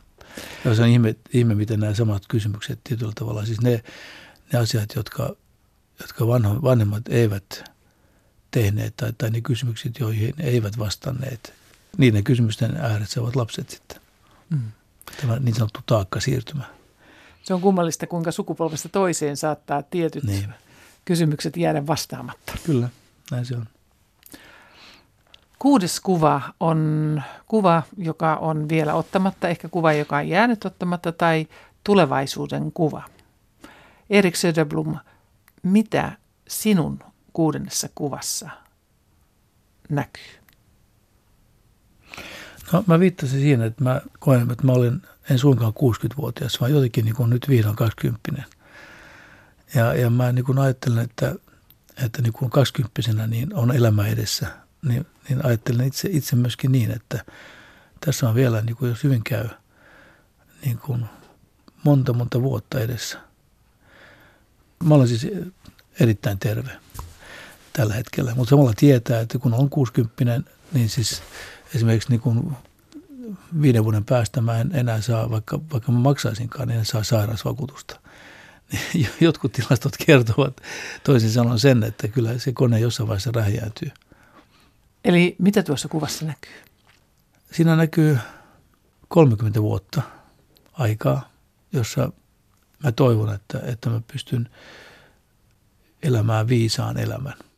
Ja 0.65 0.75
se 0.75 0.83
on 0.83 0.89
ihme, 0.89 1.17
ihme, 1.33 1.55
miten 1.55 1.81
nämä 1.81 1.95
samat 1.95 2.23
kysymykset 2.29 2.81
tietyllä 2.85 3.13
tavalla, 3.15 3.45
siis 3.45 3.61
ne, 3.61 3.83
ne 4.53 4.59
asiat, 4.59 4.95
jotka, 4.95 5.37
jotka 6.01 6.27
vanho, 6.27 6.63
vanhemmat 6.63 7.09
eivät 7.09 7.65
tehneet 8.51 8.97
tai, 8.97 9.13
tai 9.19 9.31
ne 9.31 9.41
kysymykset, 9.41 9.99
joihin 9.99 10.35
eivät 10.41 10.79
vastanneet, 10.79 11.53
niiden 11.99 12.25
kysymysten 12.25 12.77
ääressä 12.77 13.21
ovat 13.21 13.37
lapset 13.37 13.71
sitten. 13.71 14.01
Mm. 14.51 14.73
Tämä 15.21 15.39
niin 15.39 15.55
sanottu 15.55 15.81
taakka 15.87 16.21
siirtymä. 16.21 16.65
Se 17.43 17.55
on 17.55 17.61
kummallista, 17.61 18.07
kuinka 18.07 18.33
sukupolvesta 18.33 18.89
toiseen 18.89 19.37
saattaa 19.37 19.83
tietyt 19.83 20.25
niin. 20.25 20.55
kysymykset 21.05 21.57
jäädä 21.57 21.87
vastaamatta. 21.87 22.53
Kyllä, 22.67 22.89
näin 23.31 23.47
se 23.47 23.57
on. 23.57 23.67
Kuudes 25.59 26.01
kuva 26.01 26.43
on 26.61 27.23
kuva, 27.47 27.83
joka 27.97 28.37
on 28.37 28.69
vielä 28.69 28.95
ottamatta, 28.95 29.49
ehkä 29.49 29.69
kuva, 29.69 29.93
joka 29.93 30.17
on 30.17 30.29
jäänyt 30.29 30.65
ottamatta, 30.65 31.13
tai 31.13 31.47
tulevaisuuden 31.85 32.73
kuva. 32.73 33.03
Erik 34.11 34.35
Söderblom, 34.37 34.97
mitä 35.65 36.19
sinun 36.49 36.99
kuudennessa 37.33 37.89
kuvassa 37.95 38.51
näkyy? 39.89 40.45
No 42.73 42.85
mä 42.87 43.01
viittasin 43.01 43.41
siinä, 43.41 43.65
että 43.65 43.85
mä 43.85 44.01
koen, 44.19 44.51
että 44.51 44.67
mä 44.67 44.73
olen 44.73 45.03
en 45.31 45.39
suinkaan 45.39 45.73
60-vuotias, 45.73 46.61
vaan 46.61 46.73
jotenkin 46.73 47.05
niin 47.05 47.15
kuin 47.15 47.31
nyt 47.31 47.49
vihdoin 47.49 47.77
20 47.77 48.43
ja, 49.75 49.95
ja 49.95 50.11
mä 50.11 50.33
niin 50.33 50.45
kuin 50.45 50.59
ajattelen, 50.59 51.05
että, 51.05 51.35
että 52.05 52.23
niin 52.23 52.33
kuin 52.33 52.51
20 52.51 53.27
niin 53.27 53.55
on 53.55 53.77
elämä 53.77 54.07
edessä, 54.07 54.47
niin, 54.83 55.07
niin 55.29 55.47
ajattelen 55.47 55.87
itse, 55.87 56.09
itse 56.13 56.37
myöskin 56.37 56.73
niin, 56.73 56.91
että 56.91 57.25
tässä 58.01 58.29
on 58.29 58.35
vielä, 58.35 58.61
niin 58.61 58.77
kuin 58.77 58.89
jos 58.89 59.05
hyvin 59.05 59.25
käy, 59.25 59.49
niin 60.65 60.79
kuin 60.79 61.05
monta 61.85 62.13
monta 62.13 62.43
vuotta 62.43 62.81
edessä. 62.81 63.19
Mä 64.85 64.95
olen 64.95 65.09
siis 65.09 65.27
erittäin 66.01 66.39
terve 66.39 66.71
tällä 67.73 67.95
hetkellä, 67.95 68.35
mutta 68.35 68.51
samalla 68.51 68.73
tietää, 68.77 69.21
että 69.21 69.39
kun 69.39 69.55
on 69.55 69.71
60 69.71 70.51
niin 70.73 70.89
siis 70.89 71.23
esimerkiksi 71.75 72.11
niin 72.11 72.21
kuin 72.21 72.57
viiden 73.63 73.85
vuoden 73.85 74.05
päästä 74.05 74.41
mä 74.41 74.61
en 74.61 74.71
enää 74.75 75.01
saa, 75.01 75.31
vaikka, 75.31 75.61
vaikka 75.73 75.93
mä 75.93 75.99
maksaisinkaan, 75.99 76.69
niin 76.69 76.79
en 76.79 76.85
saa 76.85 77.03
sairausvakuutusta. 77.03 78.01
Jotkut 79.21 79.53
tilastot 79.53 79.97
kertovat 80.07 80.61
toisin 81.05 81.31
sanoen 81.31 81.59
sen, 81.59 81.83
että 81.83 82.09
kyllä 82.09 82.39
se 82.39 82.53
kone 82.53 82.81
jossain 82.81 83.09
vaiheessa 83.09 83.31
räjäytyy. 83.35 83.91
Eli 85.05 85.37
mitä 85.39 85.63
tuossa 85.63 85.89
kuvassa 85.89 86.25
näkyy? 86.25 86.53
Siinä 87.53 87.77
näkyy 87.77 88.19
30 89.09 89.63
vuotta 89.63 90.03
aikaa, 90.73 91.31
jossa 91.73 92.13
mä 92.85 92.93
toivon, 92.93 93.35
että, 93.35 93.61
että 93.65 93.91
mä 93.91 94.01
pystyn 94.13 94.49
elämään 96.03 96.49
viisaan 96.49 96.99
elämän– 96.99 97.35